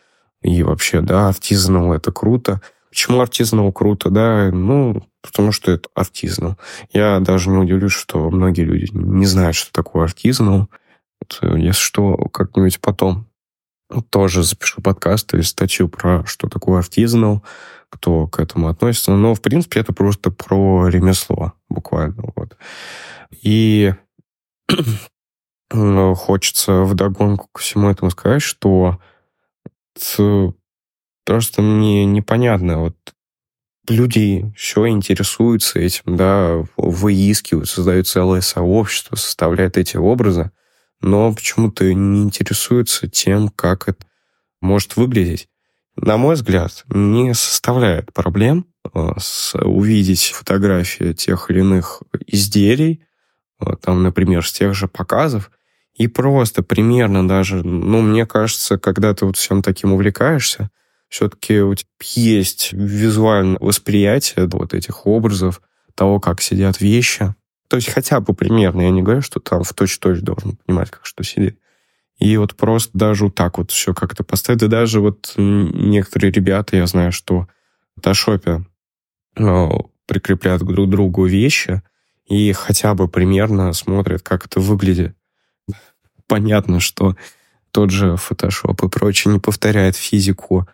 И 0.42 0.62
вообще, 0.62 1.00
да, 1.00 1.28
артизанал 1.28 1.92
это 1.92 2.12
круто. 2.12 2.60
Почему 2.90 3.20
артизанал 3.20 3.72
круто, 3.72 4.10
да? 4.10 4.50
Ну, 4.52 5.02
потому 5.22 5.52
что 5.52 5.70
это 5.70 5.88
артизанал. 5.94 6.58
Я 6.92 7.20
даже 7.20 7.48
не 7.48 7.58
удивлюсь, 7.58 7.92
что 7.92 8.30
многие 8.30 8.62
люди 8.62 8.90
не 8.92 9.26
знают, 9.26 9.56
что 9.56 9.72
такое 9.72 10.04
артизанал. 10.04 10.68
Вот, 11.20 11.56
если 11.56 11.80
что, 11.80 12.16
как-нибудь 12.32 12.80
потом 12.80 13.28
тоже 14.10 14.42
запишу 14.42 14.82
подкаст 14.82 15.34
или 15.34 15.42
статью 15.42 15.88
про 15.88 16.24
что 16.26 16.48
такое 16.48 16.78
артизанал, 16.78 17.42
кто 17.90 18.26
к 18.26 18.40
этому 18.40 18.68
относится. 18.68 19.12
Но, 19.12 19.34
в 19.34 19.42
принципе, 19.42 19.80
это 19.80 19.92
просто 19.92 20.30
про 20.30 20.88
ремесло 20.88 21.52
буквально. 21.68 22.24
Вот. 22.34 22.56
И 23.42 23.94
хочется 25.70 26.82
вдогонку 26.82 27.48
ко 27.52 27.60
всему 27.60 27.90
этому 27.90 28.10
сказать, 28.10 28.42
что 28.42 28.98
просто 31.24 31.62
мне 31.62 32.04
непонятно, 32.04 32.80
вот 32.80 32.96
люди 33.88 34.52
все 34.56 34.88
интересуются 34.88 35.78
этим, 35.78 36.16
да, 36.16 36.64
выискивают, 36.76 37.68
создают 37.68 38.06
целое 38.06 38.40
сообщество, 38.40 39.16
составляют 39.16 39.76
эти 39.76 39.96
образы, 39.96 40.50
но 41.00 41.32
почему-то 41.34 41.92
не 41.92 42.22
интересуются 42.22 43.08
тем, 43.08 43.48
как 43.48 43.88
это 43.88 44.06
может 44.60 44.96
выглядеть. 44.96 45.48
На 45.96 46.16
мой 46.16 46.36
взгляд, 46.36 46.84
не 46.88 47.34
составляет 47.34 48.12
проблем 48.14 48.66
э, 48.94 49.12
с, 49.18 49.54
увидеть 49.58 50.28
фотографии 50.28 51.12
тех 51.12 51.50
или 51.50 51.60
иных 51.60 52.02
изделий, 52.26 53.04
э, 53.60 53.76
там, 53.82 54.02
например, 54.02 54.46
с 54.46 54.52
тех 54.52 54.74
же 54.74 54.88
показов, 54.88 55.50
и 55.94 56.08
просто 56.08 56.62
примерно 56.62 57.26
даже, 57.26 57.62
ну, 57.62 58.00
мне 58.00 58.26
кажется, 58.26 58.78
когда 58.78 59.14
ты 59.14 59.26
вот 59.26 59.36
всем 59.36 59.62
таким 59.62 59.92
увлекаешься, 59.92 60.70
все-таки 61.08 61.60
у 61.60 61.74
тебя 61.74 61.88
есть 62.00 62.72
визуальное 62.72 63.58
восприятие 63.60 64.48
вот 64.50 64.72
этих 64.72 65.06
образов, 65.06 65.60
того, 65.94 66.20
как 66.20 66.40
сидят 66.40 66.80
вещи. 66.80 67.34
То 67.68 67.76
есть 67.76 67.90
хотя 67.90 68.20
бы 68.20 68.34
примерно, 68.34 68.82
я 68.82 68.90
не 68.90 69.02
говорю, 69.02 69.22
что 69.22 69.40
там 69.40 69.62
в 69.62 69.72
точь-точь 69.72 70.20
должен 70.20 70.56
понимать, 70.56 70.90
как 70.90 71.04
что 71.04 71.22
сидит. 71.22 71.58
И 72.18 72.36
вот 72.36 72.54
просто 72.54 72.90
даже 72.96 73.24
вот 73.24 73.34
так 73.34 73.58
вот 73.58 73.70
все 73.70 73.94
как-то 73.94 74.24
поставить. 74.24 74.62
И 74.62 74.68
даже 74.68 75.00
вот 75.00 75.34
некоторые 75.36 76.30
ребята, 76.30 76.76
я 76.76 76.86
знаю, 76.86 77.12
что 77.12 77.40
в 77.40 77.96
фотошопе 77.96 78.64
э, 79.36 79.68
прикрепляют 80.06 80.62
друг 80.62 80.88
к 80.88 80.90
другу 80.90 81.26
вещи 81.26 81.82
и 82.26 82.52
хотя 82.52 82.94
бы 82.94 83.08
примерно 83.08 83.72
смотрят, 83.72 84.22
как 84.22 84.46
это 84.46 84.60
выглядит. 84.60 85.16
Понятно, 86.32 86.80
что 86.80 87.14
тот 87.72 87.90
же 87.90 88.14
Photoshop 88.14 88.86
и 88.86 88.88
прочее 88.88 89.34
не 89.34 89.38
повторяет 89.38 89.96
физику 89.96 90.66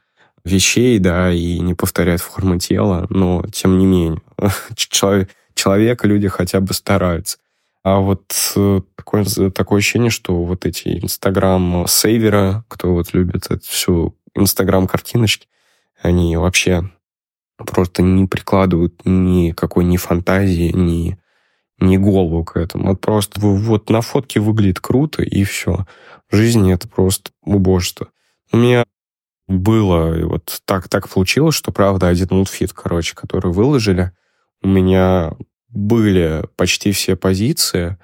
вещей, 0.45 1.01
да, 1.01 1.33
и 1.33 1.59
не 1.59 1.75
повторяет 1.75 2.21
форму 2.21 2.61
тела, 2.61 3.09
но 3.11 3.45
тем 3.53 3.77
не 3.77 3.85
менее, 3.85 4.23
человек, 4.77 5.31
человек 5.55 6.05
люди 6.05 6.29
хотя 6.29 6.61
бы 6.61 6.73
стараются. 6.75 7.39
А 7.83 7.99
вот 7.99 8.33
э, 8.55 8.83
такое, 8.95 9.25
такое 9.51 9.79
ощущение, 9.81 10.11
что 10.11 10.45
вот 10.45 10.65
эти 10.65 11.01
инстаграм-сейверы, 11.03 12.63
кто 12.69 12.93
вот 12.95 13.13
любит 13.13 13.47
это 13.47 13.59
всю 13.67 14.17
инстаграм-картиночки, 14.37 15.49
они 16.01 16.37
вообще 16.37 16.89
просто 17.57 18.03
не 18.03 18.27
прикладывают 18.27 19.01
никакой 19.05 19.85
ни 19.85 19.97
фантазии, 19.97 20.71
ни, 20.73 21.19
ни 21.79 21.97
голову 21.97 22.45
к 22.45 22.57
этому. 22.57 22.89
Вот 22.89 23.01
просто 23.01 23.41
вот 23.41 23.91
на 23.91 24.01
фотке 24.01 24.41
выглядит 24.41 24.81
круто, 24.81 25.23
и 25.23 25.45
все. 25.45 25.87
В 26.31 26.37
жизни 26.37 26.73
это 26.73 26.89
просто 26.89 27.31
убожество. 27.45 28.09
У 28.53 28.57
меня 28.57 28.85
было, 29.47 30.19
и 30.19 30.23
вот 30.25 30.61
так, 30.65 30.89
так 30.89 31.09
получилось, 31.09 31.55
что, 31.55 31.73
правда, 31.73 32.09
один 32.09 32.29
мультфит, 32.31 32.73
короче, 32.73 33.15
который 33.15 33.53
выложили, 33.53 34.13
у 34.63 34.69
меня 34.69 35.35
были 35.69 36.45
почти 36.57 36.93
все 36.93 37.17
позиции, 37.17 37.99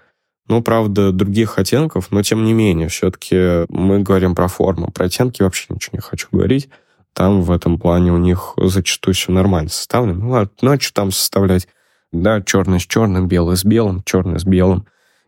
ну, 0.46 0.62
правда, 0.62 1.10
других 1.10 1.58
оттенков, 1.58 2.10
но 2.10 2.22
тем 2.22 2.44
не 2.44 2.52
менее, 2.52 2.88
все-таки 2.88 3.64
мы 3.70 4.00
говорим 4.00 4.34
про 4.34 4.48
форму. 4.48 4.90
Про 4.90 5.06
оттенки 5.06 5.42
вообще 5.42 5.66
ничего 5.70 5.96
не 5.96 6.00
хочу 6.00 6.28
говорить. 6.30 6.68
Там 7.14 7.42
в 7.42 7.50
этом 7.50 7.78
плане 7.78 8.12
у 8.12 8.18
них 8.18 8.54
зачастую 8.58 9.14
все 9.14 9.32
нормально 9.32 9.70
составлено. 9.70 10.24
Ну, 10.24 10.30
ладно, 10.30 10.50
ну 10.60 10.72
а 10.72 10.80
что 10.80 10.92
там 10.92 11.12
составлять? 11.12 11.66
Да, 12.14 12.40
черный 12.40 12.80
с 12.80 12.86
черным, 12.86 13.28
белый 13.28 13.56
с 13.56 13.64
белым, 13.64 14.02
черный 14.04 14.38
с 14.38 14.44
белым 14.44 14.86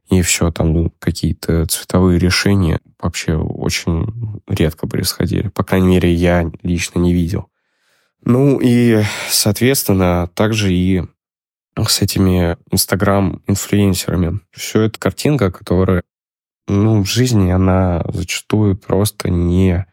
и 0.09 0.23
все, 0.23 0.53
там 0.53 0.91
какие-то 1.01 1.67
цветовые 1.67 2.19
решения 2.19 2.81
вообще 3.01 3.35
очень 3.35 4.41
редко 4.47 4.87
происходили. 4.87 5.49
По 5.49 5.65
крайней 5.65 5.89
мере, 5.89 6.13
я 6.13 6.49
лично 6.63 7.01
не 7.01 7.13
видел. 7.13 7.49
Ну 8.25 8.61
и, 8.61 9.03
соответственно, 9.29 10.31
также 10.35 10.73
и 10.73 11.03
с 11.77 12.01
этими 12.01 12.57
инстаграм-инфлюенсерами. 12.71 14.41
Все 14.53 14.83
это 14.83 14.99
картинка, 14.99 15.51
которая, 15.51 16.03
ну, 16.69 17.03
в 17.03 17.07
жизни 17.07 17.51
она 17.51 18.05
зачастую 18.09 18.77
просто 18.77 19.29
не... 19.29 19.87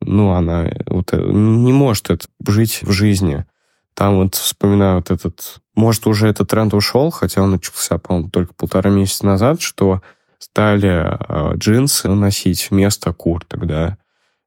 Ну, 0.00 0.32
она 0.32 0.70
вот, 0.86 1.12
не 1.12 1.72
может 1.72 2.10
это 2.10 2.26
жить 2.46 2.80
в 2.82 2.90
жизни. 2.90 3.46
Там 3.94 4.16
вот 4.16 4.34
вспоминаю 4.34 4.96
вот 4.96 5.10
этот... 5.10 5.62
Может, 5.74 6.06
уже 6.06 6.28
этот 6.28 6.48
тренд 6.48 6.72
ушел, 6.74 7.10
хотя 7.10 7.42
он 7.42 7.52
начался, 7.52 7.98
по-моему, 7.98 8.30
только 8.30 8.54
полтора 8.54 8.90
месяца 8.90 9.26
назад, 9.26 9.60
что 9.60 10.02
стали 10.38 10.88
э, 10.90 11.56
джинсы 11.56 12.08
носить 12.08 12.70
вместо 12.70 13.12
курток, 13.12 13.66
да. 13.66 13.98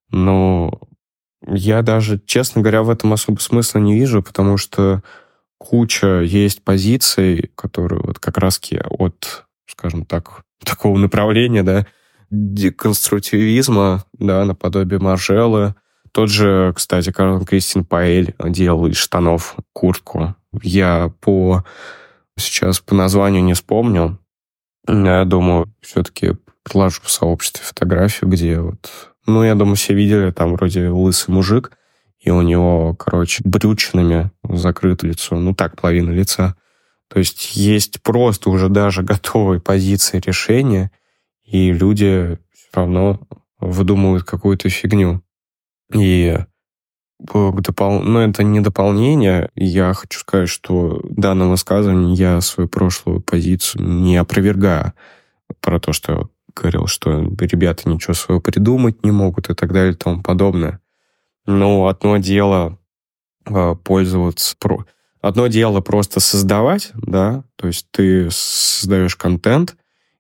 Но 0.10 0.80
я 1.46 1.82
даже, 1.82 2.22
честно 2.26 2.62
говоря, 2.62 2.84
в 2.84 2.90
этом 2.90 3.14
особо 3.14 3.40
смысла 3.40 3.80
не 3.80 3.96
вижу, 3.96 4.24
потому 4.24 4.58
что 4.58 5.04
куча 5.58 6.22
есть 6.22 6.64
позиций, 6.64 7.52
которые 7.56 8.02
вот 8.02 8.20
как 8.20 8.38
раз 8.38 8.62
от, 8.90 9.46
скажем 9.66 10.06
так, 10.06 10.44
такого 10.64 10.98
направления, 10.98 11.64
да, 11.64 11.86
деконструктивизма, 12.30 14.04
да, 14.14 14.46
наподобие 14.46 15.00
Маржелы, 15.00 15.76
тот 16.12 16.30
же, 16.30 16.74
кстати, 16.76 17.12
Карл 17.12 17.46
Кристин 17.46 17.86
Паэль 17.86 18.34
делал 18.44 18.88
из 18.88 18.98
штанов 18.98 19.56
куртку. 19.74 20.36
Я 20.62 21.12
по 21.22 21.64
сейчас 22.38 22.80
по 22.80 22.96
названию 22.96 23.44
не 23.44 23.54
вспомню. 23.54 24.20
Я 24.88 25.26
думаю, 25.26 25.74
все-таки 25.82 26.36
приложу 26.64 27.02
в 27.04 27.12
сообществе 27.12 27.64
фотографию, 27.66 28.30
где 28.30 28.60
вот... 28.60 29.14
Ну, 29.26 29.44
я 29.44 29.56
думаю, 29.56 29.76
все 29.76 29.94
видели, 29.94 30.32
там 30.32 30.54
вроде 30.54 30.88
лысый 30.88 31.34
мужик, 31.34 31.72
и 32.20 32.30
у 32.30 32.42
него, 32.42 32.96
короче, 32.96 33.42
брючинами 33.44 34.32
закрыто 34.44 35.06
лицо. 35.06 35.36
Ну, 35.36 35.54
так, 35.54 35.80
половина 35.80 36.12
лица. 36.12 36.56
То 37.10 37.20
есть 37.20 37.56
есть 37.56 38.02
просто 38.02 38.50
уже 38.50 38.70
даже 38.70 39.04
готовые 39.04 39.60
позиции 39.60 40.22
решения, 40.26 40.92
и 41.44 41.72
люди 41.72 42.38
все 42.54 42.70
равно 42.74 43.20
выдумывают 43.60 44.24
какую-то 44.24 44.70
фигню. 44.70 45.22
И 45.94 46.38
допол... 47.20 48.02
ну, 48.02 48.20
это 48.20 48.44
не 48.44 48.60
дополнение. 48.60 49.50
Я 49.56 49.94
хочу 49.94 50.20
сказать, 50.20 50.50
что 50.50 51.02
данным 51.04 51.50
высказыванием 51.50 52.14
я 52.14 52.42
свою 52.42 52.70
прошлую 52.70 53.22
позицию 53.22 53.84
не 53.84 54.18
опровергаю 54.18 54.94
про 55.62 55.80
то, 55.80 55.94
что 55.94 56.30
говорил, 56.56 56.88
что 56.88 57.22
ребята 57.40 57.90
ничего 57.90 58.14
своего 58.14 58.42
придумать 58.42 59.04
не 59.04 59.12
могут 59.12 59.50
и 59.50 59.54
так 59.54 59.72
далее 59.72 59.94
и 59.94 59.96
тому 59.96 60.22
подобное. 60.22 60.80
Но 61.46 61.88
одно 61.88 62.18
дело 62.18 62.78
э, 63.46 63.76
пользоваться... 63.84 64.56
Одно 65.22 65.48
дело 65.48 65.82
просто 65.82 66.20
создавать, 66.20 66.92
да, 66.94 67.44
то 67.56 67.68
есть 67.68 67.88
ты 67.92 68.30
создаешь 68.32 69.16
контент, 69.16 69.76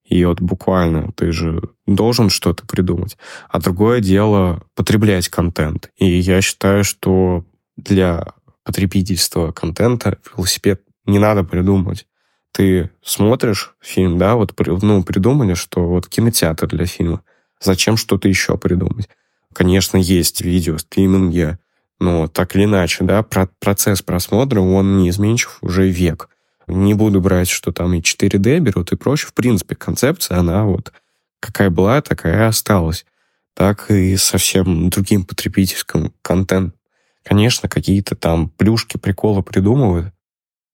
и 0.07 0.23
вот 0.23 0.39
буквально 0.39 1.11
ты 1.11 1.31
же 1.31 1.61
должен 1.85 2.29
что-то 2.29 2.65
придумать. 2.65 3.17
А 3.49 3.59
другое 3.59 3.99
дело 3.99 4.63
потреблять 4.73 5.27
контент. 5.27 5.91
И 5.97 6.05
я 6.05 6.41
считаю, 6.41 6.83
что 6.83 7.43
для 7.75 8.25
потребительства 8.63 9.51
контента 9.51 10.17
велосипед 10.35 10.81
не 11.05 11.19
надо 11.19 11.43
придумывать. 11.43 12.07
Ты 12.53 12.89
смотришь 13.03 13.75
фильм, 13.81 14.17
да, 14.17 14.35
вот 14.35 14.53
ну, 14.81 15.03
придумали, 15.03 15.53
что 15.53 15.85
вот 15.85 16.07
кинотеатр 16.07 16.67
для 16.67 16.85
фильма. 16.85 17.21
Зачем 17.61 17.97
что-то 17.97 18.27
еще 18.27 18.57
придумать? 18.57 19.09
Конечно, 19.53 19.97
есть 19.97 20.41
видео, 20.41 20.77
стриминги, 20.77 21.57
но 21.99 22.27
так 22.27 22.55
или 22.55 22.63
иначе, 22.63 23.03
да, 23.03 23.23
процесс 23.23 24.01
просмотра, 24.01 24.61
он 24.61 24.97
неизменчив 24.97 25.57
уже 25.61 25.89
век. 25.89 26.29
Не 26.67 26.93
буду 26.93 27.21
брать, 27.21 27.47
что 27.49 27.71
там 27.71 27.93
и 27.93 28.01
4D 28.01 28.59
берут 28.59 28.91
и 28.91 28.97
прочее. 28.97 29.29
В 29.29 29.33
принципе, 29.33 29.75
концепция, 29.75 30.37
она 30.37 30.65
вот 30.65 30.91
какая 31.39 31.69
была, 31.69 32.01
такая 32.01 32.35
и 32.35 32.47
осталась. 32.47 33.05
Так 33.53 33.89
и 33.89 34.17
совсем 34.17 34.89
другим 34.89 35.25
потребительским 35.25 36.13
контент. 36.21 36.75
Конечно, 37.23 37.67
какие-то 37.67 38.15
там 38.15 38.49
плюшки, 38.49 38.97
приколы 38.97 39.43
придумывают, 39.43 40.13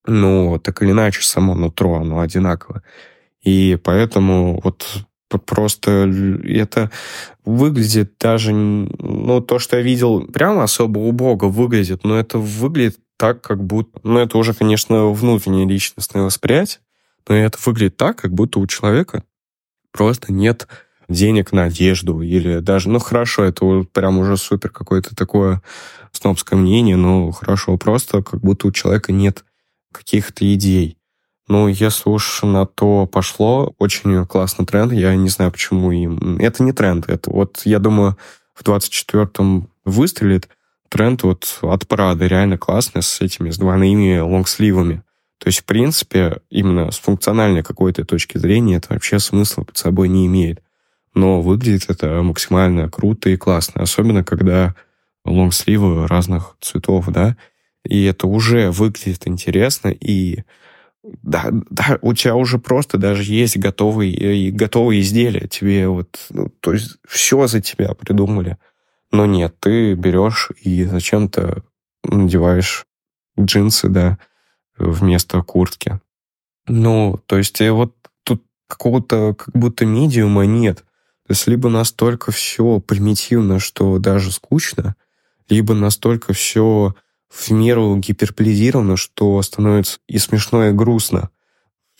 но 0.06 0.60
так 0.60 0.82
или 0.82 0.92
иначе 0.92 1.22
само 1.22 1.56
нутро, 1.56 1.96
оно 1.96 2.20
одинаково. 2.20 2.84
И 3.42 3.78
поэтому 3.84 4.60
вот 4.64 4.86
просто 5.46 6.12
это 6.44 6.92
выглядит 7.46 8.14
даже, 8.20 8.54
ну, 8.54 9.42
то, 9.42 9.60
что 9.60 9.78
я 9.78 9.82
видел, 9.82 10.28
прямо 10.28 10.64
особо 10.64 11.00
убого 11.00 11.48
выглядит, 11.48 12.04
но 12.04 12.20
это 12.20 12.38
выглядит 12.38 13.00
так, 13.18 13.42
как 13.42 13.64
будто... 13.64 14.00
Ну, 14.04 14.20
это 14.20 14.38
уже, 14.38 14.54
конечно, 14.54 15.08
внутреннее 15.10 15.68
личностное 15.68 16.24
восприятие, 16.24 16.80
но 17.28 17.36
это 17.36 17.58
выглядит 17.66 17.98
так, 17.98 18.18
как 18.18 18.34
будто 18.34 18.60
у 18.60 18.68
человека 18.68 19.24
просто 19.92 20.34
нет 20.34 20.68
денег 21.08 21.52
на 21.52 21.66
одежду 21.66 22.22
или 22.22 22.60
даже, 22.60 22.90
ну 22.90 23.00
хорошо, 23.00 23.44
это 23.44 23.86
прям 23.92 24.18
уже 24.20 24.38
супер 24.38 24.70
какое-то 24.70 25.16
такое 25.16 25.62
снобское 26.12 26.58
мнение, 26.58 26.96
но 26.96 27.32
хорошо, 27.32 27.78
просто 27.78 28.24
как 28.24 28.42
будто 28.42 28.68
у 28.68 28.72
человека 28.72 29.12
нет 29.12 29.44
каких-то 29.92 30.52
идей. 30.54 30.98
Ну, 31.48 31.68
если 31.68 32.10
уж 32.10 32.42
на 32.44 32.66
то 32.66 33.06
пошло, 33.06 33.74
очень 33.78 34.26
классный 34.26 34.66
тренд. 34.66 34.94
Я 34.94 35.14
не 35.16 35.28
знаю, 35.28 35.52
почему 35.52 35.92
им... 35.92 36.38
Это 36.38 36.64
не 36.64 36.72
тренд. 36.72 37.10
Это 37.10 37.30
вот, 37.30 37.62
я 37.66 37.80
думаю, 37.80 38.18
в 38.54 38.64
24-м 38.64 39.70
выстрелит 39.84 40.48
тренд 40.94 41.24
вот 41.24 41.58
от 41.64 41.88
Прады. 41.88 42.28
Реально 42.28 42.60
классный 42.60 43.02
с 43.02 43.20
этими, 43.20 43.50
с 43.50 43.58
двойными 43.58 44.20
лонгсливами. 44.20 45.02
То 45.40 45.48
есть, 45.48 45.62
в 45.62 45.66
принципе, 45.66 46.38
именно 46.52 46.92
с 46.92 47.00
функциональной 47.00 47.64
какой-то 47.64 48.06
точки 48.06 48.38
зрения 48.38 48.76
это 48.76 48.94
вообще 48.94 49.18
смысла 49.18 49.64
под 49.64 49.76
собой 49.76 50.08
не 50.08 50.28
имеет. 50.28 50.62
Но 51.16 51.42
выглядит 51.42 51.90
это 51.90 52.22
максимально 52.22 52.90
круто 52.90 53.32
и 53.32 53.38
классно. 53.38 53.82
Особенно, 53.82 54.24
когда 54.24 54.76
лонгсливы 55.26 56.08
разных 56.08 56.58
цветов, 56.62 57.08
да, 57.08 57.38
и 57.84 58.04
это 58.04 58.28
уже 58.28 58.70
выглядит 58.70 59.28
интересно, 59.28 59.88
и 59.88 60.44
да, 61.24 61.48
да, 61.72 61.98
у 62.02 62.14
тебя 62.14 62.36
уже 62.36 62.60
просто 62.60 63.00
даже 63.00 63.24
есть 63.24 63.58
готовые, 63.58 64.52
готовые 64.52 65.02
изделия, 65.02 65.48
тебе 65.48 65.88
вот, 65.88 66.20
ну, 66.30 66.50
то 66.60 66.74
есть 66.74 66.98
все 67.08 67.48
за 67.48 67.62
тебя 67.62 67.94
придумали. 67.96 68.58
Но 69.14 69.28
нет, 69.28 69.56
ты 69.60 69.94
берешь 69.94 70.50
и 70.60 70.84
зачем-то 70.86 71.64
надеваешь 72.04 72.86
джинсы, 73.40 73.88
да, 73.88 74.18
вместо 74.76 75.42
куртки. 75.44 76.02
Ну, 76.68 77.20
то 77.28 77.38
есть 77.38 77.62
э, 77.62 77.72
вот 77.72 77.96
тут 78.24 78.44
какого-то 78.68 79.36
как 79.36 79.56
будто 79.56 79.86
медиума 79.86 80.46
нет. 80.46 80.80
То 81.28 81.32
есть 81.32 81.46
либо 81.48 81.70
настолько 81.70 82.32
все 82.32 82.80
примитивно, 82.80 83.60
что 83.60 84.00
даже 84.00 84.32
скучно, 84.32 84.96
либо 85.48 85.76
настолько 85.76 86.34
все 86.34 86.96
в 87.30 87.52
меру 87.52 87.96
гиперплизировано, 87.98 88.98
что 88.98 89.42
становится 89.44 90.00
и 90.08 90.18
смешно, 90.18 90.66
и 90.66 90.72
грустно. 90.72 91.30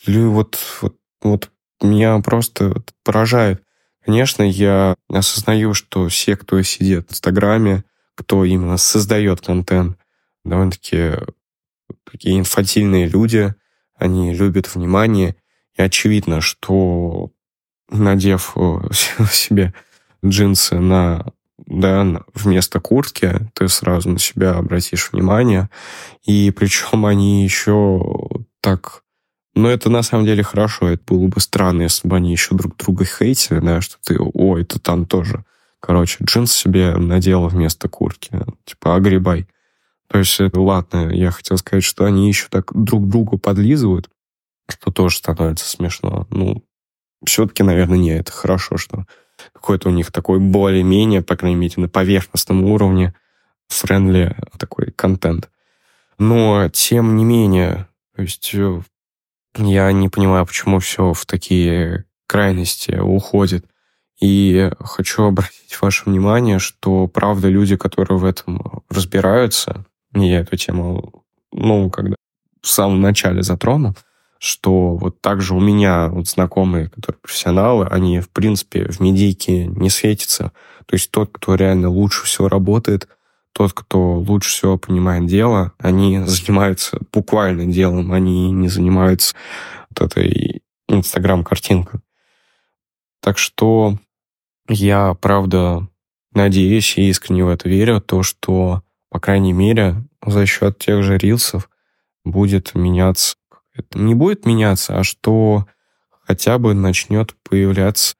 Вот, 0.06 0.58
вот, 0.82 0.96
вот 1.22 1.50
меня 1.80 2.18
просто 2.18 2.82
поражает. 3.04 3.63
Конечно, 4.04 4.42
я 4.42 4.96
осознаю, 5.08 5.74
что 5.74 6.08
все, 6.08 6.36
кто 6.36 6.60
сидит 6.62 7.08
в 7.08 7.12
Инстаграме, 7.12 7.84
кто 8.14 8.44
именно 8.44 8.76
создает 8.76 9.40
контент, 9.40 9.98
довольно-таки 10.44 11.12
такие 12.10 12.38
инфантильные 12.38 13.08
люди, 13.08 13.54
они 13.96 14.34
любят 14.34 14.74
внимание, 14.74 15.36
и 15.76 15.82
очевидно, 15.82 16.40
что 16.40 17.30
надев 17.88 18.52
э, 18.56 18.80
себе 19.32 19.74
джинсы 20.24 20.78
на 20.78 21.32
да, 21.66 22.06
вместо 22.34 22.80
куртки, 22.80 23.50
ты 23.54 23.68
сразу 23.68 24.10
на 24.10 24.18
себя 24.18 24.54
обратишь 24.54 25.10
внимание. 25.12 25.70
И 26.24 26.50
причем 26.50 27.06
они 27.06 27.44
еще 27.44 28.02
так... 28.60 29.03
Ну, 29.54 29.68
это 29.68 29.88
на 29.88 30.02
самом 30.02 30.26
деле 30.26 30.42
хорошо. 30.42 30.88
Это 30.88 31.02
было 31.06 31.28
бы 31.28 31.40
странно, 31.40 31.82
если 31.82 32.08
бы 32.08 32.16
они 32.16 32.32
еще 32.32 32.54
друг 32.54 32.76
друга 32.76 33.04
хейтили, 33.04 33.60
да, 33.60 33.80
что 33.80 33.96
ты, 34.04 34.18
ой, 34.18 34.62
это 34.62 34.80
там 34.80 35.06
тоже. 35.06 35.44
Короче, 35.80 36.18
джинс 36.24 36.52
себе 36.52 36.96
надела 36.96 37.48
вместо 37.48 37.88
куртки. 37.88 38.40
Типа, 38.64 38.96
огребай. 38.96 39.46
То 40.08 40.18
есть, 40.18 40.40
ладно, 40.54 41.10
я 41.10 41.30
хотел 41.30 41.56
сказать, 41.58 41.84
что 41.84 42.04
они 42.04 42.28
еще 42.28 42.48
так 42.48 42.72
друг 42.72 43.08
другу 43.08 43.38
подлизывают, 43.38 44.10
что 44.68 44.90
тоже 44.90 45.18
становится 45.18 45.68
смешно. 45.68 46.26
Ну, 46.30 46.64
все-таки, 47.24 47.62
наверное, 47.62 47.98
не, 47.98 48.10
это 48.10 48.32
хорошо, 48.32 48.76
что 48.76 49.06
какой-то 49.52 49.88
у 49.88 49.92
них 49.92 50.10
такой 50.10 50.40
более-менее, 50.40 51.22
по 51.22 51.36
крайней 51.36 51.56
мере, 51.56 51.74
на 51.76 51.88
поверхностном 51.88 52.64
уровне 52.64 53.14
friendly 53.68 54.36
такой 54.58 54.90
контент. 54.90 55.50
Но, 56.18 56.68
тем 56.72 57.16
не 57.16 57.24
менее, 57.24 57.88
то 58.14 58.22
есть 58.22 58.50
э, 58.54 58.80
я 59.56 59.92
не 59.92 60.08
понимаю, 60.08 60.46
почему 60.46 60.78
все 60.78 61.12
в 61.12 61.26
такие 61.26 62.04
крайности 62.26 62.92
уходит. 62.92 63.66
И 64.20 64.70
хочу 64.80 65.24
обратить 65.24 65.80
ваше 65.80 66.04
внимание, 66.06 66.58
что, 66.58 67.08
правда, 67.08 67.48
люди, 67.48 67.76
которые 67.76 68.18
в 68.18 68.24
этом 68.24 68.82
разбираются, 68.88 69.84
я 70.14 70.40
эту 70.40 70.56
тему, 70.56 71.24
ну, 71.52 71.90
когда 71.90 72.14
в 72.62 72.68
самом 72.68 73.00
начале 73.00 73.42
затронул, 73.42 73.94
что 74.38 74.96
вот 74.96 75.20
также 75.20 75.54
у 75.54 75.60
меня 75.60 76.08
вот 76.08 76.28
знакомые, 76.28 76.88
которые 76.88 77.18
профессионалы, 77.20 77.86
они, 77.86 78.20
в 78.20 78.30
принципе, 78.30 78.88
в 78.90 79.00
медийке 79.00 79.66
не 79.66 79.90
светятся. 79.90 80.52
То 80.86 80.94
есть 80.94 81.10
тот, 81.10 81.30
кто 81.32 81.54
реально 81.54 81.88
лучше 81.88 82.24
всего 82.24 82.48
работает, 82.48 83.08
тот, 83.54 83.72
кто 83.72 84.18
лучше 84.18 84.50
всего 84.50 84.76
понимает 84.76 85.26
дело, 85.26 85.72
они 85.78 86.20
занимаются 86.26 86.98
буквально 87.12 87.66
делом, 87.66 88.12
они 88.12 88.50
не 88.50 88.68
занимаются 88.68 89.34
вот 89.90 90.12
этой 90.12 90.62
инстаграм-картинкой. 90.88 92.00
Так 93.20 93.38
что 93.38 93.98
я, 94.68 95.14
правда, 95.14 95.88
надеюсь 96.34 96.98
и 96.98 97.08
искренне 97.08 97.44
в 97.44 97.48
это 97.48 97.68
верю, 97.68 98.02
то, 98.02 98.22
что, 98.22 98.82
по 99.08 99.20
крайней 99.20 99.52
мере, 99.52 99.96
за 100.26 100.44
счет 100.44 100.78
тех 100.78 101.02
же 101.02 101.16
рилсов 101.16 101.70
будет 102.24 102.74
меняться 102.74 103.36
это 103.74 103.98
не 103.98 104.14
будет 104.14 104.46
меняться, 104.46 104.98
а 104.98 105.04
что 105.04 105.66
хотя 106.22 106.58
бы 106.58 106.74
начнет 106.74 107.34
появляться 107.42 108.14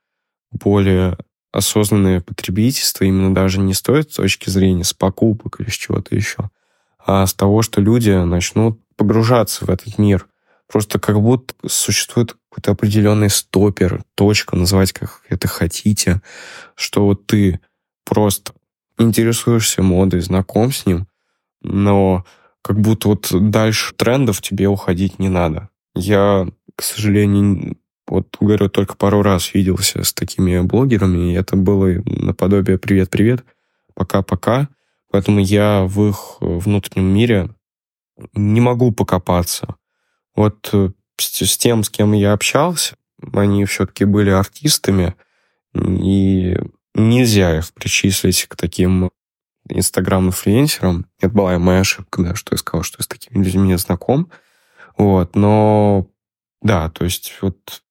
более 0.51 1.17
осознанное 1.55 2.21
потребительство, 2.21 3.05
именно 3.05 3.33
даже 3.33 3.61
не 3.61 3.75
с 3.75 3.83
той 3.83 4.03
точки 4.03 4.51
зрения 4.51 4.83
с 4.83 4.93
покупок 4.93 5.61
или 5.61 5.71
с 5.71 5.75
чего-то 5.75 6.17
еще, 6.17 6.51
а 6.99 7.25
с 7.25 7.33
того, 7.33 7.63
что 7.63 7.81
люди 7.81 8.11
начнут 8.11 8.81
погружаться 8.97 9.65
в 9.65 9.71
этот 9.71 9.97
мир. 9.97 10.27
Просто 10.67 10.99
как 10.99 11.21
будто 11.21 11.55
существует 11.69 12.37
какой-то 12.49 12.73
определенный 12.73 13.31
стопер, 13.31 14.03
точка, 14.17 14.57
называть 14.57 14.93
как 14.93 15.21
это 15.29 15.47
хотите, 15.47 16.23
что 16.75 17.05
вот 17.07 17.27
ты 17.27 17.61
просто 18.05 18.53
интересуешься 18.99 19.83
модой, 19.83 20.21
знаком 20.21 20.73
с 20.73 20.87
ним, 20.87 21.07
но 21.63 22.25
как 22.63 22.81
будто 22.81 23.09
вот 23.09 23.29
дальше 23.31 23.95
трендов 23.95 24.43
тебе 24.43 24.67
уходить 24.67 25.21
не 25.21 25.29
надо. 25.29 25.69
Я, 25.95 26.49
к 26.75 26.83
сожалению, 26.83 27.77
вот, 28.07 28.37
говорю, 28.41 28.69
только 28.69 28.97
пару 28.97 29.23
раз 29.23 29.55
виделся 29.55 30.03
с 30.03 30.13
такими 30.13 30.61
блогерами, 30.61 31.33
и 31.33 31.37
это 31.37 31.57
было 31.57 32.03
наподобие 32.05 32.79
«привет-привет», 32.79 33.45
«пока-пока», 33.95 34.69
поэтому 35.11 35.41
я 35.41 35.85
в 35.85 36.09
их 36.09 36.37
внутреннем 36.41 37.07
мире 37.07 37.51
не 38.35 38.61
могу 38.61 38.93
покопаться. 38.93 39.77
Вот 40.37 40.69
э, 40.73 40.91
с 41.19 41.57
тем, 41.57 41.83
с 41.83 41.91
кем 41.91 42.13
я 42.13 42.33
общался, 42.33 42.97
они 43.33 43.65
все-таки 43.65 44.05
были 44.05 44.31
артистами, 44.31 45.15
и 45.75 46.57
нельзя 46.95 47.59
их 47.59 47.73
причислить 47.73 48.47
к 48.47 48.57
таким 48.57 49.11
инстаграм-инфлюенсером. 49.69 51.07
Это 51.21 51.35
была 51.35 51.59
моя 51.59 51.81
ошибка, 51.81 52.23
да, 52.23 52.35
что 52.35 52.55
я 52.55 52.59
сказал, 52.59 52.83
что 52.83 52.97
я 52.99 53.05
с 53.05 53.09
такими 53.09 53.43
людьми 53.43 53.69
не 53.69 53.79
знаком. 53.79 54.31
Вот, 54.97 55.35
но 55.35 56.07
да, 56.63 56.91
то 56.91 57.05
есть 57.05 57.37
вот 57.41 57.83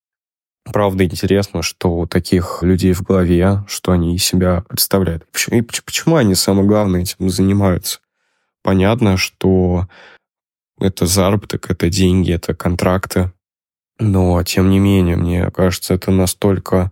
правда 0.63 1.03
интересно, 1.05 1.61
что 1.61 1.93
у 1.95 2.07
таких 2.07 2.59
людей 2.61 2.93
в 2.93 3.03
голове, 3.03 3.63
что 3.67 3.91
они 3.91 4.15
из 4.15 4.23
себя 4.23 4.63
представляют. 4.67 5.25
И 5.49 5.61
почему 5.61 6.15
они, 6.15 6.35
самое 6.35 6.67
главное, 6.67 7.01
этим 7.01 7.29
занимаются? 7.29 7.99
Понятно, 8.61 9.17
что 9.17 9.87
это 10.79 11.05
заработок, 11.05 11.69
это 11.69 11.89
деньги, 11.89 12.31
это 12.31 12.53
контракты. 12.53 13.31
Но, 13.99 14.41
тем 14.43 14.69
не 14.69 14.79
менее, 14.79 15.15
мне 15.15 15.51
кажется, 15.51 15.93
это 15.93 16.11
настолько 16.11 16.91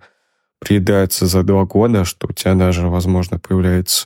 приедается 0.60 1.26
за 1.26 1.44
два 1.44 1.66
года, 1.66 2.06
что 2.06 2.28
у 2.28 2.34
тебя 2.34 2.54
даже, 2.54 2.88
возможно, 2.88 3.40
появляется 3.40 4.06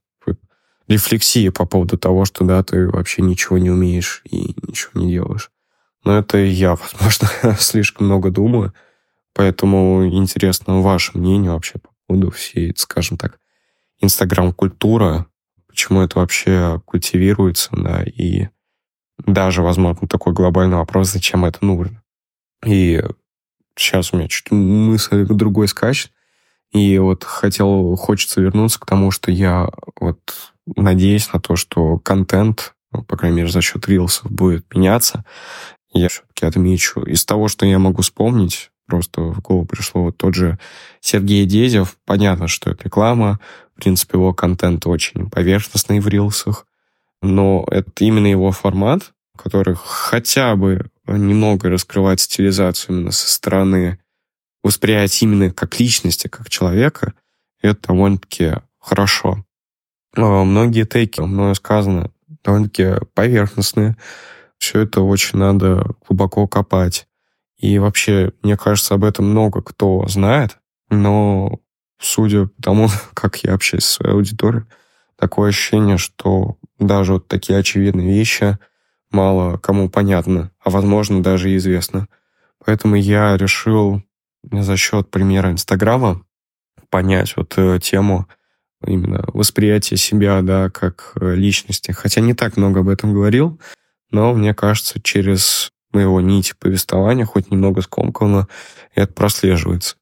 рефлексия 0.88 1.51
по 1.51 1.66
поводу 1.66 1.97
того, 1.97 2.26
что 2.26 2.45
да, 2.45 2.63
ты 2.63 2.88
вообще 2.88 3.22
ничего 3.22 3.57
не 3.57 3.70
умеешь 3.70 4.22
и 4.26 4.55
ничего 4.61 4.91
не 5.01 5.11
делаешь. 5.11 5.51
Но 6.03 6.18
это 6.18 6.38
я, 6.38 6.76
возможно, 6.93 7.28
слишком 7.59 8.05
много 8.07 8.30
думаю, 8.30 8.74
поэтому 9.36 10.07
интересно 10.07 10.81
ваше 10.81 11.17
мнение 11.17 11.51
вообще 11.51 11.77
по 11.77 11.89
поводу 12.07 12.31
всей, 12.31 12.73
скажем 12.75 13.17
так, 13.17 13.39
инстаграм-культура, 13.99 15.27
почему 15.67 16.01
это 16.01 16.19
вообще 16.19 16.81
культивируется, 16.86 17.69
да, 17.73 18.01
и 18.03 18.47
даже, 19.17 19.61
возможно, 19.61 20.07
такой 20.07 20.33
глобальный 20.33 20.77
вопрос, 20.77 21.11
зачем 21.11 21.45
это 21.45 21.63
нужно. 21.63 22.01
И 22.65 23.03
сейчас 23.77 24.13
у 24.13 24.17
меня 24.17 24.27
чуть 24.27 24.51
мысль 24.51 25.25
другой 25.25 25.67
скачет, 25.67 26.11
и 26.71 26.97
вот 26.97 27.23
хотел, 27.23 27.95
хочется 27.95 28.41
вернуться 28.41 28.79
к 28.79 28.86
тому, 28.86 29.11
что 29.11 29.31
я 29.31 29.69
вот 29.99 30.19
надеюсь 30.75 31.31
на 31.31 31.39
то, 31.39 31.55
что 31.55 31.99
контент, 31.99 32.73
ну, 32.91 33.03
по 33.03 33.17
крайней 33.17 33.38
мере, 33.38 33.49
за 33.49 33.61
счет 33.61 33.88
рилсов 33.88 34.31
будет 34.31 34.73
меняться. 34.73 35.23
Я 35.93 36.09
все-таки 36.09 36.45
отмечу. 36.45 37.01
Из 37.01 37.23
того, 37.23 37.47
что 37.47 37.65
я 37.65 37.79
могу 37.79 38.01
вспомнить, 38.01 38.71
просто 38.88 39.21
в 39.21 39.41
голову 39.41 39.65
пришло 39.65 40.03
вот 40.03 40.17
тот 40.17 40.36
же 40.36 40.59
Сергей 41.01 41.45
Дезев. 41.45 41.97
Понятно, 42.05 42.47
что 42.47 42.71
это 42.71 42.86
реклама. 42.86 43.39
В 43.75 43.81
принципе, 43.81 44.17
его 44.17 44.33
контент 44.33 44.86
очень 44.88 45.29
поверхностный 45.29 45.99
в 45.99 46.07
рилсах. 46.07 46.65
Но 47.21 47.65
это 47.69 47.91
именно 47.99 48.27
его 48.27 48.51
формат, 48.51 49.13
который 49.38 49.75
хотя 49.77 50.55
бы 50.55 50.89
немного 51.07 51.69
раскрывает 51.69 52.19
стилизацию 52.19 52.95
именно 52.95 53.11
со 53.11 53.29
стороны 53.29 53.99
восприятия 54.63 55.25
именно 55.25 55.51
как 55.51 55.79
личности, 55.79 56.27
как 56.27 56.49
человека, 56.49 57.13
это 57.61 57.89
довольно-таки 57.89 58.53
хорошо. 58.79 59.45
А, 60.15 60.43
многие 60.43 60.86
тейки, 60.86 61.21
мною 61.21 61.55
сказано, 61.55 62.11
довольно-таки 62.43 63.05
поверхностные. 63.13 63.95
Все 64.57 64.81
это 64.81 65.01
очень 65.01 65.39
надо 65.39 65.86
глубоко 66.07 66.47
копать. 66.47 67.07
И 67.66 67.80
вообще, 67.80 68.32
мне 68.43 68.55
кажется, 68.57 68.93
об 68.93 69.03
этом 69.03 69.28
много 69.28 69.63
кто 69.63 70.07
знает, 70.07 70.59
но 70.91 71.59
судя 71.99 72.45
по 72.45 72.61
тому, 72.61 72.89
как 73.16 73.38
я 73.38 73.55
общаюсь 73.55 73.86
с 73.86 73.93
своей 73.93 74.13
аудиторией, 74.13 74.66
такое 75.18 75.49
ощущение, 75.49 75.97
что 75.97 76.57
даже 76.78 77.13
вот 77.13 77.28
такие 77.28 77.57
очевидные 77.57 78.07
вещи 78.07 78.59
мало 79.09 79.57
кому 79.57 79.89
понятны, 79.89 80.51
а 80.63 80.70
возможно 80.70 81.24
даже 81.24 81.49
и 81.49 81.57
известно. 81.57 82.07
Поэтому 82.63 82.97
я 82.97 83.36
решил 83.36 84.03
за 84.51 84.78
счет 84.78 85.09
примера 85.09 85.49
Инстаграма 85.49 86.24
понять 86.91 87.36
вот 87.36 87.55
э, 87.57 87.80
тему 87.82 88.28
именно 88.86 89.24
восприятия 89.34 89.97
себя, 89.97 90.39
да, 90.43 90.70
как 90.70 91.13
э, 91.20 91.34
личности. 91.34 91.91
Хотя 91.91 92.22
не 92.22 92.36
так 92.36 92.57
много 92.57 92.82
об 92.82 92.89
этом 92.89 93.11
говорил, 93.13 93.59
но 94.11 94.36
мне 94.36 94.53
кажется, 94.53 95.01
через 95.01 95.72
моего 95.96 96.22
нити 96.22 96.54
повествования, 96.60 97.26
хоть 97.26 97.50
немного 97.50 97.82
скомканно, 97.82 98.48
это 98.93 99.12
прослеживается. 99.12 99.96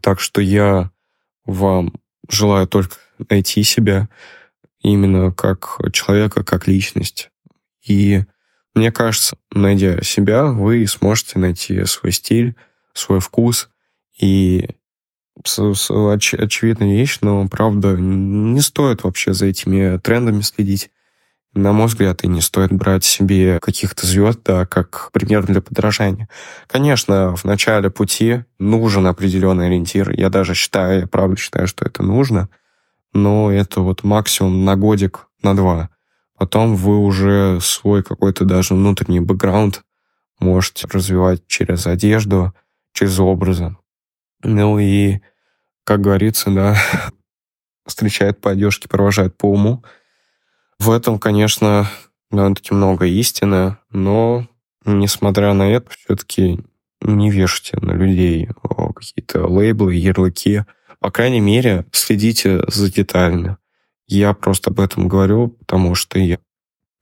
Так 0.00 0.20
что 0.20 0.40
я 0.40 0.90
вам 1.44 1.92
желаю 2.28 2.68
только 2.68 2.96
найти 3.28 3.62
себя 3.64 4.08
именно 4.80 5.32
как 5.32 5.80
человека, 5.92 6.44
как 6.44 6.68
личность. 6.68 7.30
И 7.84 8.22
мне 8.74 8.92
кажется, 8.92 9.36
найдя 9.50 10.02
себя, 10.02 10.46
вы 10.46 10.86
сможете 10.86 11.38
найти 11.38 11.84
свой 11.84 12.12
стиль, 12.12 12.54
свой 12.92 13.20
вкус. 13.20 13.68
И 14.20 14.68
оч, 15.42 16.34
очевидная 16.34 16.94
вещь, 16.94 17.18
но, 17.20 17.48
правда, 17.48 17.96
не 17.96 18.60
стоит 18.60 19.04
вообще 19.04 19.32
за 19.32 19.46
этими 19.46 19.98
трендами 19.98 20.40
следить. 20.40 20.90
На 21.54 21.72
мой 21.72 21.86
взгляд, 21.86 22.24
и 22.24 22.28
не 22.28 22.40
стоит 22.40 22.72
брать 22.72 23.04
себе 23.04 23.60
каких-то 23.60 24.06
звезд, 24.06 24.40
да, 24.44 24.66
как 24.66 25.10
пример 25.12 25.46
для 25.46 25.60
подражания. 25.60 26.28
Конечно, 26.66 27.36
в 27.36 27.44
начале 27.44 27.90
пути 27.90 28.44
нужен 28.58 29.06
определенный 29.06 29.66
ориентир. 29.66 30.10
Я 30.10 30.30
даже 30.30 30.54
считаю, 30.54 31.02
я 31.02 31.06
правда 31.06 31.36
считаю, 31.36 31.68
что 31.68 31.84
это 31.84 32.02
нужно. 32.02 32.48
Но 33.12 33.52
это 33.52 33.82
вот 33.82 34.02
максимум 34.02 34.64
на 34.64 34.74
годик, 34.74 35.28
на 35.42 35.54
два. 35.54 35.90
Потом 36.36 36.74
вы 36.74 36.98
уже 36.98 37.60
свой 37.60 38.02
какой-то 38.02 38.44
даже 38.44 38.74
внутренний 38.74 39.20
бэкграунд 39.20 39.84
можете 40.40 40.88
развивать 40.88 41.46
через 41.46 41.86
одежду, 41.86 42.52
через 42.92 43.20
образы. 43.20 43.76
Ну 44.42 44.78
и, 44.78 45.20
как 45.84 46.00
говорится, 46.00 46.50
да, 46.50 46.76
встречает 47.86 48.40
по 48.40 48.50
одежке, 48.50 48.88
провожает 48.88 49.36
по 49.36 49.46
уму. 49.50 49.84
В 50.84 50.90
этом, 50.90 51.18
конечно, 51.18 51.88
довольно-таки 52.30 52.74
много 52.74 53.06
истины, 53.06 53.78
но, 53.90 54.46
несмотря 54.84 55.54
на 55.54 55.62
это, 55.62 55.88
все-таки 55.88 56.60
не 57.00 57.30
вешайте 57.30 57.78
на 57.80 57.92
людей 57.92 58.50
какие-то 58.94 59.46
лейблы, 59.46 59.94
ярлыки. 59.94 60.64
По 61.00 61.10
крайней 61.10 61.40
мере, 61.40 61.86
следите 61.90 62.64
за 62.68 62.92
деталями. 62.92 63.56
Я 64.06 64.34
просто 64.34 64.68
об 64.68 64.78
этом 64.78 65.08
говорю, 65.08 65.48
потому 65.48 65.94
что 65.94 66.18
я 66.18 66.36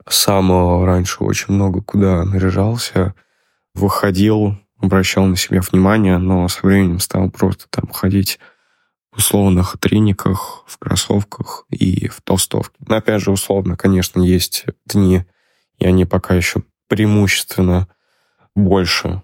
сам 0.09 0.85
раньше 0.85 1.25
очень 1.25 1.53
много 1.53 1.83
куда 1.83 2.25
наряжался, 2.25 3.17
выходил, 3.75 4.59
обращал 4.79 5.27
на 5.27 5.37
себя 5.37 5.61
внимание, 5.61 6.19
но 6.19 6.47
со 6.47 6.65
временем 6.65 7.01
стал 7.01 7.31
просто 7.31 7.65
там 7.69 7.89
ходить 7.89 8.39
условных 9.17 9.77
трениках, 9.79 10.65
в 10.67 10.79
кроссовках 10.79 11.67
и 11.71 12.09
в 12.09 12.21
толстовке. 12.23 12.77
Но 12.87 12.97
опять 12.97 13.21
же, 13.21 13.31
условно, 13.31 13.77
конечно, 13.77 14.21
есть 14.21 14.65
дни, 14.87 15.25
и 15.79 15.87
они 15.87 16.05
пока 16.05 16.35
еще 16.35 16.63
преимущественно 16.89 17.89
больше, 18.55 19.23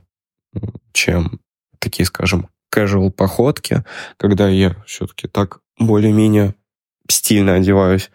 чем 0.93 1.41
такие, 1.79 2.07
скажем, 2.07 2.49
casual 2.75 3.11
походки, 3.11 3.85
когда 4.17 4.49
я 4.49 4.77
все-таки 4.87 5.29
так 5.29 5.61
более-менее 5.79 6.55
стильно 7.09 7.55
одеваюсь, 7.55 8.11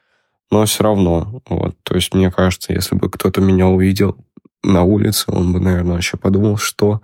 но 0.51 0.65
все 0.65 0.83
равно. 0.83 1.41
Вот. 1.47 1.75
То 1.83 1.95
есть, 1.95 2.13
мне 2.13 2.31
кажется, 2.31 2.73
если 2.73 2.95
бы 2.95 3.09
кто-то 3.09 3.41
меня 3.41 3.67
увидел 3.67 4.17
на 4.63 4.83
улице, 4.83 5.31
он 5.31 5.53
бы, 5.53 5.59
наверное, 5.59 5.97
еще 5.97 6.17
подумал, 6.17 6.57
что 6.57 7.01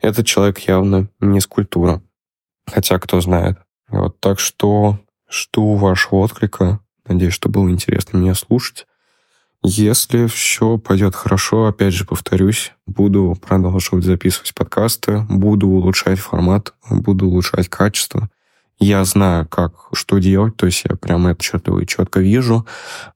этот 0.00 0.26
человек 0.26 0.58
явно 0.60 1.08
не 1.20 1.40
с 1.40 1.46
культуры. 1.46 2.00
Хотя, 2.66 2.98
кто 2.98 3.20
знает. 3.20 3.58
Вот, 3.92 4.18
так 4.20 4.40
что 4.40 4.98
жду 5.30 5.74
вашего 5.74 6.20
отклика. 6.20 6.80
Надеюсь, 7.06 7.34
что 7.34 7.48
было 7.48 7.70
интересно 7.70 8.16
меня 8.16 8.34
слушать. 8.34 8.86
Если 9.64 10.26
все 10.26 10.78
пойдет 10.78 11.14
хорошо, 11.14 11.66
опять 11.66 11.94
же 11.94 12.04
повторюсь, 12.04 12.72
буду 12.86 13.36
продолжать 13.40 14.02
записывать 14.02 14.54
подкасты, 14.54 15.24
буду 15.28 15.68
улучшать 15.68 16.18
формат, 16.18 16.74
буду 16.90 17.26
улучшать 17.26 17.68
качество. 17.68 18.28
Я 18.80 19.04
знаю, 19.04 19.46
как, 19.46 19.74
что 19.92 20.18
делать, 20.18 20.56
то 20.56 20.66
есть 20.66 20.84
я 20.88 20.96
прямо 20.96 21.30
это 21.30 21.42
четко, 21.42 21.86
четко 21.86 22.18
вижу. 22.18 22.66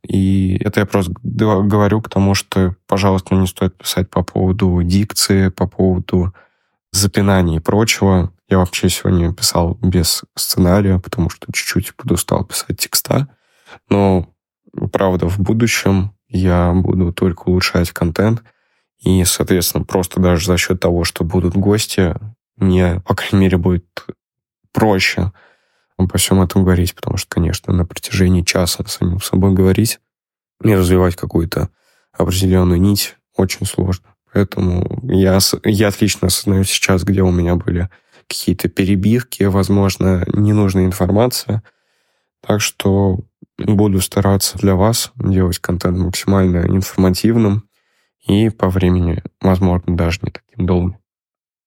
И 0.06 0.56
это 0.60 0.80
я 0.80 0.86
просто 0.86 1.12
говорю 1.24 2.00
к 2.00 2.08
тому, 2.08 2.34
что, 2.34 2.76
пожалуйста, 2.86 3.34
не 3.34 3.48
стоит 3.48 3.76
писать 3.76 4.08
по 4.08 4.22
поводу 4.22 4.80
дикции, 4.84 5.48
по 5.48 5.66
поводу 5.66 6.32
запинаний 6.92 7.56
и 7.56 7.60
прочего. 7.60 8.30
Я 8.48 8.58
вообще 8.58 8.88
сегодня 8.88 9.32
писал 9.32 9.74
без 9.82 10.22
сценария, 10.36 10.98
потому 10.98 11.30
что 11.30 11.52
чуть-чуть 11.52 11.94
подустал 11.96 12.44
писать 12.44 12.78
текста. 12.78 13.28
Но, 13.88 14.28
правда, 14.92 15.28
в 15.28 15.40
будущем 15.40 16.12
я 16.28 16.72
буду 16.72 17.12
только 17.12 17.48
улучшать 17.48 17.90
контент. 17.90 18.42
И, 18.98 19.24
соответственно, 19.24 19.84
просто 19.84 20.20
даже 20.20 20.46
за 20.46 20.56
счет 20.56 20.80
того, 20.80 21.04
что 21.04 21.24
будут 21.24 21.54
гости, 21.54 22.14
мне, 22.56 23.00
по 23.06 23.14
крайней 23.14 23.46
мере, 23.46 23.58
будет 23.58 23.84
проще 24.72 25.32
обо 25.96 26.18
всем 26.18 26.40
этом 26.40 26.62
говорить, 26.62 26.94
потому 26.94 27.16
что, 27.16 27.28
конечно, 27.28 27.72
на 27.72 27.84
протяжении 27.84 28.42
часа 28.42 28.84
с 28.86 28.92
самим 28.92 29.20
собой 29.20 29.52
говорить 29.52 29.98
и 30.62 30.74
развивать 30.74 31.16
какую-то 31.16 31.70
определенную 32.12 32.80
нить 32.80 33.16
очень 33.34 33.66
сложно. 33.66 34.14
Поэтому 34.32 35.00
я, 35.04 35.38
я 35.64 35.88
отлично 35.88 36.28
осознаю 36.28 36.64
сейчас, 36.64 37.04
где 37.04 37.22
у 37.22 37.30
меня 37.30 37.56
были 37.56 37.88
какие-то 38.28 38.68
перебивки, 38.68 39.44
возможно, 39.44 40.24
ненужная 40.32 40.86
информация. 40.86 41.62
Так 42.40 42.60
что 42.60 43.20
буду 43.58 44.00
стараться 44.00 44.58
для 44.58 44.74
вас 44.74 45.12
делать 45.16 45.58
контент 45.58 45.98
максимально 45.98 46.66
информативным 46.66 47.68
и 48.26 48.50
по 48.50 48.68
времени, 48.68 49.22
возможно, 49.40 49.96
даже 49.96 50.20
не 50.22 50.30
таким 50.30 50.66
долгим. 50.66 50.98